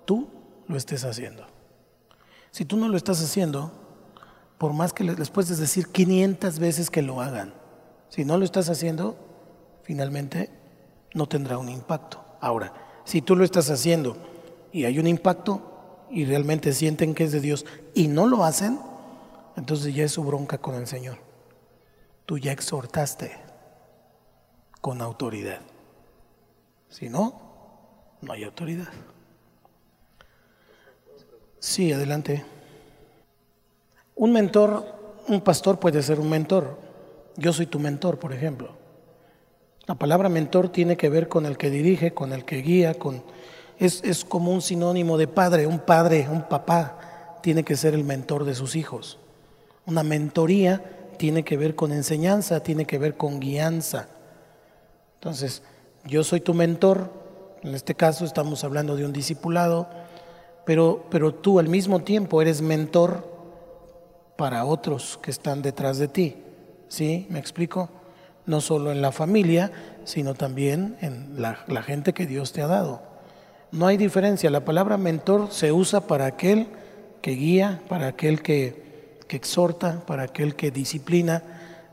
tú 0.07 0.29
lo 0.66 0.77
estés 0.77 1.05
haciendo. 1.05 1.47
Si 2.51 2.65
tú 2.65 2.77
no 2.77 2.89
lo 2.89 2.97
estás 2.97 3.23
haciendo, 3.23 3.70
por 4.59 4.73
más 4.73 4.93
que 4.93 5.05
les 5.05 5.31
puedes 5.31 5.59
decir 5.59 5.89
500 5.89 6.59
veces 6.59 6.91
que 6.91 7.03
lo 7.03 7.20
hagan, 7.20 7.53
si 8.09 8.24
no 8.24 8.39
lo 8.39 8.45
estás 8.45 8.69
haciendo, 8.70 9.16
finalmente 9.83 10.51
no 11.15 11.27
tendrá 11.27 11.59
un 11.59 11.69
impacto. 11.69 12.24
Ahora, 12.41 12.73
si 13.05 13.23
tú 13.23 13.37
lo 13.37 13.45
estás 13.45 13.70
haciendo 13.70 14.16
y 14.73 14.85
hay 14.85 14.99
un 14.99 15.07
impacto, 15.07 15.72
y 16.12 16.26
realmente 16.26 16.72
sienten 16.74 17.14
que 17.14 17.24
es 17.24 17.32
de 17.32 17.40
Dios 17.40 17.64
y 17.94 18.06
no 18.06 18.26
lo 18.26 18.44
hacen, 18.44 18.78
entonces 19.56 19.94
ya 19.94 20.05
es 20.05 20.12
su 20.12 20.22
bronca 20.22 20.59
con 20.59 20.74
el 20.74 20.86
Señor. 20.86 21.18
Tú 22.26 22.39
ya 22.39 22.52
exhortaste 22.52 23.32
con 24.80 25.01
autoridad. 25.01 25.60
Si 26.90 27.09
no, 27.09 27.40
no 28.20 28.32
hay 28.32 28.44
autoridad. 28.44 28.89
Sí, 31.59 31.93
adelante. 31.93 32.44
Un 34.14 34.32
mentor, 34.32 34.84
un 35.28 35.40
pastor 35.40 35.80
puede 35.80 36.02
ser 36.02 36.20
un 36.20 36.28
mentor. 36.28 36.78
Yo 37.36 37.52
soy 37.52 37.66
tu 37.66 37.78
mentor, 37.78 38.18
por 38.18 38.34
ejemplo. 38.34 38.76
La 39.86 39.94
palabra 39.94 40.28
mentor 40.28 40.68
tiene 40.68 40.97
que 40.97 41.09
ver 41.09 41.28
con 41.28 41.47
el 41.47 41.56
que 41.56 41.70
dirige, 41.70 42.12
con 42.12 42.32
el 42.32 42.44
que 42.44 42.56
guía, 42.59 42.94
con 42.94 43.22
es, 43.87 44.25
como 44.25 44.53
un 44.53 44.63
sinónimo 44.63 45.19
de 45.19 45.27
padre. 45.27 45.67
Un 45.67 45.81
padre, 45.81 46.29
un 46.31 46.43
papá, 46.43 47.39
tiene 47.43 47.65
que 47.65 47.77
ser 47.77 47.95
el 47.95 48.05
mentor 48.05 48.45
de 48.45 48.55
sus 48.55 48.77
hijos. 48.77 49.19
Una 49.87 50.03
mentoría 50.03 50.83
tiene 51.17 51.45
que 51.45 51.57
ver 51.57 51.75
con 51.75 51.93
enseñanza, 51.93 52.61
tiene 52.61 52.85
que 52.85 52.99
ver 52.99 53.17
con 53.17 53.41
guianza. 53.41 54.09
Entonces, 55.15 55.63
yo 56.05 56.23
soy 56.25 56.41
tu 56.41 56.55
mentor, 56.55 57.11
en 57.63 57.75
este 57.75 57.95
caso 57.95 58.25
estamos 58.25 58.65
hablando 58.65 58.97
de 58.97 59.05
un 59.05 59.13
discipulado, 59.13 59.89
pero, 60.65 61.05
pero 61.11 61.35
tú 61.35 61.59
al 61.59 61.69
mismo 61.69 62.01
tiempo 62.01 62.41
eres 62.41 62.63
mentor 62.63 63.29
para 64.37 64.65
otros 64.65 65.19
que 65.21 65.31
están 65.31 65.63
detrás 65.63 65.99
de 65.99 66.09
ti. 66.09 66.37
¿Sí? 66.89 67.27
¿Me 67.31 67.39
explico? 67.39 67.89
No 68.47 68.61
solo 68.61 68.93
en 68.93 69.01
la 69.01 69.13
familia, 69.13 69.73
sino 70.05 70.35
también 70.35 70.97
en 71.01 71.41
la 71.41 71.83
gente 71.83 72.13
que 72.13 72.27
Dios 72.27 72.53
te 72.53 72.63
ha 72.63 72.67
dado. 72.67 73.11
No 73.73 73.86
hay 73.86 73.97
diferencia. 73.97 74.51
La 74.51 74.66
palabra 74.66 74.99
mentor 74.99 75.49
se 75.51 75.73
usa 75.73 76.07
para 76.07 76.27
aquel 76.27 76.66
que 77.23 77.32
guía, 77.32 77.81
para 77.89 78.09
aquel 78.09 78.43
que, 78.43 79.23
exhorta, 79.31 80.05
para 80.07 80.24
aquel 80.24 80.55
que 80.55 80.70
disciplina, 80.70 81.43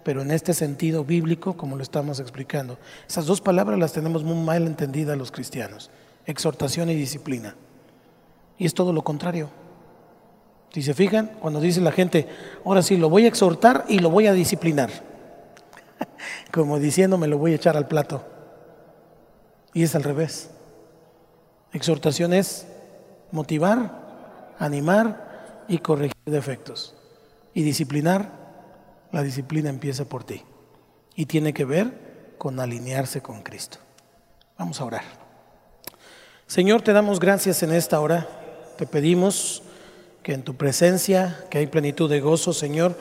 pero 0.03 0.21
en 0.21 0.31
este 0.31 0.53
sentido 0.53 1.05
bíblico, 1.05 1.55
como 1.55 1.77
lo 1.77 1.83
estamos 1.83 2.19
explicando. 2.19 2.77
Esas 3.07 3.25
dos 3.25 3.39
palabras 3.39 3.79
las 3.79 3.93
tenemos 3.93 4.25
muy 4.25 4.35
mal 4.35 4.67
entendidas 4.67 5.17
los 5.17 5.31
cristianos, 5.31 5.89
exhortación 6.25 6.89
y 6.89 6.95
disciplina. 6.95 7.55
Y 8.57 8.65
es 8.65 8.73
todo 8.73 8.91
lo 8.91 9.05
contrario. 9.05 9.49
Si 10.73 10.81
se 10.81 10.93
fijan, 10.93 11.31
cuando 11.39 11.61
dice 11.61 11.79
la 11.79 11.93
gente, 11.93 12.27
ahora 12.65 12.81
sí, 12.81 12.97
lo 12.97 13.09
voy 13.09 13.23
a 13.23 13.29
exhortar 13.29 13.85
y 13.87 13.99
lo 13.99 14.09
voy 14.09 14.27
a 14.27 14.33
disciplinar. 14.33 14.89
Como 16.51 16.77
diciendo, 16.77 17.17
me 17.17 17.27
lo 17.27 17.37
voy 17.37 17.53
a 17.53 17.55
echar 17.55 17.77
al 17.77 17.87
plato. 17.87 18.21
Y 19.73 19.83
es 19.83 19.95
al 19.95 20.03
revés. 20.03 20.49
Exhortación 21.73 22.33
es 22.33 22.67
motivar, 23.31 24.55
animar 24.57 25.65
y 25.67 25.79
corregir 25.79 26.15
defectos. 26.25 26.95
Y 27.53 27.63
disciplinar, 27.63 28.31
la 29.11 29.23
disciplina 29.23 29.69
empieza 29.69 30.05
por 30.05 30.23
ti. 30.23 30.43
Y 31.15 31.25
tiene 31.25 31.53
que 31.53 31.65
ver 31.65 32.35
con 32.37 32.59
alinearse 32.59 33.21
con 33.21 33.41
Cristo. 33.41 33.77
Vamos 34.57 34.81
a 34.81 34.85
orar. 34.85 35.03
Señor, 36.47 36.81
te 36.81 36.93
damos 36.93 37.19
gracias 37.19 37.61
en 37.61 37.71
esta 37.71 37.99
hora. 37.99 38.27
Te 38.77 38.87
pedimos 38.87 39.61
que 40.23 40.33
en 40.33 40.43
tu 40.43 40.55
presencia, 40.55 41.45
que 41.49 41.59
hay 41.59 41.67
plenitud 41.67 42.09
de 42.09 42.21
gozo, 42.21 42.53
Señor, 42.53 42.97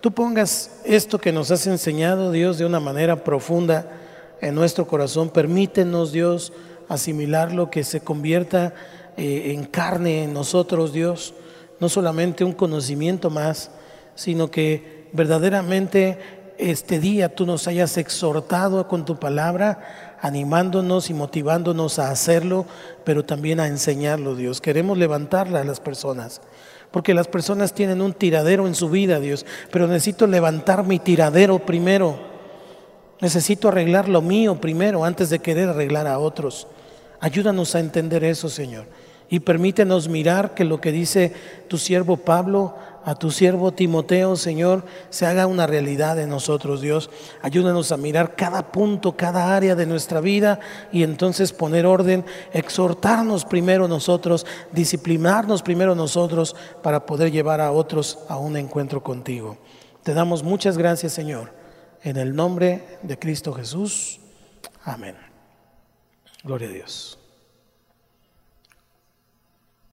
tú 0.00 0.12
pongas 0.12 0.80
esto 0.84 1.18
que 1.18 1.32
nos 1.32 1.50
has 1.50 1.66
enseñado, 1.66 2.30
Dios, 2.30 2.58
de 2.58 2.64
una 2.64 2.80
manera 2.80 3.22
profunda 3.22 3.90
en 4.40 4.54
nuestro 4.54 4.86
corazón. 4.86 5.30
Permítenos, 5.30 6.12
Dios, 6.12 6.52
asimilarlo, 6.88 7.70
que 7.70 7.84
se 7.84 8.00
convierta 8.00 8.74
eh, 9.16 9.52
en 9.52 9.64
carne 9.64 10.24
en 10.24 10.34
nosotros, 10.34 10.92
Dios, 10.92 11.34
no 11.80 11.88
solamente 11.88 12.44
un 12.44 12.52
conocimiento 12.52 13.30
más, 13.30 13.70
sino 14.14 14.50
que 14.50 15.08
verdaderamente 15.12 16.18
este 16.58 17.00
día 17.00 17.34
tú 17.34 17.46
nos 17.46 17.68
hayas 17.68 17.96
exhortado 17.98 18.88
con 18.88 19.04
tu 19.04 19.16
palabra, 19.16 20.16
animándonos 20.20 21.10
y 21.10 21.14
motivándonos 21.14 21.98
a 21.98 22.10
hacerlo, 22.10 22.66
pero 23.04 23.24
también 23.24 23.60
a 23.60 23.66
enseñarlo, 23.66 24.34
Dios. 24.34 24.60
Queremos 24.60 24.96
levantarla 24.98 25.60
a 25.60 25.64
las 25.64 25.80
personas, 25.80 26.40
porque 26.90 27.14
las 27.14 27.28
personas 27.28 27.74
tienen 27.74 28.00
un 28.00 28.12
tiradero 28.12 28.66
en 28.66 28.74
su 28.74 28.88
vida, 28.88 29.20
Dios, 29.20 29.44
pero 29.70 29.86
necesito 29.86 30.26
levantar 30.26 30.84
mi 30.84 30.98
tiradero 30.98 31.58
primero. 31.58 32.36
Necesito 33.20 33.68
arreglar 33.68 34.08
lo 34.08 34.20
mío 34.20 34.60
primero 34.60 35.04
antes 35.04 35.30
de 35.30 35.38
querer 35.38 35.70
arreglar 35.70 36.06
a 36.06 36.18
otros. 36.18 36.66
Ayúdanos 37.20 37.74
a 37.74 37.80
entender 37.80 38.24
eso, 38.24 38.48
Señor. 38.48 38.86
Y 39.28 39.40
permítenos 39.40 40.08
mirar 40.08 40.54
que 40.54 40.64
lo 40.64 40.80
que 40.80 40.92
dice 40.92 41.32
tu 41.68 41.78
siervo 41.78 42.16
Pablo 42.16 42.74
a 43.04 43.14
tu 43.14 43.30
siervo 43.30 43.72
Timoteo, 43.72 44.34
Señor, 44.34 44.84
se 45.10 45.26
haga 45.26 45.46
una 45.46 45.68
realidad 45.68 46.18
en 46.18 46.28
nosotros, 46.28 46.80
Dios. 46.80 47.08
Ayúdanos 47.40 47.92
a 47.92 47.96
mirar 47.96 48.34
cada 48.34 48.72
punto, 48.72 49.16
cada 49.16 49.54
área 49.54 49.76
de 49.76 49.86
nuestra 49.86 50.20
vida 50.20 50.58
y 50.90 51.04
entonces 51.04 51.52
poner 51.52 51.86
orden, 51.86 52.24
exhortarnos 52.52 53.44
primero 53.44 53.86
nosotros, 53.86 54.44
disciplinarnos 54.72 55.62
primero 55.62 55.94
nosotros 55.94 56.56
para 56.82 57.06
poder 57.06 57.30
llevar 57.30 57.60
a 57.60 57.70
otros 57.70 58.18
a 58.28 58.38
un 58.38 58.56
encuentro 58.56 59.04
contigo. 59.04 59.56
Te 60.02 60.12
damos 60.12 60.42
muchas 60.42 60.76
gracias, 60.76 61.12
Señor. 61.12 61.52
En 62.02 62.16
el 62.16 62.34
nombre 62.34 62.98
de 63.02 63.18
Cristo 63.20 63.52
Jesús. 63.52 64.18
Amén. 64.84 65.25
Gloria 66.46 66.68
a 66.68 66.72
Dios. 66.72 67.25